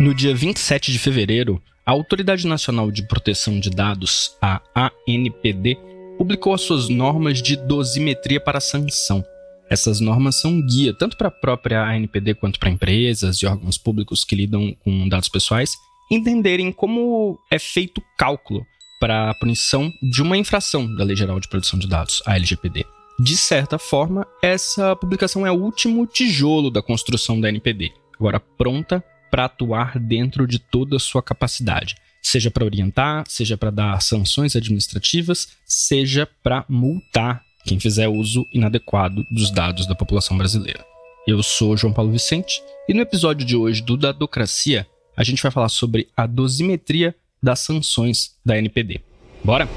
No 0.00 0.14
dia 0.14 0.32
27 0.32 0.92
de 0.92 0.98
fevereiro, 0.98 1.60
a 1.84 1.90
Autoridade 1.90 2.46
Nacional 2.46 2.88
de 2.88 3.02
Proteção 3.02 3.58
de 3.58 3.68
Dados, 3.68 4.36
a 4.40 4.62
ANPD, 4.76 5.76
publicou 6.16 6.54
as 6.54 6.60
suas 6.60 6.88
normas 6.88 7.42
de 7.42 7.56
dosimetria 7.56 8.38
para 8.38 8.60
sanção. 8.60 9.24
Essas 9.68 9.98
normas 9.98 10.36
são 10.36 10.64
guia 10.64 10.94
tanto 10.96 11.16
para 11.16 11.26
a 11.26 11.32
própria 11.32 11.82
ANPD 11.82 12.34
quanto 12.34 12.60
para 12.60 12.70
empresas 12.70 13.38
e 13.38 13.46
órgãos 13.46 13.76
públicos 13.76 14.24
que 14.24 14.36
lidam 14.36 14.72
com 14.84 15.08
dados 15.08 15.28
pessoais 15.28 15.76
entenderem 16.08 16.70
como 16.70 17.36
é 17.50 17.58
feito 17.58 17.98
o 17.98 18.04
cálculo 18.16 18.64
para 19.00 19.30
a 19.30 19.34
punição 19.34 19.92
de 20.00 20.22
uma 20.22 20.36
infração 20.36 20.94
da 20.94 21.02
Lei 21.02 21.16
Geral 21.16 21.40
de 21.40 21.48
Proteção 21.48 21.76
de 21.76 21.88
Dados, 21.88 22.22
a 22.24 22.36
LGPD. 22.36 22.86
De 23.18 23.36
certa 23.36 23.80
forma, 23.80 24.24
essa 24.40 24.94
publicação 24.94 25.44
é 25.44 25.50
o 25.50 25.60
último 25.60 26.06
tijolo 26.06 26.70
da 26.70 26.80
construção 26.80 27.40
da 27.40 27.48
NPD, 27.48 27.92
agora 28.16 28.38
pronta 28.38 29.04
para 29.30 29.44
atuar 29.44 29.98
dentro 29.98 30.46
de 30.46 30.58
toda 30.58 30.96
a 30.96 31.00
sua 31.00 31.22
capacidade, 31.22 31.96
seja 32.22 32.50
para 32.50 32.64
orientar, 32.64 33.24
seja 33.28 33.56
para 33.56 33.70
dar 33.70 34.02
sanções 34.02 34.56
administrativas, 34.56 35.48
seja 35.64 36.28
para 36.42 36.64
multar 36.68 37.42
quem 37.64 37.78
fizer 37.78 38.08
uso 38.08 38.46
inadequado 38.52 39.24
dos 39.30 39.50
dados 39.50 39.86
da 39.86 39.94
população 39.94 40.36
brasileira. 40.36 40.84
Eu 41.26 41.42
sou 41.42 41.76
João 41.76 41.92
Paulo 41.92 42.10
Vicente 42.10 42.62
e 42.88 42.94
no 42.94 43.02
episódio 43.02 43.46
de 43.46 43.54
hoje 43.54 43.82
do 43.82 43.96
Dadocracia 43.96 44.86
a 45.16 45.24
gente 45.24 45.42
vai 45.42 45.50
falar 45.50 45.68
sobre 45.68 46.08
a 46.16 46.26
dosimetria 46.26 47.14
das 47.42 47.60
sanções 47.60 48.36
da 48.44 48.56
NPD. 48.56 49.00
Bora? 49.44 49.68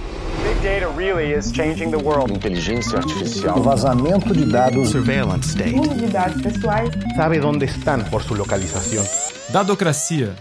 Inteligência 2.36 3.00
artificial. 3.00 3.58
O 3.58 3.64
vazamento 3.64 4.34
de 4.34 4.46
dados. 4.46 4.90
Surveillance 4.90 5.50
state. 5.50 5.80
Uso 5.80 5.96
de 5.96 6.08
dados 6.08 6.42
pessoais. 6.42 6.92
Sabe 7.16 7.40
onde 7.42 7.66
estão 7.66 8.04
por 8.06 8.22
sua 8.22 8.38
localização. 8.38 9.04
Dadocracia, 9.52 10.34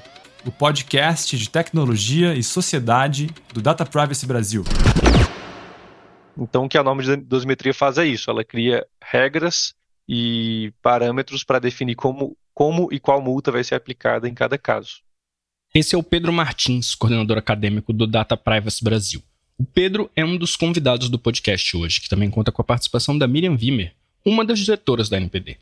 o 0.47 0.53
podcast 0.53 1.37
de 1.37 1.51
tecnologia 1.51 2.33
e 2.37 2.45
sociedade 2.45 3.29
do 3.53 3.61
Data 3.61 3.85
Privacy 3.85 4.25
Brasil. 4.25 4.63
Então, 6.39 6.67
o 6.67 6.69
que 6.69 6.79
a 6.79 6.85
norma 6.85 7.03
de 7.03 7.17
dosimetria 7.17 7.75
faz 7.75 7.99
é 7.99 8.07
isso: 8.07 8.31
ela 8.31 8.45
cria 8.45 8.87
regras 9.03 9.75
e 10.09 10.73
parâmetros 10.81 11.43
para 11.43 11.59
definir 11.59 11.97
como, 11.97 12.37
como 12.55 12.89
e 12.93 13.01
qual 13.01 13.21
multa 13.21 13.51
vai 13.51 13.65
ser 13.65 13.75
aplicada 13.75 14.29
em 14.29 14.35
cada 14.35 14.57
caso. 14.57 15.01
Esse 15.75 15.97
é 15.97 15.99
o 15.99 16.05
Pedro 16.05 16.33
Martins, 16.33 16.95
coordenador 16.95 17.37
acadêmico 17.37 17.93
do 17.93 18.07
Data 18.07 18.37
Privacy 18.37 18.85
Brasil. 18.85 19.21
O 19.59 19.65
Pedro 19.65 20.09
é 20.15 20.25
um 20.25 20.37
dos 20.37 20.55
convidados 20.55 21.09
do 21.09 21.19
podcast 21.19 21.77
hoje, 21.77 22.01
que 22.01 22.09
também 22.09 22.31
conta 22.31 22.53
com 22.53 22.63
a 22.63 22.65
participação 22.65 23.19
da 23.19 23.27
Miriam 23.27 23.59
Wimmer, 23.61 23.93
uma 24.25 24.45
das 24.45 24.61
diretoras 24.61 25.09
da 25.09 25.17
NPD. 25.17 25.57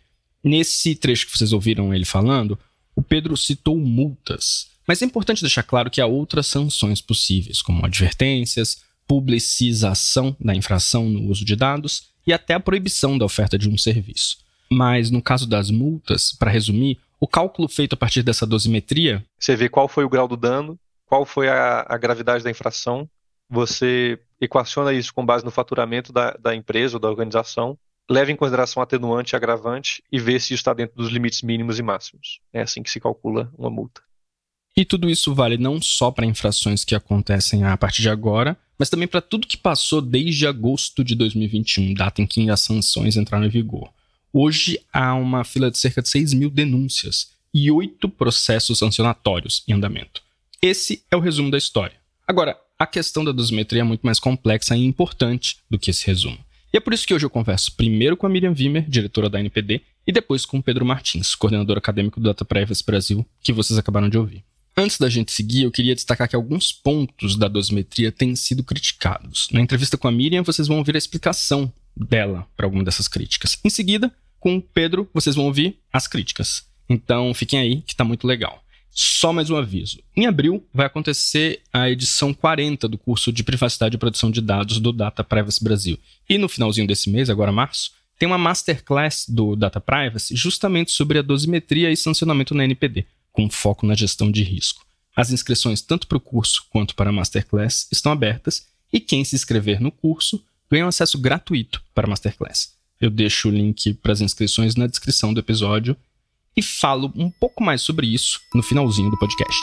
Nesse 0.45 0.95
trecho 0.95 1.27
que 1.27 1.37
vocês 1.37 1.55
ouviram 1.55 1.95
ele 1.95 2.05
falando, 2.05 2.59
o 2.99 3.03
Pedro 3.03 3.37
citou 3.37 3.77
multas, 3.77 4.71
mas 4.85 5.01
é 5.01 5.05
importante 5.05 5.41
deixar 5.41 5.63
claro 5.63 5.89
que 5.89 6.01
há 6.01 6.07
outras 6.07 6.49
sanções 6.49 7.01
possíveis, 7.01 7.63
como 7.63 7.87
advertências, 7.87 8.83
publicização 9.07 10.37
da 10.41 10.53
infração 10.53 11.09
no 11.09 11.31
uso 11.31 11.45
de 11.45 11.55
dados 11.55 12.09
e 12.27 12.33
até 12.33 12.55
a 12.55 12.61
proibição 12.61 13.17
da 13.17 13.25
oferta 13.25 13.57
de 13.57 13.69
um 13.69 13.79
serviço. 13.79 14.39
Mas 14.69 15.13
no 15.13 15.23
caso 15.23 15.49
das 15.49 15.71
multas, 15.71 16.33
para 16.33 16.51
resumir, 16.51 16.99
o 17.21 17.29
cálculo 17.29 17.69
feito 17.69 17.93
a 17.93 17.97
partir 17.97 18.25
dessa 18.25 18.45
dosimetria. 18.45 19.25
Você 19.39 19.55
vê 19.55 19.69
qual 19.69 19.87
foi 19.87 20.03
o 20.03 20.09
grau 20.09 20.27
do 20.27 20.37
dano, 20.37 20.77
qual 21.07 21.25
foi 21.25 21.49
a, 21.49 21.87
a 21.89 21.97
gravidade 21.97 22.43
da 22.43 22.51
infração, 22.51 23.09
você 23.49 24.19
equaciona 24.41 24.93
isso 24.93 25.15
com 25.15 25.25
base 25.25 25.45
no 25.45 25.53
faturamento 25.53 26.13
da, 26.13 26.33
da 26.33 26.53
empresa 26.53 26.97
ou 26.97 27.01
da 27.01 27.09
organização, 27.09 27.79
leva 28.09 28.33
em 28.33 28.37
consideração 28.37 28.83
atenuante 28.83 29.35
e 29.35 29.37
agravante 29.37 30.03
e 30.11 30.19
vê 30.19 30.39
se 30.41 30.55
está 30.55 30.73
dentro 30.73 30.97
dos 30.97 31.11
limites 31.11 31.43
mínimos 31.43 31.79
e 31.79 31.83
máximos. 31.83 32.41
É 32.53 32.63
assim 32.63 32.83
que 32.83 32.91
se 32.91 33.01
calcula 33.01 33.53
uma 33.57 33.71
multa. 33.71 34.01
E 34.77 34.85
tudo 34.85 35.11
isso 35.11 35.35
vale 35.35 35.59
não 35.59 35.83
só 35.83 36.11
para 36.11 36.25
infrações 36.25 36.85
que 36.85 36.95
acontecem 36.95 37.65
a 37.65 37.77
partir 37.77 38.03
de 38.03 38.09
agora, 38.09 38.57
mas 38.79 38.89
também 38.89 39.09
para 39.09 39.21
tudo 39.21 39.47
que 39.47 39.57
passou 39.57 40.01
desde 40.01 40.47
agosto 40.47 41.03
de 41.03 41.15
2021, 41.17 41.95
data 41.95 42.23
em 42.23 42.27
que 42.27 42.49
as 42.49 42.61
sanções 42.61 43.17
entraram 43.17 43.45
em 43.45 43.51
vigor. 43.51 43.93
Hoje 44.33 44.81
há 44.93 45.15
uma 45.15 45.43
fila 45.43 45.71
de 45.71 45.79
cerca 45.79 46.01
de 46.01 46.09
6 46.09 46.33
mil 46.35 46.49
denúncias 46.49 47.33
e 47.53 47.71
oito 47.71 48.09
processos 48.09 48.79
sancionatórios 48.79 49.65
em 49.67 49.73
andamento. 49.73 50.23
Esse 50.63 51.03
é 51.11 51.17
o 51.17 51.21
resumo 51.21 51.51
da 51.51 51.59
história. 51.59 51.97
Agora, 52.27 52.57
a 52.79 52.87
questão 52.87 53.25
da 53.25 53.33
dosimetria 53.33 53.81
é 53.81 53.85
muito 53.85 54.03
mais 54.03 54.21
complexa 54.21 54.77
e 54.77 54.85
importante 54.85 55.57
do 55.69 55.79
que 55.79 55.91
esse 55.91 56.07
resumo. 56.07 56.39
E 56.73 56.77
é 56.77 56.81
por 56.81 56.93
isso 56.93 57.07
que 57.07 57.15
hoje 57.15 57.25
eu 57.25 57.31
converso 57.31 57.75
primeiro 57.77 58.17
com 58.17 58.27
a 58.27 58.29
Miriam 58.29 58.55
Wimmer, 58.57 58.89
diretora 58.89 59.31
da 59.31 59.41
NPD, 59.41 59.81
e 60.07 60.13
depois 60.13 60.45
com 60.45 60.59
o 60.59 60.63
Pedro 60.63 60.85
Martins, 60.85 61.35
coordenador 61.35 61.79
acadêmico 61.79 62.21
do 62.21 62.29
Data 62.29 62.45
Privacy 62.45 62.85
Brasil, 62.85 63.27
que 63.43 63.53
vocês 63.53 63.79
acabaram 63.79 64.09
de 64.09 64.19
ouvir. 64.19 64.45
Antes 64.77 64.99
da 64.99 65.09
gente 65.09 65.33
seguir, 65.33 65.63
eu 65.65 65.73
queria 65.73 65.95
destacar 65.95 66.29
que 66.29 66.37
alguns 66.37 66.73
pontos 66.73 67.37
da 67.37 67.49
dosimetria 67.49 68.13
têm 68.13 68.37
sido 68.37 68.63
criticados. 68.63 69.49
Na 69.51 69.61
entrevista 69.61 69.99
com 69.99 70.07
a 70.07 70.13
Miriam, 70.13 70.45
vocês 70.45 70.69
vão 70.69 70.79
ouvir 70.79 70.95
a 70.95 70.99
explicação 70.99 71.73
dela 71.97 72.47
para 72.57 72.65
alguma 72.67 72.85
dessas 72.85 73.09
críticas. 73.09 73.59
Em 73.65 73.71
seguida, 73.71 74.13
com 74.39 74.57
o 74.57 74.63
Pedro, 74.63 75.09
vocês 75.13 75.35
vão 75.35 75.47
ouvir 75.47 75.79
as 75.93 76.07
críticas. 76.07 76.65
Então, 76.89 77.35
fiquem 77.35 77.59
aí, 77.59 77.83
que 77.83 77.93
está 77.93 78.05
muito 78.05 78.27
legal. 78.27 78.63
Só 78.91 79.33
mais 79.33 79.51
um 79.51 79.57
aviso. 79.57 79.99
Em 80.17 80.27
abril 80.27 80.67
vai 80.73 80.87
acontecer 80.87 81.61
a 81.73 81.89
edição 81.89 82.35
40 82.35 82.89
do 82.89 82.99
curso 82.99 83.33
de 83.33 83.45
Privacidade 83.45 83.97
e 83.97 83.99
Produção 83.99 84.31
de 84.31 84.41
Dados 84.41 84.81
do 84.81 84.93
Data 84.93 85.23
Privacy 85.23 85.63
Brasil. 85.63 85.99
E 86.29 86.37
no 86.39 86.49
finalzinho 86.49 86.87
desse 86.87 87.09
mês, 87.11 87.31
agora 87.31 87.53
março, 87.53 87.93
tem 88.19 88.27
uma 88.27 88.39
masterclass 88.39 89.27
do 89.29 89.55
Data 89.55 89.81
Privacy 89.81 90.35
justamente 90.35 90.91
sobre 90.91 91.19
a 91.19 91.23
dosimetria 91.23 91.91
e 91.91 91.97
sancionamento 91.97 92.55
na 92.55 92.65
NPD 92.65 93.07
com 93.39 93.49
foco 93.49 93.87
na 93.87 93.95
gestão 93.95 94.33
de 94.33 94.43
risco. 94.43 94.85
As 95.15 95.31
inscrições 95.31 95.81
tanto 95.81 96.09
para 96.09 96.19
o 96.19 96.21
curso 96.21 96.67
quanto 96.71 96.97
para 96.97 97.11
a 97.11 97.13
Masterclass 97.13 97.87
estão 97.93 98.11
abertas 98.11 98.67
e 98.93 98.99
quem 98.99 99.25
se 99.25 99.37
inscrever 99.37 99.81
no 99.81 99.93
curso 99.93 100.43
ganha 100.69 100.85
um 100.85 100.89
acesso 100.89 101.17
gratuito 101.19 101.81
para 101.95 102.09
a 102.09 102.11
Masterclass. 102.11 102.73
Eu 103.01 103.11
deixo 103.11 103.49
o 103.49 103.53
link 103.53 103.95
para 103.95 104.13
as 104.13 104.21
inscrições 104.21 104.75
na 104.75 104.89
descrição 104.89 105.33
do 105.33 105.39
episódio 105.39 105.97
e 106.59 106.63
falo 106.63 107.13
um 107.15 107.31
pouco 107.31 107.63
mais 107.63 107.83
sobre 107.83 108.09
isso 108.09 108.41
no 108.53 108.65
finalzinho 108.65 109.09
do 109.09 109.17
podcast. 109.17 109.61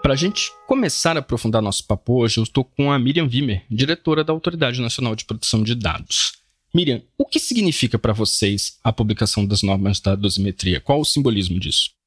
Para 0.00 0.12
a 0.12 0.16
gente 0.16 0.52
começar 0.68 1.16
a 1.16 1.18
aprofundar 1.18 1.60
nosso 1.60 1.84
papo 1.84 2.20
hoje, 2.22 2.38
eu 2.38 2.44
estou 2.44 2.64
com 2.64 2.92
a 2.92 2.98
Miriam 2.98 3.28
Wimmer, 3.28 3.64
diretora 3.68 4.22
da 4.22 4.32
Autoridade 4.32 4.80
Nacional 4.80 5.16
de 5.16 5.24
Proteção 5.24 5.64
de 5.64 5.74
Dados. 5.74 6.30
Miriam, 6.72 7.02
o 7.18 7.24
que 7.24 7.40
significa 7.40 7.98
para 7.98 8.12
vocês 8.12 8.78
a 8.84 8.92
publicação 8.92 9.44
das 9.44 9.64
normas 9.64 9.98
da 9.98 10.14
dosimetria? 10.14 10.80
Qual 10.80 11.00
o 11.00 11.04
simbolismo 11.04 11.58
disso? 11.58 11.97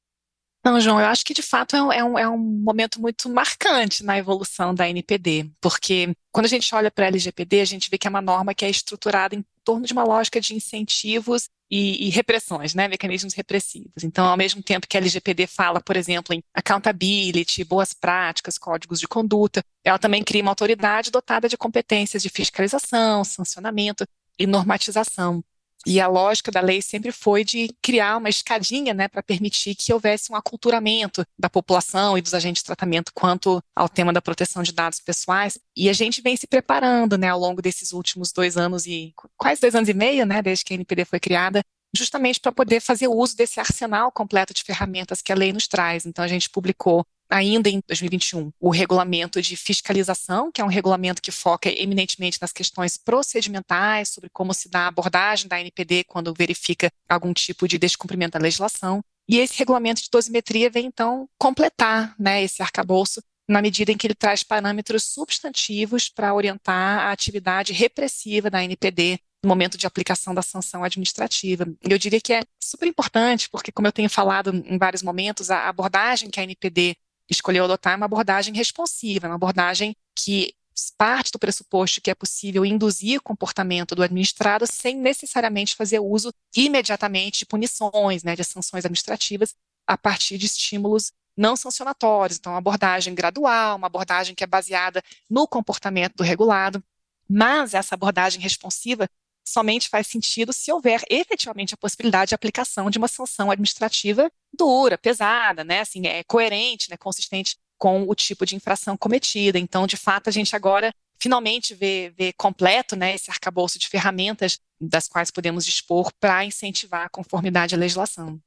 Não, 0.63 0.79
João, 0.79 0.99
eu 0.99 1.07
acho 1.07 1.25
que 1.25 1.33
de 1.33 1.41
fato 1.41 1.75
é 1.75 1.81
um, 1.81 1.91
é 1.91 2.03
um, 2.03 2.19
é 2.19 2.37
momento 2.37 3.01
muito 3.01 3.27
marcante 3.29 4.03
na 4.03 4.17
evolução 4.17 4.75
da 4.75 4.87
NPD, 4.87 5.51
porque 5.59 6.15
quando 6.31 6.45
a 6.45 6.49
gente 6.49 6.73
olha 6.75 6.91
para 6.91 7.05
a 7.05 7.07
LGPD, 7.07 7.61
a 7.61 7.65
gente 7.65 7.89
vê 7.89 7.97
que 7.97 8.05
é 8.05 8.09
uma 8.09 8.21
norma 8.21 8.53
que 8.53 8.63
é 8.63 8.69
estruturada 8.69 9.35
em 9.35 9.43
torno 9.63 9.85
de 9.87 9.93
uma 9.93 10.03
lógica 10.03 10.39
de 10.39 10.53
incentivos 10.53 11.49
e, 11.69 12.07
e, 12.07 12.09
repressões, 12.09 12.75
né, 12.75 12.87
mecanismos 12.87 13.33
repressivos. 13.33 14.03
Então, 14.03 14.25
ao 14.25 14.37
mesmo 14.37 14.61
tempo 14.61 14.87
que 14.87 14.97
a 14.97 14.99
LGPD 14.99 15.47
fala, 15.47 15.81
por 15.81 15.95
exemplo, 15.95 16.35
em 16.35 16.43
accountability, 16.53 17.63
boas 17.63 17.93
práticas, 17.93 18.57
códigos 18.57 18.99
de 18.99 19.07
conduta, 19.07 19.63
ela 19.83 19.97
também 19.97 20.23
cria 20.23 20.41
uma 20.43 20.51
autoridade 20.51 21.09
dotada 21.09 21.47
de 21.49 21.57
competências 21.57 22.21
de 22.21 22.29
fiscalização, 22.29 23.23
sancionamento 23.23 24.05
e 24.37 24.45
normatização. 24.45 25.43
E 25.85 25.99
a 25.99 26.07
lógica 26.07 26.51
da 26.51 26.61
lei 26.61 26.81
sempre 26.81 27.11
foi 27.11 27.43
de 27.43 27.69
criar 27.81 28.17
uma 28.17 28.29
escadinha 28.29 28.93
né, 28.93 29.07
para 29.07 29.23
permitir 29.23 29.75
que 29.75 29.91
houvesse 29.91 30.31
um 30.31 30.35
aculturamento 30.35 31.25
da 31.37 31.49
população 31.49 32.17
e 32.17 32.21
dos 32.21 32.33
agentes 32.33 32.61
de 32.61 32.67
tratamento 32.67 33.11
quanto 33.13 33.61
ao 33.75 33.89
tema 33.89 34.13
da 34.13 34.21
proteção 34.21 34.61
de 34.61 34.71
dados 34.71 34.99
pessoais. 34.99 35.57
E 35.75 35.89
a 35.89 35.93
gente 35.93 36.21
vem 36.21 36.37
se 36.37 36.45
preparando 36.45 37.17
né, 37.17 37.29
ao 37.29 37.39
longo 37.39 37.61
desses 37.61 37.93
últimos 37.93 38.31
dois 38.31 38.57
anos 38.57 38.85
e 38.85 39.13
quase 39.37 39.61
dois 39.61 39.75
anos 39.75 39.89
e 39.89 39.93
meio, 39.93 40.25
né, 40.25 40.41
desde 40.41 40.63
que 40.63 40.73
a 40.73 40.75
NPD 40.75 41.05
foi 41.05 41.19
criada, 41.19 41.63
justamente 41.95 42.39
para 42.39 42.51
poder 42.51 42.79
fazer 42.79 43.07
uso 43.07 43.35
desse 43.35 43.59
arsenal 43.59 44.11
completo 44.11 44.53
de 44.53 44.63
ferramentas 44.63 45.21
que 45.21 45.31
a 45.31 45.35
lei 45.35 45.51
nos 45.51 45.67
traz. 45.67 46.05
Então, 46.05 46.23
a 46.23 46.27
gente 46.27 46.49
publicou 46.49 47.05
ainda 47.31 47.69
em 47.69 47.81
2021, 47.87 48.51
o 48.59 48.69
regulamento 48.69 49.41
de 49.41 49.55
fiscalização, 49.55 50.51
que 50.51 50.59
é 50.59 50.63
um 50.63 50.67
regulamento 50.67 51.21
que 51.21 51.31
foca 51.31 51.69
eminentemente 51.69 52.37
nas 52.41 52.51
questões 52.51 52.97
procedimentais, 52.97 54.09
sobre 54.09 54.29
como 54.29 54.53
se 54.53 54.69
dá 54.69 54.81
a 54.81 54.87
abordagem 54.87 55.47
da 55.47 55.59
NPD 55.59 56.03
quando 56.03 56.33
verifica 56.37 56.91
algum 57.09 57.33
tipo 57.33 57.67
de 57.67 57.77
descumprimento 57.77 58.37
da 58.37 58.43
legislação. 58.43 59.01
E 59.29 59.39
esse 59.39 59.57
regulamento 59.57 60.01
de 60.01 60.09
dosimetria 60.11 60.69
vem, 60.69 60.85
então, 60.85 61.27
completar 61.37 62.13
né, 62.19 62.43
esse 62.43 62.61
arcabouço 62.61 63.21
na 63.47 63.61
medida 63.61 63.91
em 63.91 63.97
que 63.97 64.07
ele 64.07 64.15
traz 64.15 64.43
parâmetros 64.43 65.03
substantivos 65.03 66.09
para 66.09 66.33
orientar 66.33 66.99
a 66.99 67.11
atividade 67.11 67.73
repressiva 67.73 68.49
da 68.49 68.63
NPD 68.63 69.19
no 69.43 69.49
momento 69.49 69.77
de 69.77 69.87
aplicação 69.87 70.33
da 70.33 70.41
sanção 70.41 70.83
administrativa. 70.83 71.65
Eu 71.81 71.97
diria 71.97 72.21
que 72.21 72.33
é 72.33 72.43
super 72.59 72.87
importante, 72.87 73.49
porque, 73.49 73.71
como 73.71 73.87
eu 73.87 73.91
tenho 73.91 74.09
falado 74.09 74.53
em 74.53 74.77
vários 74.77 75.01
momentos, 75.01 75.49
a 75.49 75.67
abordagem 75.67 76.29
que 76.29 76.39
a 76.39 76.43
NPD 76.43 76.95
escolheu 77.31 77.63
adotar 77.63 77.95
uma 77.95 78.05
abordagem 78.05 78.53
responsiva, 78.53 79.27
uma 79.27 79.35
abordagem 79.35 79.95
que 80.13 80.53
parte 80.97 81.31
do 81.31 81.39
pressuposto 81.39 82.01
que 82.01 82.09
é 82.09 82.15
possível 82.15 82.65
induzir 82.65 83.19
o 83.19 83.23
comportamento 83.23 83.95
do 83.95 84.03
administrado 84.03 84.65
sem 84.65 84.95
necessariamente 84.95 85.75
fazer 85.75 85.99
uso 85.99 86.33
imediatamente 86.55 87.39
de 87.39 87.45
punições, 87.45 88.23
né, 88.23 88.35
de 88.35 88.43
sanções 88.43 88.85
administrativas, 88.85 89.55
a 89.85 89.97
partir 89.97 90.37
de 90.37 90.45
estímulos 90.45 91.11
não 91.35 91.55
sancionatórios. 91.55 92.37
Então, 92.37 92.53
uma 92.53 92.59
abordagem 92.59 93.13
gradual, 93.15 93.77
uma 93.77 93.87
abordagem 93.87 94.35
que 94.35 94.43
é 94.43 94.47
baseada 94.47 95.03
no 95.29 95.47
comportamento 95.47 96.15
do 96.15 96.23
regulado, 96.23 96.83
mas 97.29 97.73
essa 97.73 97.95
abordagem 97.95 98.41
responsiva 98.41 99.07
somente 99.43 99.89
faz 99.89 100.07
sentido 100.07 100.53
se 100.53 100.71
houver 100.71 101.01
efetivamente 101.09 101.73
a 101.73 101.77
possibilidade 101.77 102.29
de 102.29 102.35
aplicação 102.35 102.89
de 102.89 102.97
uma 102.97 103.07
sanção 103.07 103.51
administrativa 103.51 104.31
dura, 104.53 104.97
pesada, 104.97 105.63
né, 105.63 105.81
assim, 105.81 106.05
é 106.07 106.23
coerente, 106.23 106.89
né, 106.89 106.97
consistente 106.97 107.57
com 107.77 108.07
o 108.07 108.13
tipo 108.13 108.45
de 108.45 108.55
infração 108.55 108.95
cometida. 108.95 109.57
Então, 109.57 109.87
de 109.87 109.97
fato, 109.97 110.29
a 110.29 110.31
gente 110.31 110.55
agora 110.55 110.93
finalmente 111.19 111.73
vê, 111.73 112.13
vê 112.17 112.33
completo 112.33 112.95
né, 112.95 113.15
esse 113.15 113.29
arcabouço 113.31 113.79
de 113.79 113.87
ferramentas 113.87 114.59
das 114.79 115.07
quais 115.07 115.31
podemos 115.31 115.65
dispor 115.65 116.11
para 116.19 116.45
incentivar 116.45 117.05
a 117.05 117.09
conformidade 117.09 117.75
à 117.75 117.77
legislação. 117.77 118.39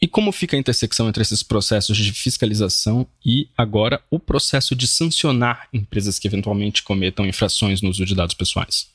E 0.00 0.06
como 0.06 0.30
fica 0.30 0.56
a 0.56 0.60
intersecção 0.60 1.08
entre 1.08 1.22
esses 1.22 1.42
processos 1.42 1.96
de 1.96 2.12
fiscalização 2.12 3.06
e, 3.24 3.48
agora, 3.56 4.00
o 4.10 4.20
processo 4.20 4.76
de 4.76 4.86
sancionar 4.86 5.68
empresas 5.72 6.20
que 6.20 6.28
eventualmente 6.28 6.84
cometam 6.84 7.26
infrações 7.26 7.82
no 7.82 7.90
uso 7.90 8.04
de 8.04 8.14
dados 8.14 8.34
pessoais? 8.34 8.88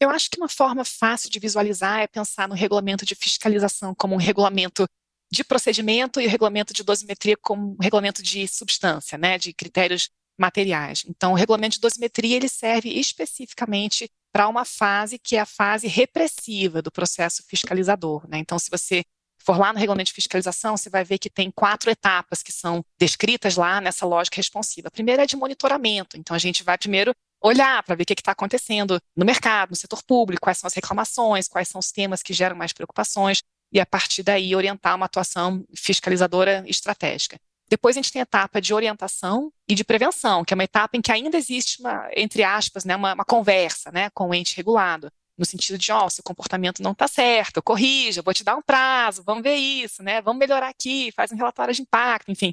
Eu 0.00 0.08
acho 0.08 0.30
que 0.30 0.38
uma 0.38 0.48
forma 0.48 0.84
fácil 0.84 1.28
de 1.28 1.38
visualizar 1.38 2.00
é 2.00 2.06
pensar 2.06 2.48
no 2.48 2.54
regulamento 2.54 3.04
de 3.04 3.14
fiscalização 3.14 3.94
como 3.94 4.14
um 4.14 4.18
regulamento 4.18 4.86
de 5.30 5.44
procedimento 5.44 6.20
e 6.20 6.26
o 6.26 6.30
regulamento 6.30 6.72
de 6.72 6.82
dosimetria 6.82 7.36
como 7.36 7.76
regulamento 7.80 8.22
de 8.22 8.48
substância, 8.48 9.18
né, 9.18 9.38
de 9.38 9.52
critérios 9.52 10.08
materiais. 10.38 11.04
Então, 11.06 11.32
o 11.32 11.34
regulamento 11.36 11.74
de 11.74 11.80
dosimetria 11.80 12.36
ele 12.36 12.48
serve 12.48 12.88
especificamente 12.88 14.10
para 14.32 14.48
uma 14.48 14.64
fase 14.64 15.18
que 15.18 15.36
é 15.36 15.40
a 15.40 15.46
fase 15.46 15.86
repressiva 15.86 16.80
do 16.80 16.90
processo 16.90 17.44
fiscalizador. 17.46 18.26
Né? 18.26 18.38
Então, 18.38 18.58
se 18.58 18.70
você 18.70 19.04
for 19.38 19.58
lá 19.58 19.72
no 19.72 19.78
regulamento 19.78 20.08
de 20.08 20.14
fiscalização, 20.14 20.76
você 20.76 20.88
vai 20.88 21.04
ver 21.04 21.18
que 21.18 21.28
tem 21.28 21.50
quatro 21.50 21.90
etapas 21.90 22.42
que 22.42 22.52
são 22.52 22.82
descritas 22.98 23.56
lá 23.56 23.80
nessa 23.80 24.06
lógica 24.06 24.36
responsiva. 24.36 24.88
A 24.88 24.90
primeira 24.90 25.24
é 25.24 25.26
de 25.26 25.36
monitoramento. 25.36 26.16
Então, 26.16 26.34
a 26.34 26.38
gente 26.38 26.64
vai 26.64 26.78
primeiro 26.78 27.14
olhar 27.42 27.82
para 27.82 27.94
ver 27.94 28.02
o 28.02 28.06
que 28.06 28.14
está 28.14 28.32
acontecendo 28.32 29.00
no 29.16 29.24
mercado, 29.24 29.70
no 29.70 29.76
setor 29.76 30.02
público, 30.02 30.42
quais 30.42 30.58
são 30.58 30.68
as 30.68 30.74
reclamações, 30.74 31.48
quais 31.48 31.68
são 31.68 31.78
os 31.78 31.90
temas 31.90 32.22
que 32.22 32.32
geram 32.32 32.56
mais 32.56 32.72
preocupações 32.72 33.42
e, 33.72 33.80
a 33.80 33.86
partir 33.86 34.22
daí, 34.22 34.54
orientar 34.54 34.96
uma 34.96 35.06
atuação 35.06 35.64
fiscalizadora 35.74 36.64
estratégica. 36.66 37.38
Depois 37.68 37.96
a 37.96 38.02
gente 38.02 38.12
tem 38.12 38.20
a 38.20 38.24
etapa 38.24 38.60
de 38.60 38.74
orientação 38.74 39.52
e 39.68 39.76
de 39.76 39.84
prevenção, 39.84 40.44
que 40.44 40.52
é 40.52 40.56
uma 40.56 40.64
etapa 40.64 40.96
em 40.96 41.00
que 41.00 41.12
ainda 41.12 41.36
existe 41.36 41.80
uma, 41.80 42.10
entre 42.16 42.42
aspas, 42.42 42.84
né, 42.84 42.96
uma, 42.96 43.14
uma 43.14 43.24
conversa 43.24 43.92
né, 43.92 44.10
com 44.10 44.28
o 44.28 44.34
ente 44.34 44.56
regulado, 44.56 45.10
no 45.38 45.44
sentido 45.46 45.78
de, 45.78 45.92
ó, 45.92 46.04
oh, 46.04 46.10
seu 46.10 46.24
comportamento 46.24 46.82
não 46.82 46.90
está 46.90 47.06
certo, 47.06 47.62
corrija, 47.62 48.22
vou 48.22 48.34
te 48.34 48.42
dar 48.42 48.56
um 48.56 48.62
prazo, 48.62 49.22
vamos 49.24 49.44
ver 49.44 49.54
isso, 49.54 50.02
né, 50.02 50.20
vamos 50.20 50.40
melhorar 50.40 50.68
aqui, 50.68 51.12
faz 51.12 51.30
um 51.30 51.36
relatório 51.36 51.72
de 51.72 51.82
impacto, 51.82 52.30
enfim. 52.30 52.52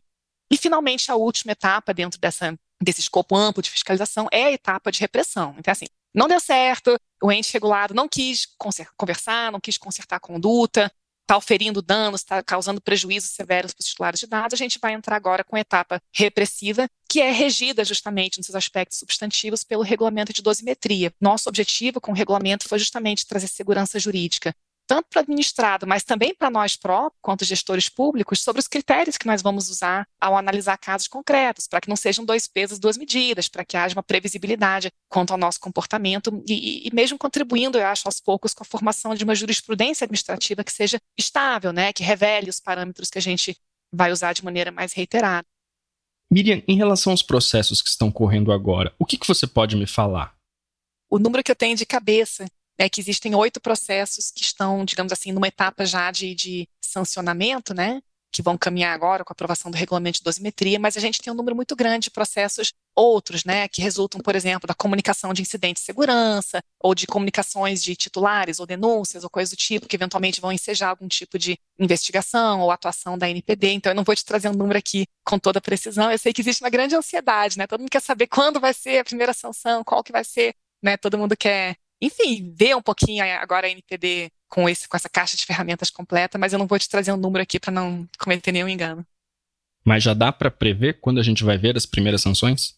E, 0.51 0.56
finalmente, 0.56 1.12
a 1.12 1.16
última 1.16 1.51
etapa 1.51 1.95
dentro 1.95 2.19
dessa, 2.19 2.57
desse 2.81 3.01
escopo 3.01 3.35
amplo 3.35 3.62
de 3.62 3.69
fiscalização 3.69 4.27
é 4.31 4.45
a 4.45 4.51
etapa 4.51 4.91
de 4.91 5.00
repressão. 5.00 5.56
Então, 5.57 5.71
assim, 5.71 5.88
não 6.13 6.27
deu 6.27 6.39
certo, 6.39 6.97
o 7.21 7.31
ente 7.31 7.51
regulado 7.53 7.94
não 7.94 8.07
quis 8.07 8.47
conversar, 8.97 9.51
não 9.51 9.59
quis 9.59 9.77
consertar 9.77 10.18
a 10.18 10.19
conduta, 10.19 10.91
está 11.27 11.35
oferindo 11.35 11.81
danos, 11.81 12.21
está 12.21 12.41
causando 12.41 12.79
prejuízos 12.79 13.31
severos 13.31 13.74
para 13.74 13.81
os 13.81 13.88
titulares 13.88 14.19
de 14.19 14.27
dados, 14.27 14.53
a 14.53 14.63
gente 14.63 14.79
vai 14.79 14.94
entrar 14.94 15.18
agora 15.18 15.44
com 15.44 15.57
a 15.57 15.59
etapa 15.59 16.01
repressiva, 16.15 16.88
que 17.09 17.19
é 17.19 17.31
regida 17.31 17.83
justamente 17.83 18.38
nos 18.38 18.45
seus 18.47 18.56
aspectos 18.56 18.97
substantivos 18.97 19.63
pelo 19.63 19.83
regulamento 19.83 20.31
de 20.31 20.41
dosimetria. 20.41 21.13
Nosso 21.19 21.50
objetivo 21.50 22.00
com 22.00 22.13
o 22.13 22.15
regulamento 22.15 22.68
foi 22.68 22.79
justamente 22.79 23.27
trazer 23.27 23.47
segurança 23.47 24.00
jurídica 24.00 24.56
tanto 24.88 25.07
para 25.10 25.19
o 25.19 25.22
administrado, 25.22 25.86
mas 25.86 26.04
também 26.04 26.34
para 26.34 26.50
nós 26.50 26.75
próprios, 26.75 27.19
quanto 27.22 27.44
gestores 27.44 27.89
públicos, 27.89 28.42
sobre 28.42 28.62
os 28.62 28.68
critérios 28.68 29.18
que 29.18 29.28
nós 29.28 29.42
vamos 29.42 29.69
usar 29.69 30.07
ao 30.19 30.36
analisar 30.36 30.78
casos 30.78 31.07
concretos, 31.07 31.68
para 31.68 31.81
que 31.81 31.89
não 31.89 31.95
sejam 31.95 32.24
dois 32.24 32.48
pesos, 32.48 32.80
duas 32.80 32.98
medidas, 32.98 33.50
para 33.50 33.66
que 33.66 33.75
haja 33.75 33.95
uma 33.95 34.04
previsibilidade 34.04 34.89
quanto 35.10 35.31
ao 35.31 35.38
nosso 35.38 35.60
comportamento 35.60 36.42
e, 36.48 36.88
e, 36.88 36.95
mesmo 36.95 37.18
contribuindo, 37.18 37.78
eu 37.78 37.86
acho, 37.86 38.07
aos 38.07 38.22
poucos 38.22 38.54
com 38.54 38.63
a 38.63 38.66
formação 38.66 39.13
de 39.13 39.24
uma 39.25 39.36
jurisprudência 39.36 40.06
administrativa 40.06 40.63
que 40.63 40.72
seja 40.72 41.00
estável, 41.18 41.74
né, 41.74 41.92
que 41.92 42.04
revele 42.04 42.50
os 42.50 42.60
parâmetros 42.60 43.10
que 43.10 43.18
a 43.18 43.22
gente 43.22 43.57
vai 43.92 44.12
usar 44.12 44.34
de 44.34 44.44
maneira 44.44 44.72
mais 44.72 44.94
reiterada. 44.94 45.45
Miriam, 46.31 46.62
em 46.68 46.78
relação 46.78 47.12
aos 47.12 47.24
processos 47.24 47.81
que 47.81 47.89
estão 47.89 48.12
correndo 48.12 48.51
agora, 48.51 48.94
o 49.00 49.06
que, 49.06 49.18
que 49.18 49.28
você 49.28 49.48
pode 49.48 49.75
me 49.75 49.88
falar? 49.88 50.36
O 51.10 51.18
número 51.18 51.44
que 51.44 51.51
eu 51.51 51.56
tenho 51.56 51.75
de 51.75 51.86
cabeça 51.86 52.45
é 52.77 52.89
que 52.89 53.01
existem 53.01 53.33
oito 53.35 53.59
processos 53.59 54.31
que 54.31 54.41
estão, 54.41 54.85
digamos 54.85 55.12
assim, 55.12 55.31
numa 55.31 55.47
etapa 55.47 55.85
já 55.85 56.12
de, 56.12 56.35
de 56.35 56.69
sancionamento, 56.81 57.74
né? 57.74 58.01
Que 58.31 58.41
vão 58.41 58.57
caminhar 58.57 58.94
agora 58.94 59.24
com 59.24 59.31
a 59.31 59.33
aprovação 59.33 59.71
do 59.71 59.77
regulamento 59.77 60.19
de 60.19 60.24
dosimetria, 60.24 60.79
mas 60.79 60.95
a 60.95 61.00
gente 61.00 61.19
tem 61.21 61.31
um 61.31 61.35
número 61.35 61.56
muito 61.56 61.75
grande 61.75 62.06
de 62.06 62.12
processos 62.12 62.74
outros, 62.95 63.45
né, 63.45 63.68
que 63.68 63.81
resultam, 63.81 64.19
por 64.19 64.35
exemplo, 64.35 64.68
da 64.68 64.74
comunicação 64.74 65.31
de 65.31 65.41
incidentes 65.41 65.81
de 65.81 65.85
segurança, 65.85 66.59
ou 66.79 66.95
de 66.95 67.06
comunicações 67.06 67.81
de 67.83 67.95
titulares, 67.95 68.59
ou 68.59 68.65
denúncias, 68.65 69.24
ou 69.24 69.29
coisas 69.29 69.51
do 69.51 69.56
tipo, 69.56 69.88
que 69.88 69.95
eventualmente 69.95 70.41
vão 70.41 70.51
ensejar 70.51 70.89
algum 70.89 71.07
tipo 71.07 71.38
de 71.38 71.57
investigação 71.79 72.59
ou 72.59 72.71
atuação 72.71 73.18
da 73.18 73.29
NPD. 73.29 73.71
Então, 73.71 73.91
eu 73.91 73.95
não 73.95 74.03
vou 74.03 74.15
te 74.15 74.25
trazer 74.25 74.50
um 74.50 74.53
número 74.53 74.79
aqui 74.79 75.06
com 75.24 75.38
toda 75.38 75.62
precisão. 75.62 76.12
Eu 76.12 76.18
sei 76.18 76.33
que 76.33 76.41
existe 76.41 76.63
uma 76.63 76.69
grande 76.71 76.95
ansiedade, 76.95 77.57
né? 77.57 77.68
Todo 77.68 77.81
mundo 77.81 77.91
quer 77.91 78.01
saber 78.01 78.27
quando 78.27 78.59
vai 78.59 78.74
ser 78.74 79.00
a 79.00 79.06
primeira 79.06 79.33
sanção, 79.33 79.83
qual 79.83 80.03
que 80.03 80.12
vai 80.12 80.24
ser, 80.24 80.56
né? 80.81 80.97
Todo 80.97 81.18
mundo 81.18 81.38
quer 81.38 81.77
enfim, 82.02 82.54
ver 82.56 82.76
um 82.76 82.82
pouquinho 82.82 83.24
agora 83.40 83.68
a 83.68 83.70
NPD 83.70 84.32
com, 84.48 84.70
esse, 84.70 84.88
com 84.88 84.96
essa 84.96 85.10
caixa 85.10 85.36
de 85.36 85.46
ferramentas 85.46 85.90
completa, 85.90 86.38
mas 86.38 86.54
eu 86.54 86.60
não 86.60 86.68
vou 86.68 86.80
te 86.80 86.90
trazer 86.90 87.12
um 87.12 87.18
número 87.18 87.44
aqui 87.44 87.60
para 87.60 87.72
não 87.72 88.08
cometer 88.20 88.52
nenhum 88.52 88.70
engano. 88.70 89.06
Mas 89.84 90.04
já 90.04 90.14
dá 90.14 90.32
para 90.32 90.52
prever 90.52 91.00
quando 91.00 91.20
a 91.20 91.24
gente 91.24 91.44
vai 91.44 91.58
ver 91.58 91.78
as 91.78 91.86
primeiras 91.86 92.22
sanções? 92.22 92.78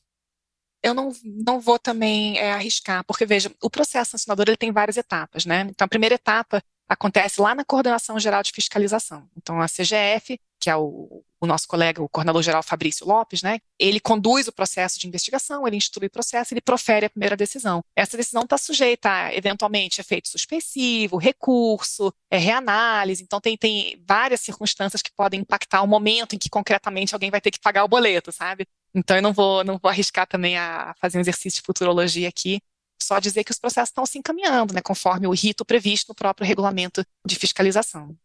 Eu 0.82 0.94
não, 0.94 1.12
não 1.24 1.60
vou 1.60 1.78
também 1.78 2.38
é, 2.38 2.54
arriscar, 2.54 3.04
porque 3.04 3.26
veja, 3.26 3.52
o 3.62 3.70
processo 3.70 4.12
sancionador 4.12 4.46
ele 4.48 4.56
tem 4.56 4.72
várias 4.72 4.96
etapas, 4.96 5.46
né? 5.46 5.68
Então, 5.70 5.86
a 5.86 5.90
primeira 5.90 6.16
etapa 6.16 6.64
acontece 6.88 7.42
lá 7.42 7.54
na 7.54 7.66
Coordenação 7.66 8.18
Geral 8.20 8.42
de 8.42 8.52
Fiscalização. 8.52 9.28
Então, 9.36 9.62
a 9.62 9.66
CGF, 9.68 10.40
que 10.60 10.70
é 10.70 10.76
o, 10.76 11.24
o 11.42 11.48
nosso 11.48 11.68
colega, 11.68 12.02
o 12.02 12.10
coordenador-geral 12.10 12.62
Fabrício 12.62 13.08
Lopes, 13.08 13.42
né, 13.42 13.60
ele 13.78 14.00
conduz 14.00 14.48
o 14.48 14.52
processo 14.52 15.00
de 15.00 15.08
investigação, 15.08 15.68
ele 15.68 15.78
instrui 15.78 16.08
o 16.08 16.12
processo, 16.12 16.54
ele 16.54 16.62
profere 16.62 17.06
a 17.06 17.10
primeira 17.10 17.36
decisão. 17.36 17.84
Essa 17.96 18.18
decisão 18.18 18.44
está 18.44 18.58
sujeita 18.58 19.10
a, 19.10 19.34
eventualmente, 19.34 20.02
efeito 20.02 20.28
suspensivo, 20.28 21.18
recurso, 21.18 22.14
é, 22.30 22.38
reanálise, 22.38 23.24
então 23.24 23.40
tem, 23.40 23.58
tem 23.58 24.04
várias 24.08 24.42
circunstâncias 24.42 25.02
que 25.02 25.12
podem 25.16 25.42
impactar 25.42 25.82
o 25.82 25.88
momento 25.88 26.36
em 26.36 26.38
que, 26.38 26.50
concretamente, 26.50 27.14
alguém 27.14 27.32
vai 27.32 27.42
ter 27.42 27.52
que 27.52 27.60
pagar 27.60 27.84
o 27.84 27.88
boleto, 27.88 28.32
sabe? 28.32 28.68
Então, 28.94 29.16
eu 29.16 29.22
não 29.22 29.34
vou, 29.34 29.64
não 29.64 29.78
vou 29.78 29.90
arriscar 29.90 30.28
também 30.28 30.58
a 30.58 30.94
fazer 31.00 31.18
um 31.18 31.22
exercício 31.22 31.62
de 31.62 31.66
futurologia 31.66 32.28
aqui, 32.28 32.60
só 33.02 33.20
dizer 33.20 33.44
que 33.44 33.52
os 33.52 33.60
processos 33.60 33.90
estão 33.90 34.06
se 34.06 34.18
encaminhando, 34.18 34.74
né, 34.74 34.82
conforme 34.82 35.28
o 35.28 35.32
rito 35.32 35.64
previsto 35.64 36.10
no 36.10 36.16
próprio 36.16 36.46
regulamento 36.46 37.04
de 37.26 37.36
fiscalização. 37.36 38.16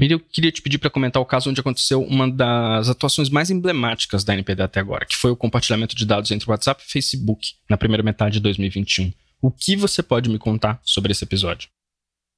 Miriam, 0.00 0.16
eu 0.16 0.20
queria 0.20 0.50
te 0.50 0.62
pedir 0.62 0.78
para 0.78 0.88
comentar 0.88 1.20
o 1.20 1.26
caso 1.26 1.50
onde 1.50 1.60
aconteceu 1.60 2.02
uma 2.02 2.30
das 2.30 2.88
atuações 2.88 3.28
mais 3.28 3.50
emblemáticas 3.50 4.24
da 4.24 4.32
NPD 4.32 4.62
até 4.62 4.80
agora, 4.80 5.04
que 5.04 5.14
foi 5.14 5.30
o 5.30 5.36
compartilhamento 5.36 5.94
de 5.94 6.06
dados 6.06 6.30
entre 6.30 6.48
WhatsApp 6.48 6.82
e 6.82 6.90
Facebook 6.90 7.56
na 7.68 7.76
primeira 7.76 8.02
metade 8.02 8.34
de 8.34 8.40
2021. 8.40 9.12
O 9.42 9.50
que 9.50 9.76
você 9.76 10.02
pode 10.02 10.30
me 10.30 10.38
contar 10.38 10.80
sobre 10.82 11.12
esse 11.12 11.22
episódio? 11.22 11.68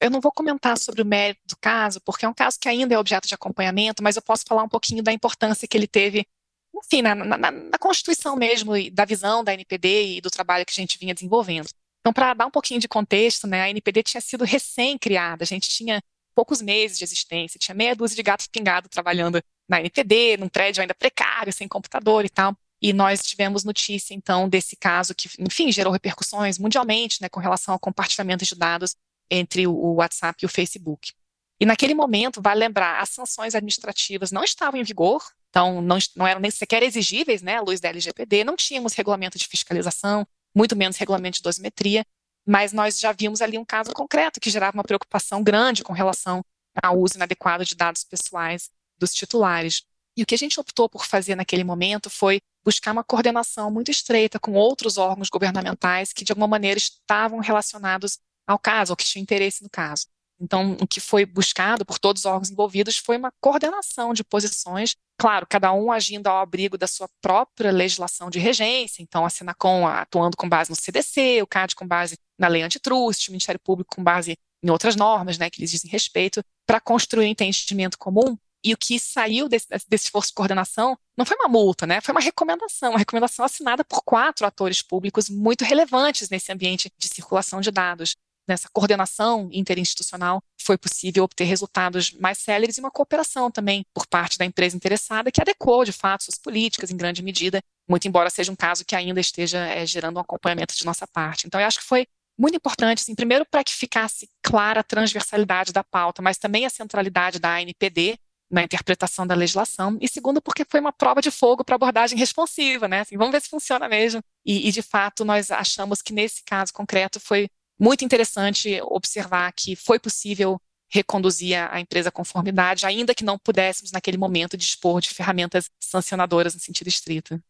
Eu 0.00 0.10
não 0.10 0.20
vou 0.20 0.32
comentar 0.32 0.76
sobre 0.76 1.02
o 1.02 1.06
mérito 1.06 1.40
do 1.48 1.56
caso, 1.60 2.00
porque 2.04 2.24
é 2.24 2.28
um 2.28 2.34
caso 2.34 2.58
que 2.58 2.68
ainda 2.68 2.96
é 2.96 2.98
objeto 2.98 3.28
de 3.28 3.34
acompanhamento, 3.34 4.02
mas 4.02 4.16
eu 4.16 4.22
posso 4.22 4.42
falar 4.44 4.64
um 4.64 4.68
pouquinho 4.68 5.00
da 5.00 5.12
importância 5.12 5.68
que 5.68 5.76
ele 5.76 5.86
teve 5.86 6.26
enfim, 6.74 7.02
na, 7.02 7.14
na, 7.14 7.36
na 7.36 7.78
constituição 7.78 8.34
mesmo 8.34 8.72
da 8.90 9.04
visão 9.04 9.44
da 9.44 9.52
NPD 9.54 10.16
e 10.16 10.20
do 10.20 10.30
trabalho 10.30 10.64
que 10.64 10.72
a 10.72 10.74
gente 10.74 10.98
vinha 10.98 11.14
desenvolvendo. 11.14 11.68
Então, 12.00 12.12
para 12.12 12.34
dar 12.34 12.46
um 12.46 12.50
pouquinho 12.50 12.80
de 12.80 12.88
contexto, 12.88 13.46
né, 13.46 13.62
a 13.62 13.70
NPD 13.70 14.02
tinha 14.02 14.20
sido 14.20 14.42
recém-criada, 14.44 15.44
a 15.44 15.46
gente 15.46 15.68
tinha 15.68 16.02
poucos 16.34 16.60
meses 16.60 16.98
de 16.98 17.04
existência, 17.04 17.58
tinha 17.58 17.74
meia 17.74 17.94
dúzia 17.94 18.16
de 18.16 18.22
gatos 18.22 18.46
pingados 18.46 18.88
trabalhando 18.90 19.42
na 19.68 19.80
NPD, 19.80 20.36
num 20.38 20.48
prédio 20.48 20.80
ainda 20.80 20.94
precário, 20.94 21.52
sem 21.52 21.68
computador 21.68 22.24
e 22.24 22.28
tal. 22.28 22.56
E 22.80 22.92
nós 22.92 23.22
tivemos 23.22 23.62
notícia, 23.62 24.12
então, 24.12 24.48
desse 24.48 24.74
caso 24.74 25.14
que, 25.14 25.28
enfim, 25.38 25.70
gerou 25.70 25.92
repercussões 25.92 26.58
mundialmente, 26.58 27.22
né, 27.22 27.28
com 27.28 27.38
relação 27.38 27.74
ao 27.74 27.78
compartilhamento 27.78 28.44
de 28.44 28.56
dados 28.56 28.96
entre 29.30 29.66
o 29.66 29.94
WhatsApp 29.94 30.38
e 30.42 30.46
o 30.46 30.48
Facebook. 30.48 31.12
E 31.60 31.64
naquele 31.64 31.94
momento, 31.94 32.42
vale 32.42 32.58
lembrar, 32.58 33.00
as 33.00 33.10
sanções 33.10 33.54
administrativas 33.54 34.32
não 34.32 34.42
estavam 34.42 34.80
em 34.80 34.82
vigor, 34.82 35.22
então, 35.48 35.80
não, 35.80 35.96
não 36.16 36.26
eram 36.26 36.40
nem 36.40 36.50
sequer 36.50 36.82
exigíveis, 36.82 37.40
né, 37.40 37.58
à 37.58 37.60
luz 37.60 37.78
da 37.78 37.88
LGPD, 37.88 38.42
não 38.42 38.56
tínhamos 38.56 38.94
regulamento 38.94 39.38
de 39.38 39.46
fiscalização, 39.46 40.26
muito 40.52 40.74
menos 40.74 40.96
regulamento 40.96 41.36
de 41.36 41.42
dosimetria, 41.42 42.04
mas 42.46 42.72
nós 42.72 42.98
já 42.98 43.12
vimos 43.12 43.40
ali 43.40 43.58
um 43.58 43.64
caso 43.64 43.92
concreto 43.92 44.40
que 44.40 44.50
gerava 44.50 44.76
uma 44.76 44.82
preocupação 44.82 45.42
grande 45.42 45.84
com 45.84 45.92
relação 45.92 46.44
ao 46.82 46.98
uso 46.98 47.16
inadequado 47.16 47.64
de 47.64 47.74
dados 47.74 48.04
pessoais 48.04 48.70
dos 48.98 49.12
titulares. 49.12 49.82
E 50.16 50.22
o 50.22 50.26
que 50.26 50.34
a 50.34 50.38
gente 50.38 50.60
optou 50.60 50.88
por 50.88 51.06
fazer 51.06 51.34
naquele 51.34 51.64
momento 51.64 52.10
foi 52.10 52.40
buscar 52.64 52.92
uma 52.92 53.04
coordenação 53.04 53.70
muito 53.70 53.90
estreita 53.90 54.38
com 54.38 54.52
outros 54.52 54.98
órgãos 54.98 55.28
governamentais 55.28 56.12
que, 56.12 56.24
de 56.24 56.32
alguma 56.32 56.48
maneira, 56.48 56.78
estavam 56.78 57.40
relacionados 57.40 58.18
ao 58.46 58.58
caso, 58.58 58.92
ou 58.92 58.96
que 58.96 59.04
tinham 59.04 59.22
interesse 59.22 59.62
no 59.62 59.70
caso. 59.70 60.06
Então, 60.42 60.76
o 60.80 60.86
que 60.88 60.98
foi 60.98 61.24
buscado 61.24 61.86
por 61.86 62.00
todos 62.00 62.22
os 62.22 62.26
órgãos 62.26 62.50
envolvidos 62.50 62.96
foi 62.96 63.16
uma 63.16 63.32
coordenação 63.40 64.12
de 64.12 64.24
posições, 64.24 64.96
claro, 65.16 65.46
cada 65.48 65.72
um 65.72 65.92
agindo 65.92 66.26
ao 66.26 66.38
abrigo 66.38 66.76
da 66.76 66.88
sua 66.88 67.08
própria 67.20 67.70
legislação 67.70 68.28
de 68.28 68.40
regência, 68.40 69.00
então 69.02 69.24
a 69.24 69.30
Senacom 69.30 69.86
atuando 69.86 70.36
com 70.36 70.48
base 70.48 70.68
no 70.68 70.74
CDC, 70.74 71.40
o 71.42 71.46
CAD 71.46 71.76
com 71.76 71.86
base 71.86 72.18
na 72.36 72.48
lei 72.48 72.62
antitrust, 72.62 73.28
o 73.28 73.32
Ministério 73.32 73.60
Público 73.60 73.94
com 73.94 74.02
base 74.02 74.36
em 74.64 74.70
outras 74.70 74.96
normas, 74.96 75.38
né, 75.38 75.48
que 75.48 75.60
lhes 75.60 75.70
dizem 75.70 75.88
respeito, 75.88 76.42
para 76.66 76.80
construir 76.80 77.26
um 77.26 77.30
entendimento 77.30 77.96
comum 77.96 78.36
e 78.64 78.72
o 78.72 78.76
que 78.76 78.98
saiu 78.98 79.48
desse, 79.48 79.66
desse, 79.88 80.06
esforço 80.06 80.28
de 80.28 80.34
coordenação 80.34 80.96
não 81.16 81.24
foi 81.24 81.36
uma 81.36 81.48
multa, 81.48 81.84
né? 81.84 82.00
Foi 82.00 82.12
uma 82.12 82.20
recomendação, 82.20 82.90
uma 82.90 82.98
recomendação 82.98 83.44
assinada 83.44 83.84
por 83.84 84.02
quatro 84.02 84.46
atores 84.46 84.80
públicos 84.80 85.28
muito 85.28 85.64
relevantes 85.64 86.30
nesse 86.30 86.52
ambiente 86.52 86.90
de 86.96 87.08
circulação 87.08 87.60
de 87.60 87.72
dados. 87.72 88.16
Nessa 88.46 88.68
coordenação 88.72 89.48
interinstitucional, 89.52 90.42
foi 90.60 90.76
possível 90.76 91.24
obter 91.24 91.44
resultados 91.44 92.12
mais 92.12 92.38
céleres 92.38 92.76
e 92.76 92.80
uma 92.80 92.90
cooperação 92.90 93.50
também 93.50 93.84
por 93.94 94.06
parte 94.06 94.36
da 94.36 94.44
empresa 94.44 94.76
interessada, 94.76 95.30
que 95.30 95.40
adequou, 95.40 95.84
de 95.84 95.92
fato, 95.92 96.24
suas 96.24 96.38
políticas 96.38 96.90
em 96.90 96.96
grande 96.96 97.22
medida, 97.22 97.62
muito 97.88 98.08
embora 98.08 98.30
seja 98.30 98.50
um 98.50 98.56
caso 98.56 98.84
que 98.84 98.96
ainda 98.96 99.20
esteja 99.20 99.58
é, 99.58 99.86
gerando 99.86 100.16
um 100.16 100.20
acompanhamento 100.20 100.74
de 100.76 100.84
nossa 100.84 101.06
parte. 101.06 101.46
Então, 101.46 101.60
eu 101.60 101.66
acho 101.66 101.78
que 101.78 101.84
foi 101.84 102.06
muito 102.38 102.56
importante, 102.56 103.00
assim, 103.00 103.14
primeiro 103.14 103.46
para 103.46 103.62
que 103.62 103.72
ficasse 103.72 104.28
clara 104.42 104.80
a 104.80 104.84
transversalidade 104.84 105.72
da 105.72 105.84
pauta, 105.84 106.20
mas 106.22 106.38
também 106.38 106.66
a 106.66 106.70
centralidade 106.70 107.38
da 107.38 107.54
ANPD 107.56 108.18
na 108.50 108.62
interpretação 108.62 109.26
da 109.26 109.34
legislação, 109.34 109.96
e 109.98 110.06
segundo, 110.06 110.42
porque 110.42 110.66
foi 110.68 110.78
uma 110.78 110.92
prova 110.92 111.22
de 111.22 111.30
fogo 111.30 111.64
para 111.64 111.74
abordagem 111.74 112.18
responsiva, 112.18 112.86
né? 112.86 113.00
Assim, 113.00 113.16
vamos 113.16 113.32
ver 113.32 113.40
se 113.40 113.48
funciona 113.48 113.88
mesmo. 113.88 114.22
E, 114.44 114.68
e, 114.68 114.72
de 114.72 114.82
fato, 114.82 115.24
nós 115.24 115.50
achamos 115.50 116.02
que 116.02 116.12
nesse 116.12 116.42
caso 116.44 116.70
concreto 116.70 117.18
foi 117.18 117.48
muito 117.78 118.04
interessante 118.04 118.80
observar 118.82 119.52
que 119.52 119.74
foi 119.74 119.98
possível 119.98 120.60
reconduzir 120.90 121.56
a 121.56 121.80
empresa 121.80 122.10
à 122.10 122.12
conformidade, 122.12 122.84
ainda 122.84 123.14
que 123.14 123.24
não 123.24 123.38
pudéssemos, 123.38 123.92
naquele 123.92 124.18
momento, 124.18 124.56
dispor 124.56 125.00
de 125.00 125.08
ferramentas 125.08 125.70
sancionadoras 125.80 126.54
no 126.54 126.60
sentido 126.60 126.88
estrito. 126.88 127.42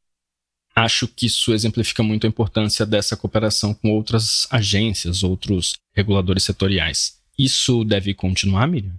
Acho 0.74 1.08
que 1.08 1.26
isso 1.26 1.52
exemplifica 1.52 2.02
muito 2.02 2.26
a 2.26 2.28
importância 2.28 2.86
dessa 2.86 3.16
cooperação 3.16 3.74
com 3.74 3.90
outras 3.90 4.46
agências, 4.50 5.22
outros 5.22 5.74
reguladores 5.92 6.44
setoriais. 6.44 7.20
Isso 7.36 7.84
deve 7.84 8.14
continuar, 8.14 8.66
Miriam? 8.68 8.98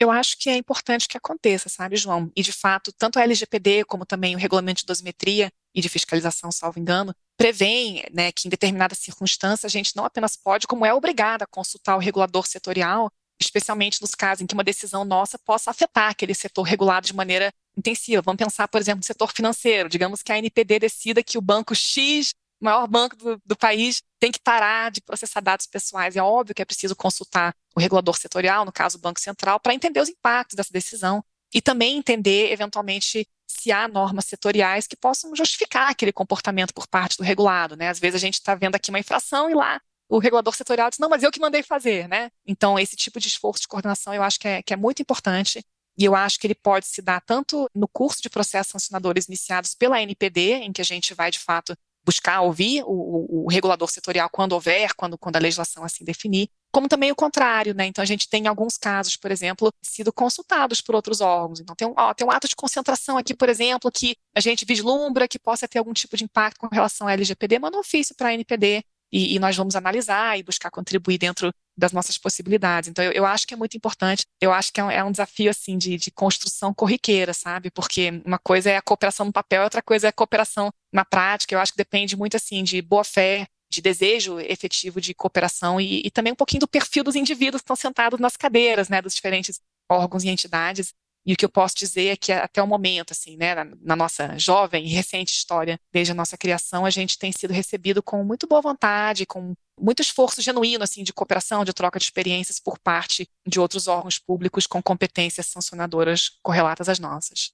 eu 0.00 0.10
acho 0.10 0.38
que 0.38 0.48
é 0.48 0.56
importante 0.56 1.06
que 1.06 1.18
aconteça, 1.18 1.68
sabe, 1.68 1.94
João? 1.94 2.32
E, 2.34 2.42
de 2.42 2.52
fato, 2.52 2.90
tanto 2.90 3.18
a 3.18 3.22
LGPD 3.22 3.84
como 3.84 4.06
também 4.06 4.34
o 4.34 4.38
regulamento 4.38 4.80
de 4.80 4.86
dosimetria 4.86 5.52
e 5.74 5.80
de 5.80 5.88
fiscalização, 5.88 6.50
salvo 6.50 6.78
engano, 6.78 7.14
prevêem 7.36 8.04
né, 8.12 8.32
que, 8.32 8.48
em 8.48 8.50
determinada 8.50 8.94
circunstância, 8.94 9.66
a 9.66 9.70
gente 9.70 9.96
não 9.96 10.04
apenas 10.04 10.36
pode, 10.36 10.66
como 10.66 10.84
é 10.84 10.92
obrigada 10.92 11.44
a 11.44 11.46
consultar 11.46 11.96
o 11.96 12.00
regulador 12.00 12.46
setorial, 12.46 13.10
especialmente 13.40 14.00
nos 14.02 14.14
casos 14.14 14.42
em 14.42 14.46
que 14.46 14.54
uma 14.54 14.64
decisão 14.64 15.04
nossa 15.04 15.38
possa 15.38 15.70
afetar 15.70 16.10
aquele 16.10 16.34
setor 16.34 16.62
regulado 16.62 17.06
de 17.06 17.14
maneira 17.14 17.52
intensiva. 17.76 18.20
Vamos 18.20 18.38
pensar, 18.38 18.68
por 18.68 18.80
exemplo, 18.80 18.98
no 18.98 19.04
setor 19.04 19.32
financeiro. 19.32 19.88
Digamos 19.88 20.22
que 20.22 20.30
a 20.30 20.38
NPD 20.38 20.78
decida 20.78 21.22
que 21.22 21.38
o 21.38 21.40
banco 21.40 21.74
X 21.74 22.34
o 22.60 22.64
maior 22.64 22.86
banco 22.86 23.16
do, 23.16 23.40
do, 23.44 23.56
país 23.56 24.02
tem 24.18 24.30
que 24.30 24.38
parar 24.38 24.90
de 24.90 25.00
processar 25.00 25.40
dados 25.40 25.66
pessoais. 25.66 26.14
É 26.14 26.22
óbvio 26.22 26.54
que 26.54 26.60
é 26.60 26.64
preciso 26.64 26.94
consultar 26.94 27.54
o 27.74 27.80
regulador 27.80 28.16
setorial, 28.18 28.64
no 28.64 28.72
caso 28.72 28.98
o 28.98 29.00
Banco 29.00 29.18
Central, 29.18 29.58
para 29.58 29.72
entender 29.72 30.00
os 30.00 30.10
impactos 30.10 30.54
dessa 30.54 30.72
decisão 30.72 31.24
e 31.54 31.62
também 31.62 31.96
entender, 31.96 32.52
eventualmente, 32.52 33.26
se 33.50 33.72
há 33.72 33.88
normas 33.88 34.26
setoriais 34.26 34.86
que 34.86 34.96
possam 34.96 35.34
justificar 35.34 35.90
aquele 35.90 36.12
comportamento 36.12 36.72
por 36.72 36.86
parte 36.86 37.16
do 37.16 37.24
regulado. 37.24 37.76
Né? 37.76 37.88
Às 37.88 37.98
vezes 37.98 38.16
a 38.16 38.24
gente 38.24 38.34
está 38.34 38.54
vendo 38.54 38.76
aqui 38.76 38.90
uma 38.90 38.98
infração 38.98 39.50
e 39.50 39.54
lá 39.54 39.80
o 40.08 40.18
regulador 40.18 40.54
setorial 40.54 40.90
diz, 40.90 40.98
não, 40.98 41.08
mas 41.08 41.22
eu 41.22 41.30
que 41.30 41.38
mandei 41.38 41.62
fazer, 41.62 42.08
né? 42.08 42.32
Então, 42.44 42.76
esse 42.76 42.96
tipo 42.96 43.20
de 43.20 43.28
esforço 43.28 43.62
de 43.62 43.68
coordenação 43.68 44.12
eu 44.12 44.24
acho 44.24 44.40
que 44.40 44.48
é, 44.48 44.60
que 44.60 44.74
é 44.74 44.76
muito 44.76 45.00
importante 45.00 45.64
e 45.96 46.04
eu 46.04 46.16
acho 46.16 46.38
que 46.38 46.46
ele 46.46 46.54
pode 46.54 46.86
se 46.86 47.00
dar 47.00 47.20
tanto 47.20 47.68
no 47.74 47.86
curso 47.86 48.20
de 48.20 48.28
processos 48.28 48.72
sancionadores 48.72 49.26
iniciados 49.26 49.74
pela 49.74 50.00
NPD, 50.02 50.54
em 50.54 50.72
que 50.72 50.80
a 50.80 50.84
gente 50.84 51.14
vai, 51.14 51.30
de 51.30 51.38
fato, 51.38 51.76
buscar 52.04 52.40
ouvir 52.40 52.82
o, 52.84 53.44
o, 53.44 53.48
regulador 53.50 53.88
setorial 53.90 54.28
quando 54.30 54.52
houver, 54.52 54.94
quando, 54.94 55.18
quando 55.18 55.36
a 55.36 55.40
legislação 55.40 55.84
assim 55.84 56.04
definir, 56.04 56.48
como 56.72 56.88
também 56.88 57.10
o 57.10 57.16
contrário, 57.16 57.74
né? 57.74 57.86
Então 57.86 58.02
a 58.02 58.06
gente 58.06 58.28
tem 58.28 58.46
alguns 58.46 58.76
casos, 58.78 59.16
por 59.16 59.30
exemplo, 59.30 59.72
sido 59.82 60.12
consultados 60.12 60.80
por 60.80 60.94
outros 60.94 61.20
órgãos. 61.20 61.60
Então 61.60 61.74
tem 61.74 61.88
um, 61.88 61.94
ó, 61.96 62.14
tem 62.14 62.26
um 62.26 62.30
ato 62.30 62.48
de 62.48 62.56
concentração 62.56 63.18
aqui, 63.18 63.34
por 63.34 63.48
exemplo, 63.48 63.90
que 63.90 64.16
a 64.34 64.40
gente 64.40 64.64
vislumbra 64.64 65.28
que 65.28 65.38
possa 65.38 65.66
ter 65.68 65.78
algum 65.78 65.92
tipo 65.92 66.16
de 66.16 66.24
impacto 66.24 66.58
com 66.58 66.68
relação 66.72 67.08
à 67.08 67.12
LGPD, 67.12 67.58
manda 67.58 67.76
um 67.76 67.80
ofício 67.80 68.14
para 68.14 68.28
a 68.28 68.34
NPD 68.34 68.84
e, 69.12 69.34
e, 69.34 69.38
nós 69.38 69.56
vamos 69.56 69.74
analisar 69.74 70.38
e 70.38 70.42
buscar 70.42 70.70
contribuir 70.70 71.18
dentro 71.18 71.52
das 71.76 71.92
nossas 71.92 72.16
possibilidades. 72.16 72.88
Então, 72.88 73.04
eu, 73.04 73.12
eu 73.12 73.26
acho 73.26 73.46
que 73.46 73.54
é 73.54 73.56
muito 73.56 73.76
importante. 73.76 74.24
Eu 74.40 74.52
acho 74.52 74.72
que 74.72 74.80
é 74.80 74.84
um, 74.84 74.90
é 74.90 75.02
um 75.02 75.10
desafio, 75.10 75.50
assim, 75.50 75.76
de, 75.76 75.96
de, 75.96 76.10
construção 76.10 76.72
corriqueira, 76.72 77.32
sabe? 77.34 77.70
Porque 77.70 78.22
uma 78.24 78.38
coisa 78.38 78.70
é 78.70 78.76
a 78.76 78.82
cooperação 78.82 79.26
no 79.26 79.32
papel, 79.32 79.64
outra 79.64 79.82
coisa 79.82 80.06
é 80.06 80.10
a 80.10 80.12
cooperação 80.12 80.70
na 80.92 81.04
prática. 81.04 81.54
Eu 81.54 81.58
acho 81.58 81.72
que 81.72 81.78
depende 81.78 82.16
muito, 82.16 82.36
assim, 82.36 82.62
de 82.62 82.80
boa 82.80 83.02
fé, 83.02 83.48
de 83.70 83.80
desejo 83.80 84.40
efetivo 84.40 85.00
de 85.00 85.14
cooperação 85.14 85.80
e, 85.80 86.02
e 86.04 86.10
também 86.10 86.32
um 86.32 86.36
pouquinho 86.36 86.60
do 86.60 86.68
perfil 86.68 87.04
dos 87.04 87.14
indivíduos 87.14 87.62
que 87.62 87.64
estão 87.64 87.76
sentados 87.76 88.18
nas 88.18 88.36
cadeiras, 88.36 88.88
né, 88.88 89.00
dos 89.00 89.14
diferentes 89.14 89.60
órgãos 89.88 90.24
e 90.24 90.28
entidades. 90.28 90.92
E 91.24 91.34
o 91.34 91.36
que 91.36 91.44
eu 91.44 91.50
posso 91.50 91.76
dizer 91.76 92.08
é 92.08 92.16
que 92.16 92.32
até 92.32 92.62
o 92.62 92.66
momento, 92.66 93.12
assim, 93.12 93.36
né, 93.36 93.54
na, 93.54 93.64
na, 93.82 93.94
nossa 93.94 94.38
jovem 94.38 94.86
e 94.86 94.88
recente 94.88 95.32
história, 95.32 95.78
desde 95.92 96.12
a 96.12 96.14
nossa 96.14 96.36
criação, 96.36 96.86
a 96.86 96.90
gente 96.90 97.18
tem 97.18 97.30
sido 97.30 97.52
recebido 97.52 98.02
com 98.02 98.24
muito 98.24 98.46
boa 98.46 98.62
vontade, 98.62 99.26
com 99.26 99.54
muito 99.78 100.00
esforço 100.00 100.40
genuíno, 100.40 100.82
assim, 100.82 101.04
de 101.04 101.12
cooperação, 101.12 101.64
de 101.64 101.74
troca 101.74 101.98
de 101.98 102.06
experiências 102.06 102.58
por 102.58 102.78
parte 102.78 103.28
de 103.46 103.60
outros 103.60 103.86
órgãos 103.86 104.18
públicos 104.18 104.66
com 104.66 104.82
competências 104.82 105.46
sancionadoras 105.46 106.30
correlatas 106.42 106.88
às 106.88 106.98
nossas. 106.98 107.52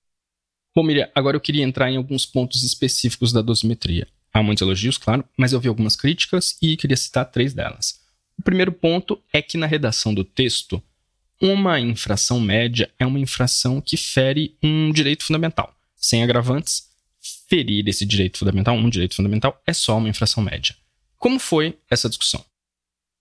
Bom, 0.74 0.84
Miriam, 0.84 1.10
agora 1.14 1.36
eu 1.36 1.40
queria 1.40 1.64
entrar 1.64 1.90
em 1.90 1.96
alguns 1.96 2.24
pontos 2.24 2.62
específicos 2.62 3.32
da 3.32 3.42
dosimetria. 3.42 4.06
Há 4.36 4.42
muitos 4.42 4.60
elogios, 4.60 4.98
claro, 4.98 5.24
mas 5.34 5.54
eu 5.54 5.60
vi 5.60 5.66
algumas 5.66 5.96
críticas 5.96 6.58
e 6.60 6.76
queria 6.76 6.98
citar 6.98 7.24
três 7.24 7.54
delas. 7.54 8.02
O 8.38 8.42
primeiro 8.42 8.70
ponto 8.70 9.18
é 9.32 9.40
que 9.40 9.56
na 9.56 9.64
redação 9.64 10.12
do 10.12 10.24
texto, 10.24 10.82
uma 11.40 11.80
infração 11.80 12.38
média 12.38 12.92
é 12.98 13.06
uma 13.06 13.18
infração 13.18 13.80
que 13.80 13.96
fere 13.96 14.54
um 14.62 14.92
direito 14.92 15.24
fundamental. 15.24 15.74
Sem 15.96 16.22
agravantes, 16.22 16.90
ferir 17.48 17.88
esse 17.88 18.04
direito 18.04 18.36
fundamental, 18.36 18.76
um 18.76 18.90
direito 18.90 19.16
fundamental, 19.16 19.58
é 19.66 19.72
só 19.72 19.96
uma 19.96 20.10
infração 20.10 20.42
média. 20.42 20.76
Como 21.16 21.38
foi 21.38 21.78
essa 21.90 22.06
discussão? 22.06 22.44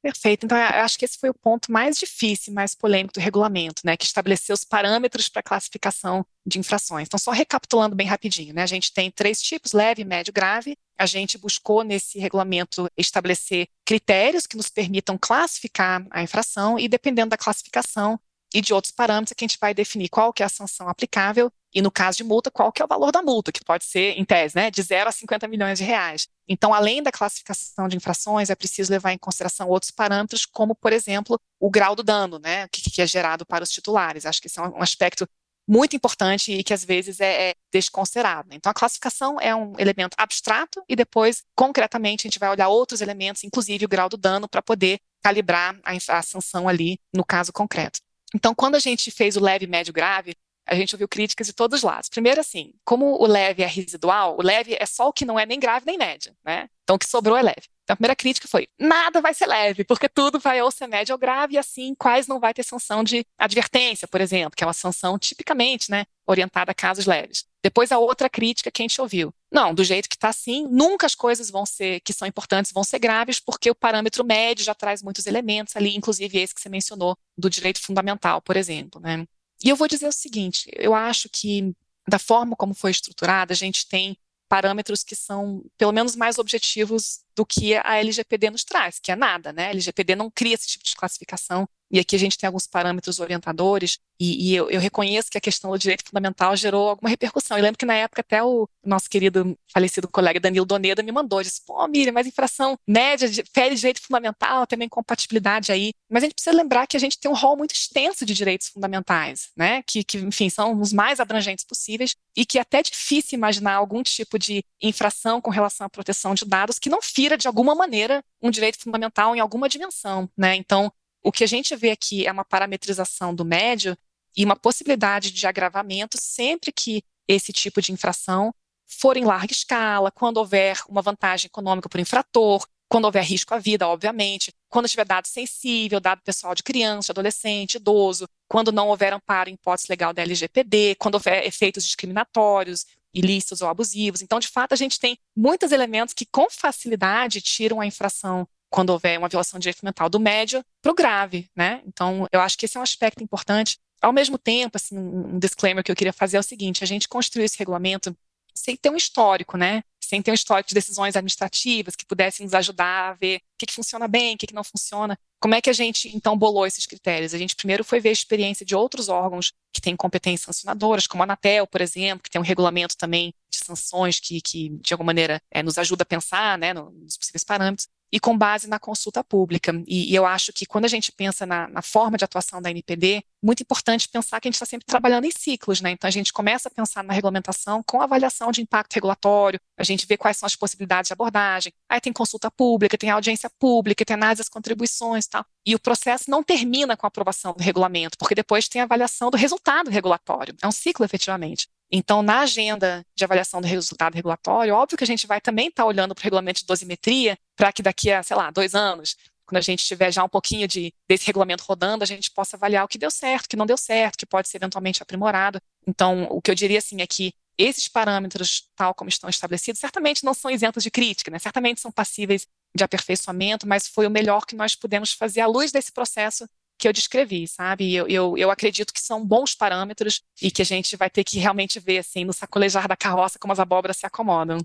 Perfeito. 0.01 0.45
Então, 0.45 0.57
acho 0.57 0.99
que 0.99 1.05
esse 1.05 1.17
foi 1.17 1.29
o 1.29 1.33
ponto 1.33 1.71
mais 1.71 1.97
difícil, 1.97 2.53
mais 2.53 2.75
polêmico 2.75 3.13
do 3.13 3.21
regulamento, 3.21 3.83
né, 3.85 3.95
que 3.95 4.03
estabeleceu 4.03 4.53
os 4.53 4.65
parâmetros 4.65 5.29
para 5.29 5.41
classificação 5.41 6.25
de 6.45 6.59
infrações. 6.59 7.07
Então, 7.07 7.17
só 7.17 7.31
recapitulando 7.31 7.95
bem 7.95 8.05
rapidinho, 8.05 8.53
né, 8.53 8.63
a 8.63 8.67
gente 8.67 8.91
tem 8.91 9.09
três 9.09 9.41
tipos: 9.41 9.71
leve, 9.71 10.03
médio, 10.03 10.33
grave. 10.33 10.77
A 10.97 11.05
gente 11.05 11.37
buscou 11.37 11.83
nesse 11.83 12.19
regulamento 12.19 12.89
estabelecer 12.97 13.67
critérios 13.85 14.47
que 14.47 14.57
nos 14.57 14.69
permitam 14.69 15.17
classificar 15.17 16.05
a 16.11 16.23
infração 16.23 16.79
e, 16.79 16.87
dependendo 16.87 17.29
da 17.29 17.37
classificação 17.37 18.19
e 18.53 18.61
de 18.61 18.73
outros 18.73 18.91
parâmetros, 18.91 19.31
é 19.31 19.35
que 19.35 19.43
a 19.43 19.47
gente 19.47 19.59
vai 19.59 19.73
definir 19.73 20.09
qual 20.09 20.31
que 20.31 20.41
é 20.41 20.45
a 20.45 20.49
sanção 20.49 20.87
aplicável 20.87 21.51
e, 21.73 21.81
no 21.81 21.91
caso 21.91 22.17
de 22.17 22.23
multa, 22.23 22.49
qual 22.49 22.71
que 22.71 22.81
é 22.81 22.85
o 22.85 22.87
valor 22.87 23.11
da 23.11 23.21
multa, 23.21 23.51
que 23.51 23.63
pode 23.65 23.83
ser, 23.83 24.17
em 24.17 24.23
tese, 24.23 24.55
né, 24.55 24.71
de 24.71 24.81
0 24.81 25.09
a 25.09 25.11
50 25.11 25.45
milhões 25.45 25.77
de 25.77 25.83
reais. 25.83 26.29
Então, 26.47 26.73
além 26.73 27.03
da 27.03 27.11
classificação 27.11 27.89
de 27.89 27.97
infrações, 27.97 28.49
é 28.49 28.55
preciso 28.55 28.91
levar 28.91 29.11
em 29.11 29.17
consideração 29.17 29.67
outros 29.67 29.91
parâmetros, 29.91 30.45
como, 30.45 30.73
por 30.73 30.93
exemplo, 30.93 31.37
o 31.59 31.69
grau 31.69 31.93
do 31.93 32.01
dano, 32.01 32.39
né, 32.39 32.69
que, 32.69 32.89
que 32.89 33.01
é 33.01 33.05
gerado 33.05 33.45
para 33.45 33.61
os 33.63 33.69
titulares. 33.69 34.25
Acho 34.25 34.39
que 34.39 34.47
esse 34.47 34.57
é 34.57 34.61
um 34.61 34.81
aspecto 34.81 35.27
muito 35.67 35.95
importante 35.95 36.51
e 36.51 36.63
que 36.63 36.73
às 36.73 36.83
vezes 36.83 37.19
é, 37.19 37.49
é 37.49 37.55
desconsiderado. 37.71 38.49
Então, 38.51 38.69
a 38.69 38.73
classificação 38.73 39.39
é 39.39 39.55
um 39.55 39.73
elemento 39.79 40.15
abstrato 40.17 40.83
e 40.87 40.95
depois, 40.95 41.43
concretamente, 41.55 42.25
a 42.25 42.29
gente 42.29 42.39
vai 42.39 42.49
olhar 42.49 42.67
outros 42.67 43.01
elementos, 43.01 43.43
inclusive 43.43 43.85
o 43.85 43.89
grau 43.89 44.07
do 44.07 44.17
dano, 44.17 44.47
para 44.47 44.61
poder 44.61 44.99
calibrar 45.23 45.79
a, 45.83 46.17
a 46.17 46.21
sanção 46.21 46.67
ali 46.67 46.99
no 47.13 47.25
caso 47.25 47.51
concreto. 47.51 47.99
Então, 48.33 48.53
quando 48.53 48.75
a 48.75 48.79
gente 48.79 49.09
fez 49.09 49.35
o 49.35 49.41
leve, 49.41 49.65
médio, 49.65 49.93
grave, 49.93 50.35
a 50.67 50.75
gente 50.75 50.95
ouviu 50.95 51.07
críticas 51.07 51.47
de 51.47 51.53
todos 51.53 51.79
os 51.79 51.83
lados. 51.83 52.09
Primeiro, 52.09 52.41
assim, 52.41 52.73
como 52.83 53.21
o 53.21 53.25
leve 53.25 53.63
é 53.63 53.67
residual, 53.67 54.35
o 54.37 54.41
leve 54.41 54.75
é 54.79 54.85
só 54.85 55.07
o 55.07 55.13
que 55.13 55.25
não 55.25 55.39
é 55.39 55.45
nem 55.45 55.59
grave 55.59 55.85
nem 55.85 55.97
médio, 55.97 56.35
né? 56.43 56.69
Então, 56.83 56.95
o 56.95 56.99
que 56.99 57.07
sobrou 57.07 57.37
é 57.37 57.41
leve. 57.41 57.67
A 57.87 57.95
primeira 57.95 58.15
crítica 58.15 58.47
foi: 58.47 58.67
nada 58.79 59.21
vai 59.21 59.33
ser 59.33 59.45
leve, 59.45 59.83
porque 59.83 60.09
tudo 60.09 60.39
vai 60.39 60.61
ou 60.61 60.71
ser 60.71 60.87
médio 60.87 61.13
ou 61.13 61.19
grave, 61.19 61.55
e 61.55 61.57
assim, 61.57 61.93
quais 61.95 62.27
não 62.27 62.39
vai 62.39 62.53
ter 62.53 62.63
sanção 62.63 63.03
de 63.03 63.25
advertência, 63.37 64.07
por 64.07 64.21
exemplo, 64.21 64.55
que 64.55 64.63
é 64.63 64.67
uma 64.67 64.73
sanção 64.73 65.19
tipicamente, 65.19 65.91
né, 65.91 66.05
orientada 66.25 66.71
a 66.71 66.75
casos 66.75 67.05
leves. 67.05 67.45
Depois, 67.63 67.91
a 67.91 67.97
outra 67.97 68.29
crítica 68.29 68.71
que 68.71 68.81
a 68.81 68.83
gente 68.83 68.99
ouviu: 68.99 69.33
não, 69.51 69.73
do 69.73 69.83
jeito 69.83 70.09
que 70.09 70.15
está 70.15 70.29
assim, 70.29 70.67
nunca 70.69 71.05
as 71.05 71.15
coisas 71.15 71.49
vão 71.49 71.65
ser, 71.65 71.99
que 72.01 72.13
são 72.13 72.27
importantes, 72.27 72.71
vão 72.71 72.83
ser 72.83 72.99
graves, 72.99 73.39
porque 73.39 73.69
o 73.69 73.75
parâmetro 73.75 74.23
médio 74.25 74.65
já 74.65 74.73
traz 74.73 75.01
muitos 75.03 75.27
elementos 75.27 75.75
ali, 75.75 75.95
inclusive 75.95 76.37
esse 76.39 76.53
que 76.53 76.61
você 76.61 76.69
mencionou, 76.69 77.17
do 77.37 77.49
direito 77.49 77.81
fundamental, 77.81 78.41
por 78.41 78.57
exemplo, 78.57 78.99
né? 79.01 79.25
E 79.63 79.69
eu 79.69 79.75
vou 79.75 79.87
dizer 79.87 80.07
o 80.07 80.11
seguinte: 80.11 80.69
eu 80.75 80.93
acho 80.93 81.29
que 81.29 81.73
da 82.07 82.19
forma 82.19 82.55
como 82.55 82.73
foi 82.73 82.91
estruturada, 82.91 83.53
a 83.53 83.55
gente 83.55 83.87
tem 83.87 84.17
parâmetros 84.47 85.03
que 85.03 85.15
são, 85.15 85.63
pelo 85.77 85.91
menos, 85.91 86.15
mais 86.15 86.37
objetivos 86.37 87.24
do 87.35 87.45
que 87.45 87.75
a 87.75 87.97
LGPD 87.97 88.49
nos 88.49 88.63
traz, 88.63 88.99
que 88.99 89.11
é 89.11 89.15
nada, 89.15 89.51
né? 89.51 89.67
A 89.67 89.69
LGPD 89.71 90.15
não 90.15 90.31
cria 90.31 90.55
esse 90.55 90.67
tipo 90.67 90.83
de 90.83 90.95
classificação, 90.95 91.67
e 91.91 91.99
aqui 91.99 92.15
a 92.15 92.19
gente 92.19 92.37
tem 92.37 92.47
alguns 92.47 92.67
parâmetros 92.67 93.19
orientadores, 93.19 93.99
e, 94.19 94.51
e 94.51 94.55
eu, 94.55 94.69
eu, 94.69 94.79
reconheço 94.79 95.29
que 95.29 95.37
a 95.37 95.41
questão 95.41 95.71
do 95.71 95.77
direito 95.77 96.03
fundamental 96.05 96.55
gerou 96.55 96.89
alguma 96.89 97.09
repercussão. 97.09 97.57
Eu 97.57 97.63
lembro 97.63 97.77
que 97.77 97.85
na 97.85 97.95
época 97.95 98.21
até 98.21 98.41
o 98.41 98.67
nosso 98.83 99.09
querido 99.09 99.57
falecido 99.71 100.07
colega 100.07 100.39
Danilo 100.39 100.65
Doneda 100.65 101.03
me 101.03 101.11
mandou, 101.11 101.43
disse, 101.43 101.61
pô, 101.65 101.85
Miriam, 101.87 102.13
mas 102.13 102.25
infração 102.25 102.77
média, 102.87 103.29
fere 103.53 103.75
direito 103.75 104.01
fundamental, 104.01 104.65
tem 104.65 104.79
uma 104.79 104.85
incompatibilidade 104.85 105.71
aí. 105.71 105.91
Mas 106.09 106.23
a 106.23 106.25
gente 106.25 106.35
precisa 106.35 106.55
lembrar 106.55 106.87
que 106.87 106.95
a 106.95 106.99
gente 106.99 107.19
tem 107.19 107.29
um 107.29 107.35
rol 107.35 107.57
muito 107.57 107.73
extenso 107.75 108.25
de 108.25 108.33
direitos 108.33 108.69
fundamentais, 108.69 109.49
né? 109.55 109.83
Que, 109.83 110.03
que, 110.03 110.17
enfim, 110.17 110.49
são 110.49 110.79
os 110.79 110.93
mais 110.93 111.19
abrangentes 111.19 111.65
possíveis, 111.65 112.15
e 112.35 112.45
que 112.45 112.57
é 112.57 112.61
até 112.61 112.81
difícil 112.81 113.37
imaginar 113.37 113.75
algum 113.75 114.01
tipo 114.01 114.39
de 114.39 114.63
infração 114.81 115.41
com 115.41 115.49
relação 115.49 115.87
à 115.87 115.89
proteção 115.89 116.33
de 116.33 116.45
dados 116.45 116.79
que 116.79 116.89
não 116.89 117.01
fira, 117.25 117.37
de 117.37 117.47
alguma 117.47 117.73
maneira, 117.73 118.23
um 118.39 118.51
direito 118.51 118.79
fundamental 118.79 119.35
em 119.35 119.39
alguma 119.39 119.67
dimensão, 119.67 120.29
né? 120.37 120.55
Então, 120.55 120.91
o 121.23 121.31
que 121.31 121.43
a 121.43 121.47
gente 121.47 121.75
vê 121.75 121.89
aqui 121.89 122.27
é 122.27 122.31
uma 122.31 122.45
parametrização 122.45 123.33
do 123.33 123.43
médio 123.43 123.97
e 124.37 124.45
uma 124.45 124.55
possibilidade 124.55 125.31
de 125.31 125.47
agravamento 125.47 126.17
sempre 126.21 126.71
que 126.71 127.03
esse 127.27 127.51
tipo 127.51 127.81
de 127.81 127.91
infração 127.91 128.53
for 128.85 129.17
em 129.17 129.25
larga 129.25 129.51
escala, 129.51 130.11
quando 130.11 130.37
houver 130.37 130.77
uma 130.87 131.01
vantagem 131.01 131.47
econômica 131.47 131.89
para 131.89 131.97
o 131.97 132.01
infrator, 132.01 132.63
quando 132.87 133.05
houver 133.05 133.23
risco 133.23 133.55
à 133.55 133.57
vida, 133.57 133.87
obviamente, 133.87 134.53
quando 134.69 134.87
tiver 134.87 135.05
dado 135.05 135.25
sensível, 135.25 135.99
dado 135.99 136.21
pessoal 136.21 136.53
de 136.53 136.61
criança, 136.61 137.11
adolescente, 137.11 137.75
idoso, 137.75 138.29
quando 138.47 138.71
não 138.71 138.89
houver 138.89 139.11
amparo 139.11 139.49
em 139.49 139.53
hipótese 139.53 139.87
legal 139.89 140.13
da 140.13 140.21
LGPD, 140.21 140.95
quando 140.99 141.15
houver 141.15 141.43
efeitos 141.47 141.83
discriminatórios, 141.83 142.85
ilícitos 143.15 143.61
ou 143.61 143.69
abusivos. 143.69 144.21
Então, 144.21 144.39
de 144.39 144.47
fato, 144.47 144.73
a 144.73 144.75
gente 144.75 144.99
tem 144.99 145.17
muitos 145.35 145.71
elementos 145.71 146.13
que 146.13 146.25
com 146.25 146.49
facilidade 146.49 147.41
tiram 147.41 147.79
a 147.79 147.87
infração 147.87 148.47
quando 148.69 148.89
houver 148.89 149.17
uma 149.17 149.29
violação 149.29 149.57
de 149.57 149.63
direito 149.63 149.79
fundamental 149.79 150.09
do 150.09 150.19
médio 150.19 150.63
para 150.81 150.91
o 150.91 150.95
grave, 150.95 151.49
né? 151.55 151.81
Então, 151.85 152.27
eu 152.31 152.41
acho 152.41 152.57
que 152.57 152.65
esse 152.65 152.75
é 152.75 152.79
um 152.79 152.83
aspecto 152.83 153.23
importante. 153.23 153.77
Ao 154.01 154.11
mesmo 154.11 154.37
tempo, 154.37 154.75
assim, 154.75 154.97
um 154.97 155.39
disclaimer 155.39 155.83
que 155.83 155.91
eu 155.91 155.95
queria 155.95 156.11
fazer 156.11 156.37
é 156.37 156.39
o 156.39 156.43
seguinte: 156.43 156.83
a 156.83 156.87
gente 156.87 157.07
construiu 157.07 157.45
esse 157.45 157.57
regulamento 157.57 158.15
sem 158.55 158.75
ter 158.75 158.89
um 158.89 158.95
histórico, 158.95 159.57
né? 159.57 159.83
Sem 159.99 160.21
ter 160.21 160.31
um 160.31 160.35
histórico 160.35 160.69
de 160.69 160.75
decisões 160.75 161.15
administrativas 161.15 161.95
que 161.95 162.05
pudessem 162.05 162.45
nos 162.45 162.53
ajudar 162.53 163.09
a 163.09 163.13
ver 163.13 163.37
o 163.37 163.41
que, 163.57 163.65
que 163.65 163.73
funciona 163.73 164.07
bem, 164.07 164.35
o 164.35 164.37
que, 164.37 164.47
que 164.47 164.53
não 164.53 164.63
funciona. 164.63 165.17
Como 165.39 165.55
é 165.55 165.61
que 165.61 165.69
a 165.69 165.73
gente, 165.73 166.15
então, 166.15 166.37
bolou 166.37 166.65
esses 166.65 166.85
critérios? 166.85 167.33
A 167.33 167.37
gente 167.37 167.55
primeiro 167.55 167.83
foi 167.83 167.99
ver 167.99 168.09
a 168.09 168.13
experiência 168.13 168.65
de 168.65 168.75
outros 168.75 169.09
órgãos 169.09 169.51
que 169.73 169.81
têm 169.81 169.95
competências 169.95 170.45
sancionadoras, 170.45 171.07
como 171.07 171.23
a 171.23 171.25
Anatel, 171.25 171.67
por 171.67 171.81
exemplo, 171.81 172.23
que 172.23 172.29
tem 172.29 172.39
um 172.39 172.43
regulamento 172.43 172.95
também 172.97 173.33
de 173.49 173.57
sanções 173.57 174.19
que, 174.19 174.41
que 174.41 174.69
de 174.81 174.93
alguma 174.93 175.07
maneira, 175.07 175.41
é, 175.51 175.61
nos 175.61 175.77
ajuda 175.77 176.03
a 176.03 176.05
pensar 176.05 176.57
né, 176.57 176.73
nos 176.73 177.17
possíveis 177.17 177.43
parâmetros 177.43 177.87
e 178.15 178.19
com 178.19 178.37
base 178.37 178.65
na 178.69 178.79
consulta 178.79 179.21
pública. 179.21 179.73
E, 179.85 180.09
e 180.09 180.15
eu 180.15 180.25
acho 180.25 180.53
que 180.53 180.65
quando 180.65 180.85
a 180.85 180.87
gente 180.87 181.11
pensa 181.11 181.45
na, 181.45 181.67
na, 181.67 181.81
forma 181.81 182.17
de 182.17 182.23
atuação 182.23 182.61
da 182.61 182.71
NPD, 182.71 183.21
muito 183.43 183.61
importante 183.61 184.07
pensar 184.07 184.39
que 184.39 184.47
a 184.47 184.49
gente 184.49 184.55
está 184.55 184.65
sempre 184.65 184.85
trabalhando 184.85 185.25
em 185.25 185.31
ciclos, 185.31 185.81
né? 185.81 185.91
Então 185.91 186.07
a 186.07 186.11
gente 186.11 186.31
começa 186.31 186.69
a 186.69 186.71
pensar 186.71 187.03
na 187.03 187.13
regulamentação 187.13 187.83
com 187.83 188.01
avaliação 188.01 188.53
de 188.53 188.61
impacto 188.61 188.93
regulatório, 188.93 189.59
a 189.77 189.83
gente 189.83 190.07
vê 190.07 190.15
quais 190.15 190.37
são 190.37 190.47
as 190.47 190.55
possibilidades 190.55 191.09
de 191.09 191.13
abordagem. 191.13 191.73
Aí 191.89 191.99
tem 191.99 192.13
consulta 192.13 192.49
pública, 192.49 192.97
tem 192.97 193.09
audiência 193.09 193.49
pública, 193.59 194.05
tem 194.05 194.13
análise 194.13 194.37
das 194.37 194.47
contribuições 194.47 195.27
tal. 195.27 195.45
E 195.65 195.75
o 195.75 195.79
processo 195.79 196.31
não 196.31 196.41
termina 196.41 196.95
com 196.95 197.05
a 197.05 197.09
aprovação 197.09 197.51
do 197.51 197.61
regulamento, 197.61 198.17
porque 198.17 198.33
depois 198.33 198.69
tem 198.69 198.79
a 198.79 198.85
avaliação 198.85 199.29
do 199.29 199.35
resultado 199.35 199.91
regulatório. 199.91 200.55
É 200.61 200.67
um 200.67 200.71
ciclo, 200.71 201.03
efetivamente. 201.03 201.67
Então, 201.91 202.21
na 202.21 202.41
agenda 202.41 203.05
de 203.15 203.23
avaliação 203.23 203.61
do 203.61 203.67
resultado 203.67 204.15
regulatório, 204.15 204.73
óbvio 204.73 204.97
que 204.97 205.03
a 205.03 205.07
gente 205.07 205.27
vai 205.27 205.39
também 205.39 205.67
estar 205.67 205.83
tá 205.83 205.87
olhando 205.87 206.15
para 206.15 206.21
o 206.21 206.23
regulamento 206.23 206.61
de 206.61 206.65
dosimetria, 206.65 207.37
para 207.55 207.71
que 207.71 207.83
daqui 207.83 208.11
a, 208.11 208.23
sei 208.23 208.35
lá, 208.35 208.49
dois 208.49 208.73
anos, 208.73 209.15
quando 209.45 209.57
a 209.57 209.61
gente 209.61 209.85
tiver 209.85 210.11
já 210.11 210.23
um 210.23 210.29
pouquinho 210.29 210.67
de, 210.67 210.93
desse 211.07 211.25
regulamento 211.27 211.63
rodando, 211.63 212.03
a 212.03 212.07
gente 212.07 212.31
possa 212.31 212.57
avaliar 212.57 212.83
o 212.83 212.87
que 212.87 212.97
deu 212.97 213.11
certo, 213.11 213.45
o 213.45 213.49
que 213.49 213.55
não 213.55 213.65
deu 213.65 213.77
certo, 213.77 214.17
que 214.17 214.25
pode 214.25 214.49
ser 214.49 214.57
eventualmente 214.57 215.01
aprimorado. 215.01 215.59
Então, 215.87 216.27
o 216.29 216.41
que 216.41 216.49
eu 216.49 216.55
diria 216.55 216.79
assim 216.79 217.01
é 217.01 217.07
que 217.07 217.33
esses 217.57 217.87
parâmetros, 217.87 218.69
tal 218.75 218.93
como 218.93 219.09
estão 219.09 219.29
estabelecidos, 219.29 219.79
certamente 219.79 220.23
não 220.25 220.33
são 220.33 220.51
isentos 220.51 220.83
de 220.83 220.91
crítica, 220.91 221.31
né? 221.31 221.39
certamente 221.39 221.79
são 221.79 221.91
passíveis 221.91 222.47
de 222.75 222.83
aperfeiçoamento, 222.83 223.65
mas 223.65 223.87
foi 223.87 224.05
o 224.05 224.09
melhor 224.09 224.45
que 224.45 224.55
nós 224.55 224.75
pudemos 224.75 225.13
fazer 225.13 225.41
à 225.41 225.47
luz 225.47 225.71
desse 225.71 225.91
processo 225.91 226.45
que 226.85 226.89
eu 226.89 226.93
descrevi, 226.93 227.47
sabe? 227.47 227.95
Eu, 227.95 228.07
eu, 228.07 228.37
eu 228.37 228.51
acredito 228.51 228.93
que 228.93 229.01
são 229.01 229.25
bons 229.25 229.55
parâmetros 229.55 230.21
e 230.39 230.51
que 230.51 230.61
a 230.61 230.65
gente 230.65 230.95
vai 230.95 231.09
ter 231.09 231.23
que 231.23 231.39
realmente 231.39 231.79
ver, 231.79 231.97
assim, 231.97 232.23
no 232.23 232.31
sacolejar 232.31 232.87
da 232.87 232.95
carroça, 232.95 233.39
como 233.39 233.51
as 233.51 233.59
abóboras 233.59 233.97
se 233.97 234.05
acomodam. 234.05 234.59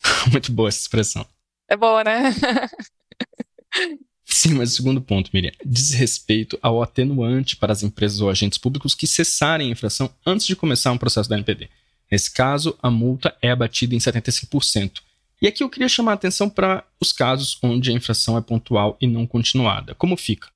Muito 0.32 0.50
boa 0.50 0.70
essa 0.70 0.80
expressão. 0.80 1.26
É 1.68 1.76
boa, 1.76 2.02
né? 2.02 2.32
Sim, 4.24 4.54
mas 4.54 4.72
o 4.72 4.76
segundo 4.76 5.02
ponto, 5.02 5.30
Miriam, 5.34 5.52
diz 5.62 5.90
respeito 5.90 6.58
ao 6.62 6.82
atenuante 6.82 7.56
para 7.56 7.74
as 7.74 7.82
empresas 7.82 8.22
ou 8.22 8.30
agentes 8.30 8.56
públicos 8.56 8.94
que 8.94 9.06
cessarem 9.06 9.68
a 9.68 9.72
infração 9.72 10.10
antes 10.24 10.46
de 10.46 10.56
começar 10.56 10.92
um 10.92 10.98
processo 10.98 11.28
da 11.28 11.36
NPD. 11.36 11.68
Nesse 12.10 12.32
caso, 12.32 12.74
a 12.82 12.90
multa 12.90 13.36
é 13.42 13.50
abatida 13.50 13.94
em 13.94 13.98
75%. 13.98 15.02
E 15.42 15.46
aqui 15.46 15.62
eu 15.62 15.68
queria 15.68 15.90
chamar 15.90 16.12
a 16.12 16.14
atenção 16.14 16.48
para 16.48 16.82
os 16.98 17.12
casos 17.12 17.58
onde 17.62 17.90
a 17.90 17.94
infração 17.94 18.38
é 18.38 18.40
pontual 18.40 18.96
e 18.98 19.06
não 19.06 19.26
continuada. 19.26 19.94
Como 19.94 20.16
fica? 20.16 20.54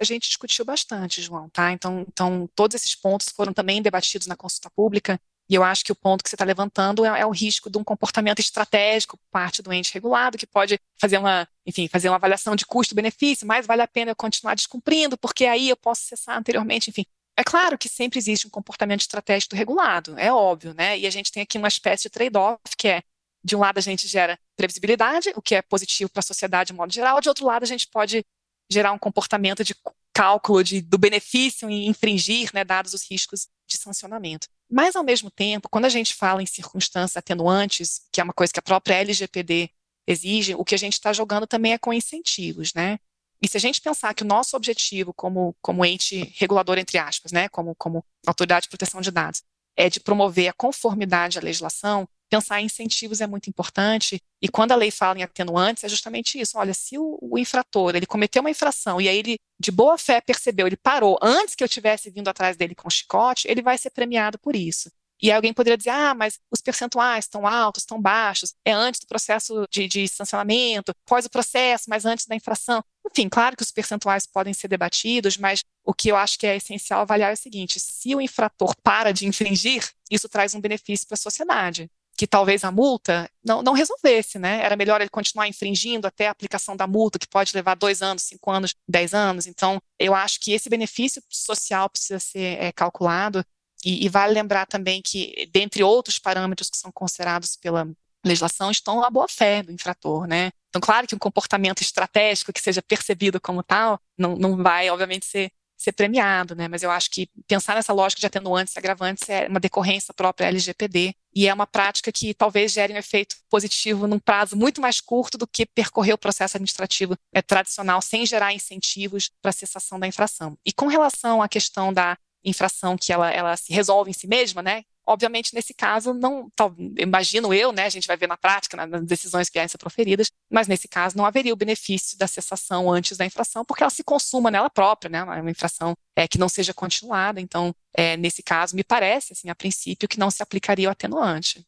A 0.00 0.04
gente 0.04 0.28
discutiu 0.28 0.64
bastante, 0.64 1.20
João, 1.22 1.48
tá? 1.50 1.72
Então, 1.72 2.04
então 2.08 2.48
todos 2.54 2.74
esses 2.74 2.94
pontos 2.94 3.28
foram 3.28 3.52
também 3.52 3.82
debatidos 3.82 4.26
na 4.26 4.36
consulta 4.36 4.70
pública. 4.70 5.20
E 5.50 5.54
eu 5.54 5.64
acho 5.64 5.82
que 5.82 5.90
o 5.90 5.96
ponto 5.96 6.22
que 6.22 6.28
você 6.28 6.36
está 6.36 6.44
levantando 6.44 7.04
é, 7.04 7.20
é, 7.20 7.26
o 7.26 7.30
risco 7.30 7.70
de 7.70 7.78
um 7.78 7.84
comportamento 7.84 8.38
estratégico 8.38 9.16
por 9.16 9.26
parte 9.30 9.62
do 9.62 9.72
ente 9.72 9.94
regulado, 9.94 10.36
que 10.36 10.46
pode 10.46 10.78
fazer 11.00 11.16
uma, 11.16 11.48
enfim, 11.66 11.88
fazer 11.88 12.10
uma 12.10 12.16
avaliação 12.16 12.54
de 12.54 12.66
custo-benefício, 12.66 13.46
mas 13.46 13.66
vale 13.66 13.80
a 13.80 13.88
pena 13.88 14.10
eu 14.10 14.16
continuar 14.16 14.54
descumprindo, 14.54 15.16
porque 15.16 15.46
aí 15.46 15.70
eu 15.70 15.76
posso 15.76 16.02
cessar 16.02 16.36
anteriormente, 16.36 16.90
enfim. 16.90 17.04
É 17.34 17.42
claro 17.42 17.78
que 17.78 17.88
sempre 17.88 18.18
existe 18.18 18.46
um 18.46 18.50
comportamento 18.50 19.00
estratégico 19.00 19.56
regulado, 19.56 20.18
é 20.18 20.30
óbvio, 20.30 20.74
né? 20.74 20.98
E 20.98 21.06
a 21.06 21.10
gente 21.10 21.32
tem 21.32 21.42
aqui 21.42 21.56
uma 21.56 21.68
espécie 21.68 22.04
de 22.04 22.10
trade-off, 22.10 22.60
que 22.76 22.88
é, 22.88 23.02
de 23.42 23.56
um 23.56 23.60
lado 23.60 23.78
a 23.78 23.80
gente 23.80 24.06
gera 24.06 24.38
previsibilidade, 24.54 25.32
o 25.34 25.40
que 25.40 25.54
é 25.54 25.62
positivo 25.62 26.10
para 26.10 26.20
a 26.20 26.22
sociedade 26.22 26.68
de 26.68 26.74
modo 26.74 26.92
geral, 26.92 27.20
de 27.20 27.28
outro 27.28 27.46
lado 27.46 27.62
a 27.62 27.66
gente 27.66 27.88
pode 27.88 28.24
gerar 28.70 28.92
um 28.92 28.98
comportamento 28.98 29.64
de 29.64 29.74
cálculo 30.12 30.64
de, 30.64 30.80
do 30.80 30.98
benefício 30.98 31.70
em 31.70 31.86
infringir, 31.86 32.50
né, 32.52 32.64
dados 32.64 32.92
os 32.92 33.08
riscos 33.08 33.46
de 33.66 33.76
sancionamento. 33.76 34.48
Mas, 34.70 34.96
ao 34.96 35.04
mesmo 35.04 35.30
tempo, 35.30 35.68
quando 35.68 35.84
a 35.84 35.88
gente 35.88 36.14
fala 36.14 36.42
em 36.42 36.46
circunstâncias 36.46 37.16
atenuantes, 37.16 38.02
que 38.12 38.20
é 38.20 38.24
uma 38.24 38.32
coisa 38.32 38.52
que 38.52 38.58
a 38.58 38.62
própria 38.62 38.96
LGPD 38.96 39.70
exige, 40.06 40.54
o 40.54 40.64
que 40.64 40.74
a 40.74 40.78
gente 40.78 40.94
está 40.94 41.12
jogando 41.12 41.46
também 41.46 41.72
é 41.72 41.78
com 41.78 41.92
incentivos, 41.92 42.74
né? 42.74 42.98
E 43.40 43.46
se 43.46 43.56
a 43.56 43.60
gente 43.60 43.80
pensar 43.80 44.14
que 44.14 44.24
o 44.24 44.26
nosso 44.26 44.56
objetivo 44.56 45.14
como, 45.14 45.54
como 45.62 45.84
ente 45.84 46.34
regulador, 46.36 46.78
entre 46.78 46.98
aspas, 46.98 47.30
né, 47.30 47.48
como, 47.48 47.74
como 47.76 48.04
autoridade 48.26 48.64
de 48.64 48.68
proteção 48.68 49.00
de 49.00 49.10
dados, 49.10 49.42
é 49.76 49.88
de 49.88 50.00
promover 50.00 50.48
a 50.48 50.52
conformidade 50.52 51.38
à 51.38 51.40
legislação, 51.40 52.08
pensar 52.28 52.60
em 52.60 52.66
incentivos 52.66 53.20
é 53.20 53.26
muito 53.26 53.48
importante. 53.48 54.20
E 54.40 54.48
quando 54.48 54.72
a 54.72 54.76
lei 54.76 54.90
fala 54.90 55.18
em 55.18 55.22
atenuantes, 55.22 55.84
é 55.84 55.88
justamente 55.88 56.38
isso. 56.38 56.58
Olha, 56.58 56.74
se 56.74 56.98
o, 56.98 57.18
o, 57.20 57.38
infrator 57.38 57.96
ele 57.96 58.06
cometeu 58.06 58.40
uma 58.40 58.50
infração 58.50 59.00
e 59.00 59.08
aí 59.08 59.18
ele, 59.18 59.38
de 59.58 59.70
boa 59.70 59.98
fé, 59.98 60.20
percebeu, 60.20 60.66
ele 60.66 60.76
parou 60.76 61.18
antes 61.22 61.54
que 61.54 61.64
eu 61.64 61.68
tivesse 61.68 62.10
vindo 62.10 62.28
atrás 62.28 62.56
dele 62.56 62.74
com 62.74 62.88
chicote, 62.90 63.48
ele 63.48 63.62
vai 63.62 63.76
ser 63.78 63.90
premiado 63.90 64.38
por 64.38 64.54
isso. 64.54 64.90
E 65.20 65.30
aí 65.30 65.36
alguém 65.36 65.52
poderia 65.52 65.76
dizer, 65.76 65.90
ah, 65.90 66.14
mas 66.14 66.38
os 66.50 66.60
percentuais 66.60 67.24
estão 67.24 67.44
altos, 67.44 67.82
estão 67.82 68.00
baixos, 68.00 68.54
é 68.64 68.72
antes 68.72 69.00
do 69.00 69.06
processo 69.06 69.66
de, 69.68 69.88
de 69.88 70.06
sancionamento, 70.06 70.92
após 70.92 71.26
o 71.26 71.30
processo, 71.30 71.86
mas 71.88 72.04
antes 72.04 72.24
da 72.24 72.36
infração. 72.36 72.84
Enfim, 73.10 73.28
claro 73.28 73.56
que 73.56 73.62
os 73.62 73.72
percentuais 73.72 74.26
podem 74.26 74.54
ser 74.54 74.68
debatidos, 74.68 75.36
mas 75.36 75.64
o 75.84 75.92
que 75.92 76.08
eu 76.10 76.16
acho 76.16 76.38
que 76.38 76.46
é 76.46 76.56
essencial 76.56 77.00
avaliar 77.00 77.30
é 77.30 77.34
o 77.34 77.36
seguinte: 77.36 77.80
se 77.80 78.14
o 78.14 78.20
infrator 78.20 78.74
para 78.82 79.12
de 79.12 79.26
infringir, 79.26 79.90
isso 80.08 80.28
traz 80.28 80.54
um 80.54 80.60
benefício 80.60 81.06
para 81.08 81.14
a 81.14 81.18
sociedade 81.18 81.90
que 82.18 82.26
talvez 82.26 82.64
a 82.64 82.72
multa 82.72 83.30
não, 83.44 83.62
não 83.62 83.72
resolvesse, 83.74 84.40
né? 84.40 84.60
Era 84.60 84.74
melhor 84.74 85.00
ele 85.00 85.08
continuar 85.08 85.46
infringindo 85.46 86.04
até 86.04 86.26
a 86.26 86.32
aplicação 86.32 86.76
da 86.76 86.84
multa, 86.84 87.16
que 87.16 87.28
pode 87.28 87.54
levar 87.54 87.76
dois 87.76 88.02
anos, 88.02 88.24
cinco 88.24 88.50
anos, 88.50 88.74
dez 88.88 89.14
anos. 89.14 89.46
Então, 89.46 89.80
eu 90.00 90.12
acho 90.12 90.40
que 90.40 90.50
esse 90.50 90.68
benefício 90.68 91.22
social 91.28 91.88
precisa 91.88 92.18
ser 92.18 92.60
é, 92.60 92.72
calculado. 92.72 93.44
E, 93.84 94.04
e, 94.04 94.08
vale 94.08 94.34
lembrar 94.34 94.66
também 94.66 95.00
que, 95.00 95.48
dentre 95.52 95.84
outros 95.84 96.18
parâmetros 96.18 96.68
que 96.68 96.76
são 96.76 96.90
considerados 96.90 97.54
pela 97.54 97.88
legislação, 98.26 98.72
estão 98.72 99.04
a 99.04 99.08
boa-fé 99.08 99.62
do 99.62 99.70
infrator, 99.70 100.26
né? 100.26 100.50
Então, 100.70 100.80
claro 100.80 101.06
que 101.06 101.14
um 101.14 101.18
comportamento 101.20 101.82
estratégico 101.82 102.52
que 102.52 102.60
seja 102.60 102.82
percebido 102.82 103.40
como 103.40 103.62
tal 103.62 104.00
não, 104.18 104.34
não 104.34 104.56
vai, 104.56 104.90
obviamente, 104.90 105.24
ser 105.24 105.52
ser 105.78 105.92
premiado, 105.92 106.56
né? 106.56 106.66
Mas 106.66 106.82
eu 106.82 106.90
acho 106.90 107.08
que 107.10 107.30
pensar 107.46 107.76
nessa 107.76 107.92
lógica 107.92 108.18
de 108.20 108.26
atenuantes 108.26 108.74
e 108.74 108.78
agravantes 108.78 109.28
é 109.28 109.46
uma 109.46 109.60
decorrência 109.60 110.12
própria 110.12 110.46
LGPD 110.48 111.14
e 111.34 111.46
é 111.46 111.54
uma 111.54 111.66
prática 111.66 112.10
que 112.10 112.34
talvez 112.34 112.72
gere 112.72 112.92
um 112.92 112.96
efeito 112.96 113.36
positivo 113.48 114.08
num 114.08 114.18
prazo 114.18 114.56
muito 114.56 114.80
mais 114.80 115.00
curto 115.00 115.38
do 115.38 115.46
que 115.46 115.64
percorrer 115.64 116.12
o 116.12 116.18
processo 116.18 116.56
administrativo 116.56 117.16
é, 117.32 117.40
tradicional 117.40 118.02
sem 118.02 118.26
gerar 118.26 118.52
incentivos 118.52 119.30
para 119.40 119.50
a 119.50 119.52
cessação 119.52 120.00
da 120.00 120.06
infração. 120.08 120.58
E 120.66 120.72
com 120.72 120.88
relação 120.88 121.40
à 121.40 121.48
questão 121.48 121.92
da 121.92 122.18
infração 122.44 122.96
que 122.96 123.12
ela, 123.12 123.30
ela 123.30 123.56
se 123.56 123.72
resolve 123.72 124.10
em 124.10 124.14
si 124.14 124.26
mesma, 124.26 124.62
né? 124.62 124.82
Obviamente, 125.08 125.54
nesse 125.54 125.72
caso, 125.72 126.12
não, 126.12 126.52
imagino 126.98 127.54
eu, 127.54 127.72
né, 127.72 127.86
a 127.86 127.88
gente 127.88 128.06
vai 128.06 128.14
ver 128.14 128.26
na 128.26 128.36
prática, 128.36 128.86
nas 128.86 129.06
decisões 129.06 129.48
que 129.48 129.54
vierem 129.54 129.64
a 129.64 129.68
ser 129.68 129.78
proferidas, 129.78 130.30
mas 130.52 130.68
nesse 130.68 130.86
caso 130.86 131.16
não 131.16 131.24
haveria 131.24 131.54
o 131.54 131.56
benefício 131.56 132.18
da 132.18 132.26
cessação 132.26 132.92
antes 132.92 133.16
da 133.16 133.24
infração, 133.24 133.64
porque 133.64 133.82
ela 133.82 133.88
se 133.88 134.04
consuma 134.04 134.50
nela 134.50 134.68
própria, 134.68 135.08
né, 135.08 135.22
uma 135.22 135.50
infração 135.50 135.94
é, 136.14 136.28
que 136.28 136.36
não 136.36 136.46
seja 136.46 136.74
continuada. 136.74 137.40
Então, 137.40 137.74
é, 137.96 138.18
nesse 138.18 138.42
caso, 138.42 138.76
me 138.76 138.84
parece, 138.84 139.32
assim, 139.32 139.48
a 139.48 139.54
princípio, 139.54 140.06
que 140.06 140.18
não 140.18 140.30
se 140.30 140.42
aplicaria 140.42 140.90
o 140.90 140.92
atenuante. 140.92 141.64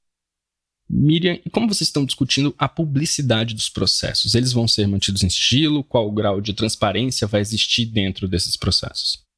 Miriam, 0.87 1.40
e 1.42 1.48
como 1.48 1.66
vocês 1.66 1.88
estão 1.88 2.05
discutindo 2.05 2.55
a 2.59 2.68
publicidade 2.68 3.55
dos 3.55 3.70
processos? 3.70 4.35
Eles 4.35 4.53
vão 4.53 4.68
ser 4.68 4.87
mantidos 4.87 5.22
em 5.22 5.31
sigilo? 5.31 5.83
Qual 5.83 6.11
grau 6.11 6.42
de 6.42 6.53
transparência 6.53 7.26
vai 7.26 7.40
existir 7.40 7.87
dentro 7.87 8.29
desses 8.29 8.55
processos? 8.55 9.29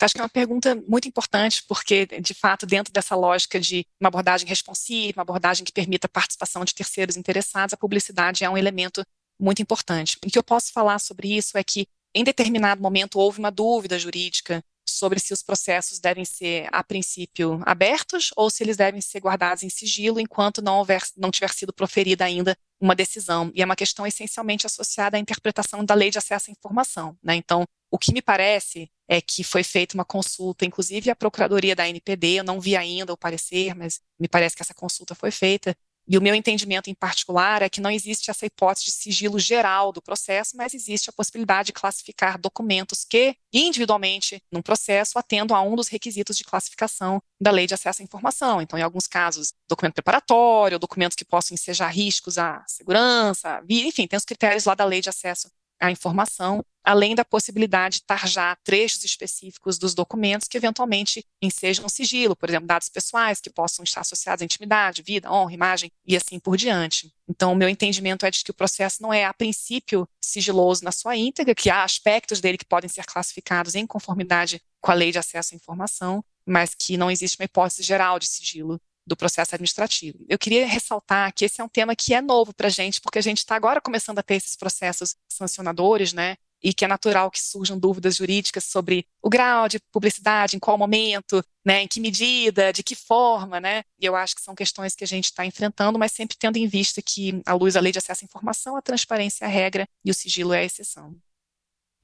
Acho 0.00 0.14
que 0.14 0.20
é 0.20 0.22
uma 0.22 0.28
pergunta 0.28 0.74
muito 0.86 1.08
importante, 1.08 1.64
porque, 1.66 2.06
de 2.06 2.34
fato, 2.34 2.66
dentro 2.66 2.92
dessa 2.92 3.14
lógica 3.14 3.58
de 3.58 3.86
uma 4.00 4.08
abordagem 4.08 4.46
responsiva, 4.46 5.20
uma 5.20 5.22
abordagem 5.22 5.64
que 5.64 5.72
permita 5.72 6.06
a 6.06 6.10
participação 6.10 6.64
de 6.64 6.74
terceiros 6.74 7.16
interessados, 7.16 7.72
a 7.72 7.76
publicidade 7.76 8.44
é 8.44 8.50
um 8.50 8.58
elemento 8.58 9.02
muito 9.40 9.62
importante. 9.62 10.18
O 10.24 10.30
que 10.30 10.38
eu 10.38 10.42
posso 10.42 10.72
falar 10.72 10.98
sobre 10.98 11.34
isso 11.36 11.56
é 11.56 11.64
que, 11.64 11.86
em 12.14 12.24
determinado 12.24 12.82
momento, 12.82 13.18
houve 13.18 13.38
uma 13.38 13.50
dúvida 13.50 13.98
jurídica 13.98 14.62
sobre 14.86 15.18
se 15.18 15.32
os 15.32 15.42
processos 15.42 15.98
devem 15.98 16.24
ser, 16.24 16.68
a 16.70 16.84
princípio, 16.84 17.60
abertos 17.64 18.30
ou 18.36 18.50
se 18.50 18.62
eles 18.62 18.76
devem 18.76 19.00
ser 19.00 19.20
guardados 19.20 19.62
em 19.62 19.70
sigilo 19.70 20.20
enquanto 20.20 20.62
não, 20.62 20.78
houver, 20.78 21.02
não 21.16 21.30
tiver 21.30 21.50
sido 21.50 21.72
proferida 21.72 22.24
ainda 22.24 22.56
uma 22.80 22.94
decisão. 22.94 23.50
E 23.54 23.62
é 23.62 23.64
uma 23.64 23.76
questão 23.76 24.06
essencialmente 24.06 24.66
associada 24.66 25.16
à 25.16 25.20
interpretação 25.20 25.84
da 25.84 25.94
lei 25.94 26.10
de 26.10 26.18
acesso 26.18 26.50
à 26.50 26.52
informação. 26.52 27.16
Né? 27.22 27.36
Então, 27.36 27.64
o 27.94 27.98
que 27.98 28.12
me 28.12 28.20
parece 28.20 28.90
é 29.06 29.20
que 29.20 29.44
foi 29.44 29.62
feita 29.62 29.94
uma 29.94 30.04
consulta, 30.04 30.64
inclusive 30.64 31.10
a 31.10 31.14
Procuradoria 31.14 31.76
da 31.76 31.88
NPD, 31.88 32.40
eu 32.40 32.44
não 32.44 32.60
vi 32.60 32.74
ainda 32.74 33.12
o 33.12 33.16
parecer, 33.16 33.72
mas 33.76 34.00
me 34.18 34.26
parece 34.26 34.56
que 34.56 34.62
essa 34.62 34.74
consulta 34.74 35.14
foi 35.14 35.30
feita, 35.30 35.76
e 36.08 36.18
o 36.18 36.20
meu 36.20 36.34
entendimento 36.34 36.90
em 36.90 36.94
particular 36.94 37.62
é 37.62 37.68
que 37.68 37.80
não 37.80 37.88
existe 37.88 38.32
essa 38.32 38.44
hipótese 38.44 38.86
de 38.86 38.90
sigilo 38.90 39.38
geral 39.38 39.92
do 39.92 40.02
processo, 40.02 40.56
mas 40.56 40.74
existe 40.74 41.08
a 41.08 41.12
possibilidade 41.12 41.66
de 41.66 41.72
classificar 41.72 42.36
documentos 42.36 43.04
que, 43.08 43.36
individualmente, 43.52 44.42
num 44.50 44.60
processo, 44.60 45.16
atendam 45.16 45.56
a 45.56 45.62
um 45.62 45.76
dos 45.76 45.86
requisitos 45.86 46.36
de 46.36 46.42
classificação 46.42 47.22
da 47.40 47.52
Lei 47.52 47.68
de 47.68 47.74
Acesso 47.74 48.02
à 48.02 48.04
Informação. 48.04 48.60
Então, 48.60 48.76
em 48.76 48.82
alguns 48.82 49.06
casos, 49.06 49.52
documento 49.68 49.94
preparatório, 49.94 50.80
documentos 50.80 51.14
que 51.14 51.24
possam 51.24 51.54
ensejar 51.54 51.90
riscos 51.90 52.38
à 52.38 52.64
segurança, 52.66 53.62
enfim, 53.70 54.08
tem 54.08 54.16
os 54.16 54.24
critérios 54.24 54.64
lá 54.64 54.74
da 54.74 54.84
Lei 54.84 55.00
de 55.00 55.08
Acesso 55.08 55.48
a 55.80 55.90
informação, 55.90 56.64
além 56.82 57.14
da 57.14 57.24
possibilidade 57.24 57.96
de 57.96 58.04
tarjar 58.04 58.58
trechos 58.62 59.04
específicos 59.04 59.78
dos 59.78 59.94
documentos 59.94 60.46
que 60.46 60.56
eventualmente 60.56 61.24
ensejam 61.40 61.88
sigilo, 61.88 62.36
por 62.36 62.48
exemplo, 62.48 62.66
dados 62.66 62.88
pessoais 62.88 63.40
que 63.40 63.50
possam 63.50 63.82
estar 63.82 64.02
associados 64.02 64.42
à 64.42 64.44
intimidade, 64.44 65.02
vida, 65.02 65.30
honra, 65.30 65.54
imagem 65.54 65.90
e 66.06 66.16
assim 66.16 66.38
por 66.38 66.56
diante. 66.56 67.12
Então, 67.28 67.52
o 67.52 67.56
meu 67.56 67.68
entendimento 67.68 68.26
é 68.26 68.30
de 68.30 68.44
que 68.44 68.50
o 68.50 68.54
processo 68.54 69.02
não 69.02 69.12
é, 69.12 69.24
a 69.24 69.32
princípio, 69.32 70.08
sigiloso 70.20 70.84
na 70.84 70.92
sua 70.92 71.16
íntegra, 71.16 71.54
que 71.54 71.70
há 71.70 71.82
aspectos 71.84 72.40
dele 72.40 72.58
que 72.58 72.66
podem 72.66 72.88
ser 72.88 73.04
classificados 73.06 73.74
em 73.74 73.86
conformidade 73.86 74.60
com 74.80 74.90
a 74.90 74.94
lei 74.94 75.10
de 75.10 75.18
acesso 75.18 75.54
à 75.54 75.56
informação, 75.56 76.22
mas 76.46 76.74
que 76.74 76.96
não 76.96 77.10
existe 77.10 77.38
uma 77.40 77.46
hipótese 77.46 77.82
geral 77.82 78.18
de 78.18 78.26
sigilo 78.26 78.80
do 79.06 79.16
processo 79.16 79.54
administrativo. 79.54 80.18
Eu 80.28 80.38
queria 80.38 80.66
ressaltar 80.66 81.32
que 81.34 81.44
esse 81.44 81.60
é 81.60 81.64
um 81.64 81.68
tema 81.68 81.94
que 81.94 82.14
é 82.14 82.20
novo 82.20 82.54
para 82.54 82.68
a 82.68 82.70
gente, 82.70 83.00
porque 83.00 83.18
a 83.18 83.22
gente 83.22 83.38
está 83.38 83.54
agora 83.54 83.80
começando 83.80 84.18
a 84.18 84.22
ter 84.22 84.34
esses 84.34 84.56
processos 84.56 85.16
sancionadores, 85.28 86.12
né? 86.12 86.36
E 86.62 86.72
que 86.72 86.84
é 86.84 86.88
natural 86.88 87.30
que 87.30 87.42
surjam 87.42 87.78
dúvidas 87.78 88.16
jurídicas 88.16 88.64
sobre 88.64 89.06
o 89.22 89.28
grau 89.28 89.68
de 89.68 89.78
publicidade, 89.92 90.56
em 90.56 90.58
qual 90.58 90.78
momento, 90.78 91.44
né, 91.62 91.82
em 91.82 91.88
que 91.88 92.00
medida, 92.00 92.72
de 92.72 92.82
que 92.82 92.94
forma, 92.94 93.60
né? 93.60 93.84
E 94.00 94.06
eu 94.06 94.16
acho 94.16 94.34
que 94.34 94.40
são 94.40 94.54
questões 94.54 94.94
que 94.94 95.04
a 95.04 95.06
gente 95.06 95.26
está 95.26 95.44
enfrentando, 95.44 95.98
mas 95.98 96.12
sempre 96.12 96.38
tendo 96.38 96.56
em 96.56 96.66
vista 96.66 97.02
que, 97.02 97.42
à 97.44 97.52
luz 97.52 97.74
da 97.74 97.80
lei 97.80 97.92
de 97.92 97.98
acesso 97.98 98.24
à 98.24 98.26
informação, 98.26 98.76
a 98.76 98.82
transparência 98.82 99.44
é 99.44 99.46
a 99.46 99.50
regra 99.50 99.86
e 100.02 100.10
o 100.10 100.14
sigilo 100.14 100.54
é 100.54 100.60
a 100.60 100.64
exceção. 100.64 101.14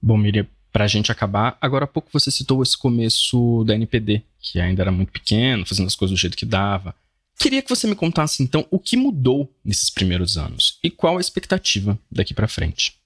Bom, 0.02 0.18
Miriam, 0.18 0.46
para 0.72 0.84
a 0.84 0.88
gente 0.88 1.10
acabar, 1.10 1.56
agora 1.60 1.84
há 1.84 1.88
pouco 1.88 2.10
você 2.12 2.30
citou 2.30 2.62
esse 2.62 2.76
começo 2.76 3.64
da 3.64 3.74
NPD, 3.74 4.22
que 4.38 4.60
ainda 4.60 4.82
era 4.82 4.92
muito 4.92 5.12
pequeno, 5.12 5.66
fazendo 5.66 5.86
as 5.86 5.94
coisas 5.94 6.16
do 6.16 6.20
jeito 6.20 6.36
que 6.36 6.46
dava. 6.46 6.94
Queria 7.38 7.62
que 7.62 7.70
você 7.70 7.86
me 7.86 7.94
contasse 7.94 8.42
então 8.42 8.66
o 8.70 8.78
que 8.78 8.96
mudou 8.96 9.50
nesses 9.64 9.88
primeiros 9.90 10.36
anos 10.36 10.78
e 10.82 10.90
qual 10.90 11.16
a 11.16 11.20
expectativa 11.20 11.98
daqui 12.10 12.34
para 12.34 12.46
frente. 12.46 13.00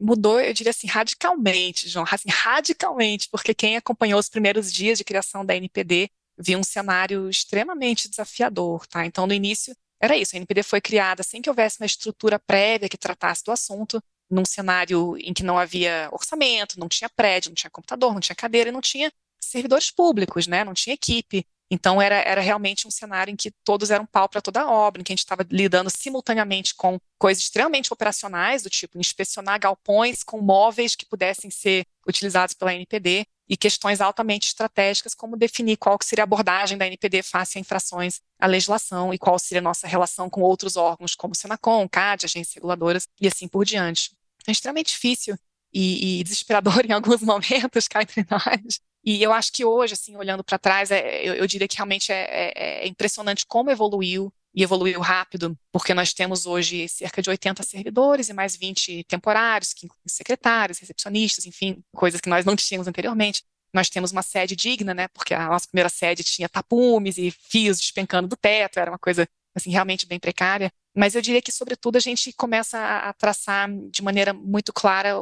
Mudou, 0.00 0.38
eu 0.40 0.52
diria 0.52 0.70
assim, 0.70 0.86
radicalmente, 0.86 1.88
João, 1.88 2.04
assim, 2.10 2.28
radicalmente, 2.28 3.28
porque 3.30 3.54
quem 3.54 3.76
acompanhou 3.76 4.20
os 4.20 4.28
primeiros 4.28 4.70
dias 4.70 4.98
de 4.98 5.04
criação 5.04 5.44
da 5.44 5.56
NPD 5.56 6.10
viu 6.38 6.58
um 6.58 6.64
cenário 6.64 7.30
extremamente 7.30 8.08
desafiador, 8.08 8.86
tá? 8.86 9.06
Então, 9.06 9.26
no 9.26 9.32
início, 9.32 9.74
era 10.00 10.16
isso, 10.16 10.36
a 10.36 10.38
NPD 10.38 10.62
foi 10.62 10.80
criada 10.80 11.22
sem 11.22 11.40
que 11.40 11.48
houvesse 11.48 11.80
uma 11.80 11.86
estrutura 11.86 12.38
prévia 12.38 12.88
que 12.88 12.98
tratasse 12.98 13.42
do 13.42 13.52
assunto, 13.52 14.02
num 14.30 14.44
cenário 14.44 15.16
em 15.18 15.32
que 15.32 15.42
não 15.42 15.58
havia 15.58 16.08
orçamento, 16.12 16.78
não 16.78 16.88
tinha 16.88 17.08
prédio, 17.08 17.50
não 17.50 17.54
tinha 17.54 17.70
computador, 17.70 18.12
não 18.12 18.20
tinha 18.20 18.36
cadeira, 18.36 18.72
não 18.72 18.80
tinha 18.80 19.10
servidores 19.40 19.90
públicos, 19.90 20.46
né? 20.46 20.64
Não 20.64 20.74
tinha 20.74 20.94
equipe. 20.94 21.46
Então 21.70 22.00
era, 22.00 22.16
era 22.16 22.40
realmente 22.40 22.86
um 22.86 22.90
cenário 22.90 23.32
em 23.32 23.36
que 23.36 23.50
todos 23.64 23.90
eram 23.90 24.06
pau 24.06 24.28
para 24.28 24.40
toda 24.40 24.62
a 24.62 24.70
obra, 24.70 25.00
em 25.00 25.04
que 25.04 25.12
a 25.12 25.14
gente 25.14 25.24
estava 25.24 25.44
lidando 25.50 25.90
simultaneamente 25.90 26.74
com 26.74 26.98
coisas 27.18 27.42
extremamente 27.42 27.92
operacionais, 27.92 28.62
do 28.62 28.70
tipo 28.70 28.98
inspecionar 28.98 29.58
galpões 29.58 30.22
com 30.22 30.40
móveis 30.40 30.94
que 30.94 31.06
pudessem 31.06 31.50
ser 31.50 31.84
utilizados 32.06 32.54
pela 32.54 32.72
NPD, 32.74 33.26
e 33.48 33.56
questões 33.56 34.00
altamente 34.00 34.48
estratégicas, 34.48 35.14
como 35.14 35.36
definir 35.36 35.76
qual 35.76 35.98
seria 36.02 36.22
a 36.22 36.26
abordagem 36.26 36.76
da 36.76 36.86
NPD 36.86 37.22
face 37.22 37.58
a 37.58 37.60
infrações 37.60 38.20
à 38.38 38.46
legislação 38.46 39.14
e 39.14 39.18
qual 39.18 39.38
seria 39.38 39.60
a 39.60 39.62
nossa 39.62 39.86
relação 39.86 40.28
com 40.28 40.42
outros 40.42 40.76
órgãos, 40.76 41.14
como 41.14 41.32
o 41.32 41.36
Senacom, 41.36 41.88
CAD, 41.88 42.26
agências 42.26 42.54
reguladoras 42.54 43.08
e 43.20 43.26
assim 43.26 43.46
por 43.46 43.64
diante. 43.64 44.10
É 44.46 44.50
extremamente 44.50 44.88
difícil 44.88 45.36
e, 45.72 46.20
e 46.20 46.24
desesperador 46.24 46.84
em 46.86 46.92
alguns 46.92 47.22
momentos 47.22 47.86
cá 47.88 48.02
entre 48.02 48.26
nós. 48.30 48.80
E 49.04 49.22
eu 49.22 49.32
acho 49.32 49.52
que 49.52 49.64
hoje, 49.64 49.94
assim, 49.94 50.16
olhando 50.16 50.42
para 50.42 50.58
trás, 50.58 50.90
é, 50.90 51.22
eu, 51.22 51.34
eu, 51.34 51.46
diria 51.46 51.68
que 51.68 51.76
realmente 51.76 52.10
é, 52.10 52.24
é, 52.24 52.84
é, 52.84 52.88
impressionante 52.88 53.46
como 53.46 53.70
evoluiu 53.70 54.32
e 54.56 54.62
evoluiu 54.62 55.00
rápido, 55.00 55.56
porque 55.70 55.92
nós 55.92 56.14
temos 56.14 56.46
hoje 56.46 56.88
cerca 56.88 57.20
de 57.20 57.28
80 57.28 57.62
servidores 57.62 58.30
e 58.30 58.32
mais 58.32 58.56
20 58.56 59.04
temporários, 59.04 59.74
que 59.74 59.84
incluem 59.84 60.08
secretários, 60.08 60.78
recepcionistas, 60.78 61.44
enfim, 61.44 61.84
coisas 61.94 62.22
que 62.22 62.30
nós 62.30 62.46
não 62.46 62.56
tínhamos 62.56 62.88
anteriormente. 62.88 63.44
Nós 63.70 63.90
temos 63.90 64.12
uma 64.12 64.22
sede 64.22 64.56
digna, 64.56 64.94
né? 64.94 65.08
Porque 65.08 65.34
a 65.34 65.48
nossa 65.48 65.66
primeira 65.68 65.90
sede 65.90 66.24
tinha 66.24 66.48
tapumes 66.48 67.18
e 67.18 67.30
fios 67.30 67.78
despencando 67.78 68.26
do 68.26 68.36
teto, 68.36 68.80
era 68.80 68.90
uma 68.90 68.98
coisa 68.98 69.28
assim 69.54 69.70
realmente 69.70 70.06
bem 70.06 70.18
precária. 70.18 70.72
Mas 70.96 71.14
eu 71.14 71.20
diria 71.20 71.42
que, 71.42 71.52
sobretudo, 71.52 71.96
a 71.96 72.00
gente 72.00 72.32
começa 72.32 72.78
a, 72.78 73.12
traçar 73.12 73.68
de 73.90 74.02
maneira 74.02 74.32
muito 74.32 74.72
clara 74.72 75.16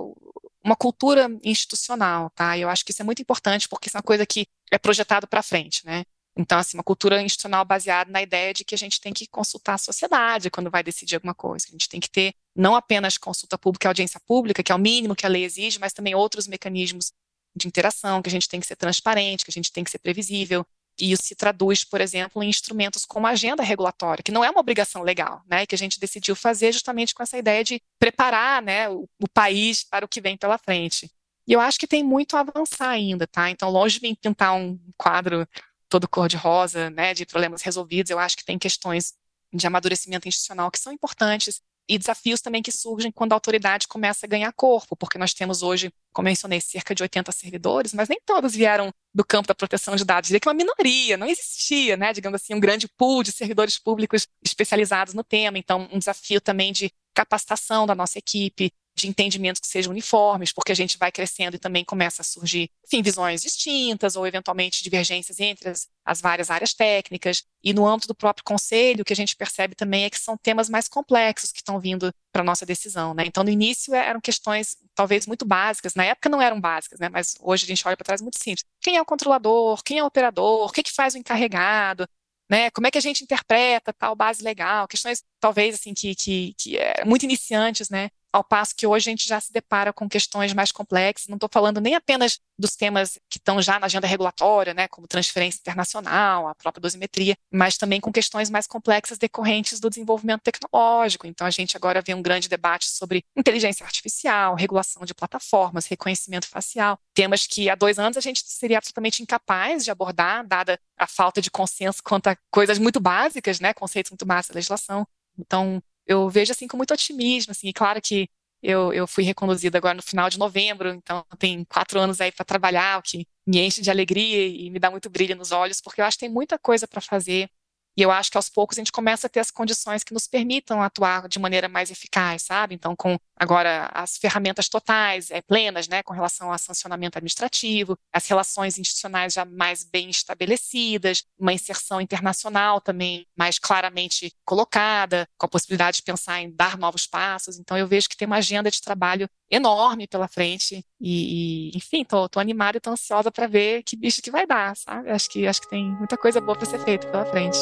uma 0.63 0.77
cultura 0.77 1.29
institucional, 1.43 2.31
tá? 2.31 2.57
Eu 2.57 2.69
acho 2.69 2.85
que 2.85 2.93
isso 2.93 3.03
é 3.03 3.05
muito 3.05 3.21
importante 3.21 3.69
porque 3.69 3.89
isso 3.89 3.97
é 3.97 3.99
uma 3.99 4.05
coisa 4.05 4.25
que 4.25 4.47
é 4.71 4.79
projetado 4.79 5.27
para 5.27 5.43
frente, 5.43 5.85
né? 5.85 6.05
Então, 6.37 6.59
assim, 6.59 6.77
uma 6.77 6.83
cultura 6.83 7.23
institucional 7.23 7.65
baseada 7.65 8.11
na 8.11 8.21
ideia 8.21 8.53
de 8.53 8.65
que 8.65 8.75
a 8.75 8.79
gente 8.79 9.01
tem 9.01 9.13
que 9.13 9.27
consultar 9.27 9.75
a 9.75 9.79
sociedade 9.79 10.51
quando 10.51 10.71
vai 10.71 10.83
decidir 10.83 11.15
alguma 11.15 11.35
coisa. 11.35 11.67
A 11.69 11.71
gente 11.71 11.89
tem 11.89 12.01
que 12.01 12.11
ter 12.11 12.35
não 12.57 12.75
apenas 12.75 13.17
consulta 13.17 13.57
pública 13.57 13.87
e 13.87 13.89
audiência 13.89 14.21
pública, 14.27 14.63
que 14.63 14.73
é 14.73 14.75
o 14.75 14.79
mínimo 14.79 15.15
que 15.15 15.25
a 15.25 15.29
lei 15.29 15.45
exige, 15.45 15.79
mas 15.79 15.93
também 15.93 16.15
outros 16.15 16.49
mecanismos 16.49 17.13
de 17.57 17.69
interação, 17.69 18.21
que 18.21 18.29
a 18.29 18.33
gente 18.33 18.49
tem 18.49 18.59
que 18.59 18.67
ser 18.67 18.77
transparente, 18.77 19.45
que 19.45 19.51
a 19.51 19.53
gente 19.53 19.71
tem 19.71 19.85
que 19.85 19.91
ser 19.91 19.99
previsível, 19.99 20.67
e 21.01 21.13
isso 21.13 21.25
se 21.25 21.35
traduz, 21.35 21.85
por 21.85 22.01
exemplo, 22.01 22.43
em 22.43 22.49
instrumentos 22.49 23.05
como 23.05 23.27
a 23.27 23.31
agenda 23.31 23.63
regulatória, 23.63 24.23
que 24.23 24.33
não 24.33 24.45
é 24.45 24.51
uma 24.51 24.61
obrigação 24.61 25.03
legal, 25.03 25.43
né, 25.49 25.67
que 25.67 25.75
a 25.75 25.79
gente 25.79 25.99
decidiu 25.99 26.37
fazer 26.37 26.73
justamente 26.73 27.15
com 27.15 27.23
essa 27.23 27.37
ideia 27.37 27.65
de 27.65 27.81
preparar 27.99 28.63
né, 28.63 28.89
o, 28.89 29.09
o 29.21 29.29
país 29.29 29.85
para 29.85 30.05
o 30.05 30.09
que 30.09 30.21
vem 30.21 30.37
pela 30.37 30.59
frente. 30.59 31.11
E 31.47 31.53
eu 31.53 31.61
acho 31.61 31.79
que 31.79 31.87
tem 31.87 32.03
muito 32.03 32.37
a 32.37 32.41
avançar 32.41 32.89
ainda, 32.89 33.27
tá? 33.27 33.51
Então, 33.51 33.69
longe 33.69 34.01
de 34.01 34.17
pintar 34.17 34.55
um 34.55 34.79
quadro 34.97 35.47
todo 35.95 36.09
cor-de-rosa, 36.09 36.91
né, 36.91 37.15
de 37.15 37.25
problemas 37.25 37.63
resolvidos, 37.63 38.11
eu 38.11 38.19
acho 38.19 38.37
que 38.37 38.45
tem 38.45 38.59
questões 38.59 39.15
de 39.53 39.65
amadurecimento 39.65 40.27
institucional 40.27 40.69
que 40.69 40.79
são 40.81 40.93
importantes 40.93 41.63
e 41.89 41.97
desafios 41.97 42.41
também 42.41 42.63
que 42.63 42.73
surgem 42.73 43.13
quando 43.13 43.31
a 43.33 43.37
autoridade 43.37 43.87
começa 43.87 44.27
a 44.27 44.29
ganhar 44.29 44.53
corpo, 44.55 44.97
porque 44.97 45.19
nós 45.19 45.33
temos 45.33 45.63
hoje, 45.63 45.93
como 46.13 46.27
mencionei, 46.27 46.61
cerca 46.61 46.97
de 46.97 47.03
80 47.05 47.31
servidores, 47.31 47.95
mas 47.95 48.09
nem 48.09 48.19
todos 48.27 48.57
vieram 48.57 48.93
do 49.15 49.25
campo 49.25 49.47
da 49.47 49.55
proteção 49.55 49.95
de 49.95 50.05
dados. 50.05 50.27
Diria 50.27 50.41
que 50.41 50.49
uma 50.49 50.55
minoria, 50.55 51.17
não 51.17 51.29
existia, 51.29 51.97
né, 51.97 52.13
digamos 52.13 52.43
assim, 52.43 52.55
um 52.55 52.61
grande 52.61 52.89
pool 52.89 53.23
de 53.23 53.31
servidores 53.31 53.79
públicos 53.79 54.27
especializados 54.43 55.15
no 55.15 55.23
tema. 55.23 55.59
Então, 55.59 55.89
um 55.93 55.99
desafio 56.01 56.41
também 56.41 56.73
de 56.73 56.91
capacitação 57.15 57.87
da 57.87 57.95
nossa 57.95 58.19
equipe, 58.19 58.73
de 58.97 59.09
entendimentos 59.09 59.61
que 59.61 59.67
sejam 59.67 59.91
uniformes, 59.91 60.53
porque 60.53 60.71
a 60.71 60.75
gente 60.75 60.97
vai 60.97 61.11
crescendo 61.11 61.57
e 61.57 61.59
também 61.59 61.85
começa 61.85 62.23
a 62.23 62.25
surgir, 62.25 62.71
enfim, 62.87 63.03
visões 63.03 63.43
distintas 63.43 64.15
ou 64.15 64.27
eventualmente 64.27 64.85
divergências 64.85 65.41
entre 65.41 65.69
as, 65.69 65.89
as 66.05 66.21
várias 66.21 66.51
áreas 66.51 66.73
técnicas. 66.73 67.43
E 67.63 67.73
no 67.73 67.87
âmbito 67.87 68.09
do 68.09 68.15
próprio 68.15 68.45
conselho, 68.45 69.03
o 69.03 69.05
que 69.05 69.13
a 69.13 69.17
gente 69.17 69.35
percebe 69.35 69.75
também 69.75 70.05
é 70.05 70.11
que 70.11 70.19
são 70.19 70.37
temas 70.37 70.69
mais 70.69 70.87
complexos 70.87 71.51
que 71.51 71.59
estão 71.59 71.81
vindo 71.81 72.13
para 72.33 72.43
a 72.43 72.45
nossa 72.45 72.65
decisão. 72.65 73.15
Né? 73.15 73.25
Então, 73.27 73.43
no 73.43 73.51
início 73.51 73.95
eram 73.95 74.21
questões 74.21 74.77
talvez 74.95 75.27
muito 75.27 75.45
básicas, 75.45 75.95
na 75.95 76.05
época 76.05 76.29
não 76.29 76.41
eram 76.41 76.61
básicas, 76.61 77.01
né? 77.01 77.09
mas 77.09 77.35
hoje 77.41 77.65
a 77.65 77.67
gente 77.67 77.87
olha 77.87 77.97
para 77.97 78.05
trás 78.05 78.21
muito 78.21 78.39
simples. 78.39 78.65
Quem 78.81 78.97
é 78.97 79.03
o 79.03 79.05
controlador? 79.05 79.83
Quem 79.83 79.99
é 79.99 80.05
o 80.05 80.07
operador? 80.07 80.69
O 80.69 80.73
que, 80.73 80.83
que 80.85 80.93
faz 80.93 81.15
o 81.15 81.19
encarregado? 81.19 82.07
Né? 82.49 82.71
Como 82.71 82.87
é 82.87 82.91
que 82.91 82.99
a 82.99 83.01
gente 83.01 83.25
interpreta 83.25 83.93
tal 83.93 84.15
base 84.15 84.43
legal? 84.43 84.87
Questões 84.87 85.25
talvez 85.41 85.75
assim 85.75 85.95
que, 85.95 86.15
que, 86.15 86.55
que 86.57 86.77
é 86.77 87.05
muito 87.05 87.25
iniciantes, 87.25 87.89
né? 87.89 88.11
Ao 88.35 88.43
passo 88.43 88.75
que 88.75 88.85
hoje 88.85 89.09
a 89.09 89.13
gente 89.13 89.29
já 89.29 89.41
se 89.41 89.53
depara 89.53 89.93
com 89.93 90.09
questões 90.09 90.53
mais 90.53 90.73
complexas. 90.73 91.29
Não 91.29 91.37
estou 91.37 91.49
falando 91.53 91.81
nem 91.81 91.95
apenas 91.95 92.41
dos 92.59 92.75
temas 92.75 93.17
que 93.31 93.39
estão 93.39 93.63
já 93.63 93.79
na 93.79 93.87
agenda 93.87 94.09
regulatória, 94.09 94.75
né, 94.75 94.89
como 94.89 95.07
transferência 95.07 95.61
internacional, 95.61 96.49
a 96.49 96.55
própria 96.57 96.81
dosimetria, 96.81 97.37
mas 97.49 97.79
também 97.79 98.01
com 98.01 98.11
questões 98.11 98.51
mais 98.51 98.67
complexas 98.67 99.19
decorrentes 99.19 99.79
do 99.79 99.89
desenvolvimento 99.89 100.43
tecnológico. 100.43 101.29
Então, 101.29 101.47
a 101.47 101.51
gente 101.51 101.77
agora 101.77 102.03
vê 102.05 102.13
um 102.13 102.21
grande 102.21 102.49
debate 102.49 102.89
sobre 102.89 103.25
inteligência 103.37 103.87
artificial, 103.87 104.57
regulação 104.57 105.05
de 105.05 105.15
plataformas, 105.15 105.87
reconhecimento 105.87 106.49
facial, 106.49 106.99
temas 107.15 107.47
que 107.47 107.71
há 107.71 107.77
dois 107.77 108.01
anos 108.01 108.17
a 108.17 108.21
gente 108.21 108.43
seria 108.45 108.79
absolutamente 108.79 109.23
incapaz 109.23 109.85
de 109.85 109.93
abordar, 109.93 110.45
dada 110.45 110.77
a 110.99 111.07
falta 111.07 111.41
de 111.41 111.53
consenso 111.53 112.03
quanto 112.03 112.27
a 112.27 112.37
coisas 112.51 112.81
muito 112.81 112.99
básicas, 112.99 113.61
né, 113.61 113.73
conceitos 113.73 114.11
muito 114.11 114.27
básicos 114.27 114.55
da 114.55 114.59
legislação. 114.59 115.07
Então, 115.39 115.81
eu 116.07 116.29
vejo 116.29 116.53
assim 116.53 116.67
com 116.69 116.77
muito 116.77 116.93
otimismo, 116.95 117.53
assim, 117.53 117.69
e 117.69 117.73
claro 117.73 118.01
que 118.03 118.29
eu, 118.63 118.93
eu 118.93 119.07
fui 119.07 119.25
reconduzida 119.25 119.77
agora 119.79 119.95
no 119.95 120.03
final 120.03 120.29
de 120.31 120.39
novembro, 120.39 120.89
então 120.91 121.25
tem 121.39 121.65
quatro 121.65 121.99
anos 122.01 122.21
aí 122.21 122.33
para 122.33 122.45
trabalhar, 122.45 122.99
o 122.99 123.03
que 123.03 123.27
me 123.47 123.61
enche 123.61 123.83
de 123.83 123.91
alegria 123.91 124.47
e 124.49 124.71
me 124.71 124.79
dá 124.79 124.91
muito 124.91 125.11
brilho 125.11 125.37
nos 125.37 125.53
olhos, 125.53 125.81
porque 125.81 126.01
eu 126.01 126.05
acho 126.05 126.17
que 126.19 126.25
tem 126.27 126.33
muita 126.33 126.59
coisa 126.59 126.89
para 126.89 127.01
fazer 127.01 127.49
e 127.97 128.03
eu 128.03 128.11
acho 128.11 128.31
que 128.31 128.37
aos 128.37 128.49
poucos 128.49 128.77
a 128.77 128.81
gente 128.81 128.93
começa 128.93 129.27
a 129.27 129.31
ter 129.31 129.41
as 129.41 129.51
condições 129.51 130.03
que 130.03 130.13
nos 130.13 130.27
permitam 130.27 130.83
atuar 130.83 131.29
de 131.29 131.39
maneira 131.39 131.69
mais 131.69 131.91
eficaz, 131.91 132.43
sabe? 132.43 132.75
Então, 132.75 132.97
com 132.97 133.19
agora 133.37 133.91
as 133.93 134.17
ferramentas 134.17 134.69
totais, 134.69 135.31
é, 135.31 135.41
plenas, 135.41 135.89
né, 135.89 136.03
com 136.03 136.13
relação 136.13 136.53
ao 136.53 136.59
sancionamento 136.59 137.19
administrativo, 137.19 137.97
as 138.13 138.27
relações 138.27 138.79
institucionais 138.79 139.33
já 139.33 139.45
mais 139.45 139.85
bem 139.85 140.11
estabelecidas, 140.11 141.25
uma 141.39 141.53
inserção 141.53 142.01
internacional 142.01 142.81
também 142.81 143.27
mais 143.37 143.59
claramente 143.59 144.33
colocada, 144.45 145.29
com 145.37 145.47
a 145.47 145.49
possibilidade 145.49 145.99
de 145.99 146.03
pensar 146.03 146.41
em 146.41 146.51
dar 146.55 146.77
novos 146.79 147.07
passos. 147.07 147.59
Então, 147.59 147.77
eu 147.77 147.87
vejo 147.87 148.09
que 148.09 148.17
tem 148.17 148.27
uma 148.27 148.37
agenda 148.37 148.71
de 148.71 148.81
trabalho 148.81 149.29
enorme 149.51 150.07
pela 150.09 150.27
frente 150.27 150.85
e, 151.01 151.71
e 151.71 151.77
enfim, 151.77 152.05
tô, 152.05 152.29
tô 152.29 152.41
animada 152.41 152.79
e 152.79 152.81
tô 152.81 152.91
ansiosa 152.91 153.31
para 153.31 153.47
ver 153.47 153.83
que 153.83 153.97
bicho 153.97 154.23
que 154.23 154.31
vai 154.31 154.47
dar, 154.47 154.77
sabe? 154.77 155.11
Acho 155.11 155.29
que 155.29 155.47
acho 155.47 155.61
que 155.61 155.69
tem 155.69 155.85
muita 155.93 156.17
coisa 156.17 156.41
boa 156.41 156.57
para 156.57 156.67
ser 156.67 156.79
feita 156.81 157.07
pela 157.09 157.27
frente. 157.27 157.59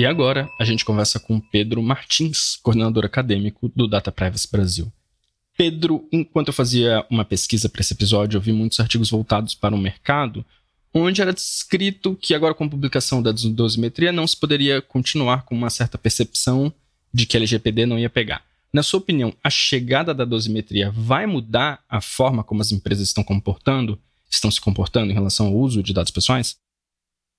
E 0.00 0.06
agora 0.06 0.48
a 0.58 0.64
gente 0.64 0.82
conversa 0.82 1.20
com 1.20 1.38
Pedro 1.38 1.82
Martins, 1.82 2.56
coordenador 2.62 3.04
acadêmico 3.04 3.70
do 3.76 3.86
Data 3.86 4.10
Privacy 4.10 4.48
Brasil. 4.50 4.90
Pedro, 5.58 6.08
enquanto 6.10 6.48
eu 6.48 6.54
fazia 6.54 7.04
uma 7.10 7.22
pesquisa 7.22 7.68
para 7.68 7.82
esse 7.82 7.92
episódio, 7.92 8.38
eu 8.38 8.40
vi 8.40 8.50
muitos 8.50 8.80
artigos 8.80 9.10
voltados 9.10 9.54
para 9.54 9.74
o 9.74 9.78
mercado, 9.78 10.42
onde 10.94 11.20
era 11.20 11.34
descrito 11.34 12.16
que 12.16 12.32
agora 12.32 12.54
com 12.54 12.64
a 12.64 12.68
publicação 12.70 13.22
da 13.22 13.30
dosimetria 13.30 14.10
não 14.10 14.26
se 14.26 14.34
poderia 14.38 14.80
continuar 14.80 15.42
com 15.44 15.54
uma 15.54 15.68
certa 15.68 15.98
percepção 15.98 16.72
de 17.12 17.26
que 17.26 17.36
a 17.36 17.38
LGPD 17.38 17.84
não 17.84 17.98
ia 17.98 18.08
pegar. 18.08 18.42
Na 18.72 18.82
sua 18.82 19.00
opinião, 19.00 19.34
a 19.44 19.50
chegada 19.50 20.14
da 20.14 20.24
dosimetria 20.24 20.90
vai 20.90 21.26
mudar 21.26 21.84
a 21.86 22.00
forma 22.00 22.42
como 22.42 22.62
as 22.62 22.72
empresas 22.72 23.08
estão 23.08 23.22
comportando, 23.22 23.98
estão 24.30 24.50
se 24.50 24.62
comportando 24.62 25.10
em 25.10 25.14
relação 25.14 25.48
ao 25.48 25.54
uso 25.54 25.82
de 25.82 25.92
dados 25.92 26.10
pessoais? 26.10 26.56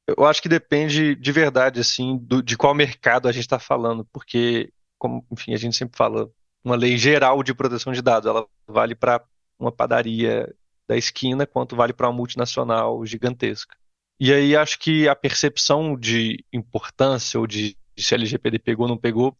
Eu 0.08 0.26
acho 0.26 0.42
que 0.42 0.50
depende 0.50 1.16
de 1.16 1.32
verdade, 1.32 1.80
assim, 1.80 2.18
do, 2.18 2.42
de 2.42 2.58
qual 2.58 2.74
mercado 2.74 3.28
a 3.28 3.32
gente 3.32 3.44
está 3.44 3.60
falando, 3.60 4.06
porque, 4.06 4.72
como, 4.98 5.26
enfim, 5.32 5.54
a 5.54 5.58
gente 5.58 5.76
sempre 5.76 5.98
fala, 5.98 6.30
uma 6.64 6.76
lei 6.76 6.98
geral 6.98 7.42
de 7.44 7.54
proteção 7.54 7.94
de 7.94 8.02
dados, 8.02 8.28
ela 8.28 8.46
vale 8.68 8.96
para 8.96 9.24
uma 9.60 9.72
padaria 9.72 10.54
da 10.88 10.98
esquina, 10.98 11.46
quanto 11.46 11.76
vale 11.76 11.94
para 11.94 12.08
uma 12.08 12.16
multinacional 12.16 13.06
gigantesca. 13.06 13.76
E 14.20 14.34
aí 14.34 14.56
acho 14.56 14.78
que 14.80 15.08
a 15.08 15.16
percepção 15.16 15.98
de 15.98 16.44
importância 16.52 17.40
ou 17.40 17.48
de, 17.48 17.78
de 17.96 18.04
se 18.04 18.14
a 18.14 18.18
LGPD 18.18 18.60
pegou 18.60 18.86
ou 18.86 18.90
não 18.90 18.98
pegou 18.98 19.36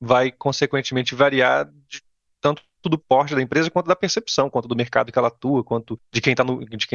vai 0.00 0.30
consequentemente 0.30 1.14
variar 1.14 1.70
de 1.88 2.02
tanto 2.40 2.62
do 2.84 2.98
porte 2.98 3.34
da 3.34 3.42
empresa 3.42 3.70
quanto 3.70 3.86
da 3.86 3.96
percepção, 3.96 4.48
quanto 4.48 4.68
do 4.68 4.76
mercado 4.76 5.10
que 5.10 5.18
ela 5.18 5.28
atua, 5.28 5.64
quanto 5.64 5.98
de 6.12 6.20
quem 6.20 6.32
está 6.32 6.44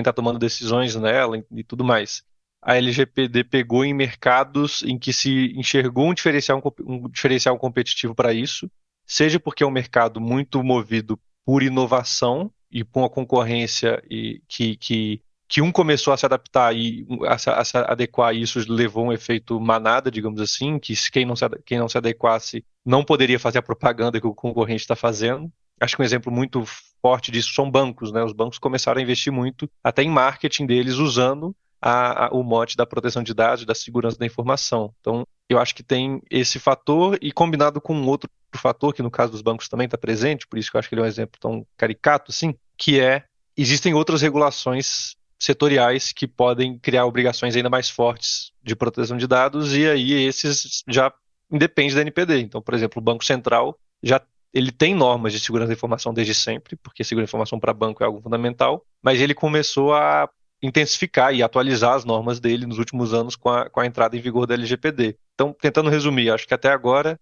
tá 0.04 0.14
tomando 0.14 0.40
decisões 0.40 0.96
nela 0.96 1.38
e, 1.38 1.46
e 1.52 1.64
tudo 1.64 1.84
mais 1.84 2.24
a 2.62 2.76
LGPD 2.76 3.43
pegou 3.45 3.84
em 3.84 3.93
mercados 3.93 4.84
em 4.84 4.97
que 4.97 5.12
se 5.12 5.52
enxergou 5.58 6.10
um 6.10 6.13
diferencial, 6.13 6.62
um 6.86 7.10
diferencial 7.10 7.58
competitivo 7.58 8.13
para 8.13 8.34
isso, 8.34 8.69
seja 9.06 9.39
porque 9.39 9.63
é 9.63 9.67
um 9.67 9.71
mercado 9.71 10.21
muito 10.21 10.63
movido 10.63 11.19
por 11.43 11.63
inovação 11.63 12.52
e 12.71 12.84
com 12.84 13.04
a 13.04 13.10
concorrência 13.10 14.02
e 14.10 14.41
que, 14.47 14.78
que, 14.78 15.21
que 15.47 15.62
um 15.62 15.71
começou 15.71 16.13
a 16.13 16.17
se 16.17 16.26
adaptar 16.26 16.76
e 16.76 17.06
a, 17.28 17.34
a 17.34 17.65
se 17.65 17.78
adequar 17.78 18.30
a 18.30 18.34
isso 18.34 18.63
levou 18.71 19.08
um 19.08 19.12
efeito 19.12 19.60
manada, 19.60 20.12
digamos 20.12 20.39
assim, 20.39 20.78
que 20.78 20.93
quem 21.12 21.26
não 21.26 21.36
se, 21.36 21.50
quem 21.65 21.80
não 21.80 21.89
se 21.89 21.97
adequasse 21.97 22.63
não 22.86 23.04
poderia 23.04 23.39
fazer 23.39 23.58
a 23.58 23.63
propaganda 23.63 24.21
que 24.21 24.28
o 24.28 24.36
concorrente 24.36 24.84
está 24.84 24.95
fazendo. 24.95 25.52
Acho 25.80 25.95
que 25.95 26.02
um 26.04 26.06
exemplo 26.06 26.32
muito 26.32 26.63
forte 27.02 27.32
disso 27.32 27.54
são 27.54 27.69
bancos, 27.69 28.12
né? 28.12 28.24
Os 28.24 28.34
bancos 28.34 28.60
começaram 28.60 29.00
a 29.00 29.04
investir 29.04 29.34
muito 29.34 29.69
até 29.84 30.04
em 30.04 30.10
marketing 30.10 30.67
deles 30.67 30.95
usando 30.95 31.56
a, 31.82 32.28
a, 32.28 32.30
o 32.30 32.44
mote 32.44 32.78
da 32.78 32.86
proteção 32.86 33.24
de 33.24 33.34
dados, 33.34 33.65
da 33.65 33.74
segurança 33.74 34.17
da 34.17 34.26
informação. 34.26 34.94
Então, 35.00 35.26
eu 35.50 35.60
acho 35.60 35.74
que 35.74 35.84
tem 35.84 36.22
esse 36.30 36.60
fator 36.60 37.17
e 37.22 37.32
combinado 37.32 37.82
com 37.82 37.96
um 37.96 38.08
outro 38.08 38.30
fator, 38.56 38.94
que 38.94 39.02
no 39.02 39.10
caso 39.10 39.32
dos 39.32 39.41
bancos 39.41 39.67
também 39.67 39.86
está 39.86 39.98
presente, 39.98 40.48
por 40.48 40.60
isso 40.60 40.70
que 40.70 40.78
eu 40.78 40.80
acho 40.80 40.88
que 40.88 40.96
ele 40.96 41.02
é 41.02 41.06
um 41.06 41.08
exemplo 41.08 41.39
tão 41.39 41.65
caricato, 41.76 42.32
assim, 42.32 42.54
que 42.78 43.00
é, 43.00 43.24
existem 43.58 43.94
outras 43.94 44.22
regulações 44.22 45.15
setoriais 45.39 46.12
que 46.12 46.28
podem 46.28 46.78
criar 46.78 47.06
obrigações 47.06 47.56
ainda 47.56 47.70
mais 47.70 47.89
fortes 47.89 48.52
de 48.62 48.76
proteção 48.76 49.17
de 49.17 49.26
dados 49.26 49.76
e 49.76 49.88
aí 49.88 50.12
esses 50.12 50.84
já 50.88 51.12
independem 51.52 51.96
da 51.96 52.02
NPD. 52.02 52.39
Então, 52.41 52.62
por 52.62 52.76
exemplo, 52.76 53.02
o 53.02 53.04
Banco 53.04 53.26
Central 53.26 53.78
já 54.04 54.22
ele 54.54 54.72
tem 54.72 54.94
normas 54.94 55.32
de 55.32 55.39
segurança 55.39 55.70
da 55.70 55.74
informação 55.74 56.13
desde 56.13 56.34
sempre, 56.34 56.76
porque 56.76 57.04
segurança 57.04 57.28
da 57.28 57.30
informação 57.30 57.60
para 57.60 57.74
banco 57.74 58.04
é 58.04 58.06
algo 58.06 58.22
fundamental, 58.22 58.86
mas 59.02 59.20
ele 59.20 59.34
começou 59.34 59.94
a 59.94 60.30
intensificar 60.62 61.34
e 61.34 61.41
atualizar 61.41 61.93
as 61.95 62.06
normas 62.06 62.39
dele 62.39 62.65
nos 62.65 62.78
últimos 62.78 63.13
anos 63.13 63.36
com 63.36 63.50
a, 63.50 63.69
com 63.69 63.80
a 63.80 63.86
entrada 63.86 64.15
em 64.15 64.21
vigor 64.21 64.45
da 64.45 64.54
LGPD. 64.54 65.17
Então, 65.34 65.56
tentando 65.60 65.89
resumir, 65.89 66.30
acho 66.30 66.47
que 66.47 66.54
até 66.54 66.69
agora 66.69 67.19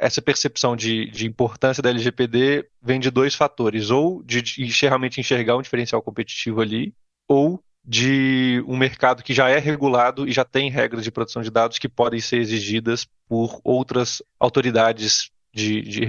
essa 0.00 0.22
percepção 0.22 0.74
de, 0.74 1.10
de, 1.10 1.26
importância 1.26 1.82
da 1.82 1.90
LGPD 1.90 2.66
vem 2.82 2.98
de 2.98 3.10
dois 3.10 3.34
fatores, 3.34 3.90
ou 3.90 4.22
de, 4.22 4.40
de 4.40 4.86
realmente 4.86 5.20
enxergar 5.20 5.56
um 5.56 5.62
diferencial 5.62 6.00
competitivo 6.00 6.60
ali, 6.62 6.94
ou 7.28 7.62
de 7.84 8.62
um 8.66 8.76
mercado 8.76 9.22
que 9.22 9.34
já 9.34 9.48
é 9.48 9.58
regulado 9.58 10.26
e 10.26 10.32
já 10.32 10.44
tem 10.44 10.70
regras 10.70 11.04
de 11.04 11.10
proteção 11.10 11.42
de 11.42 11.50
dados 11.50 11.78
que 11.78 11.88
podem 11.88 12.20
ser 12.20 12.38
exigidas 12.38 13.06
por 13.28 13.60
outras 13.62 14.22
autoridades 14.40 15.30
de, 15.54 15.82
de 15.82 16.06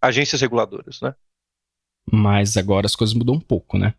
agências 0.00 0.40
reguladoras, 0.40 1.00
né? 1.00 1.14
Mas 2.10 2.56
agora 2.56 2.86
as 2.86 2.96
coisas 2.96 3.14
mudam 3.14 3.34
um 3.34 3.40
pouco, 3.40 3.78
né? 3.78 3.94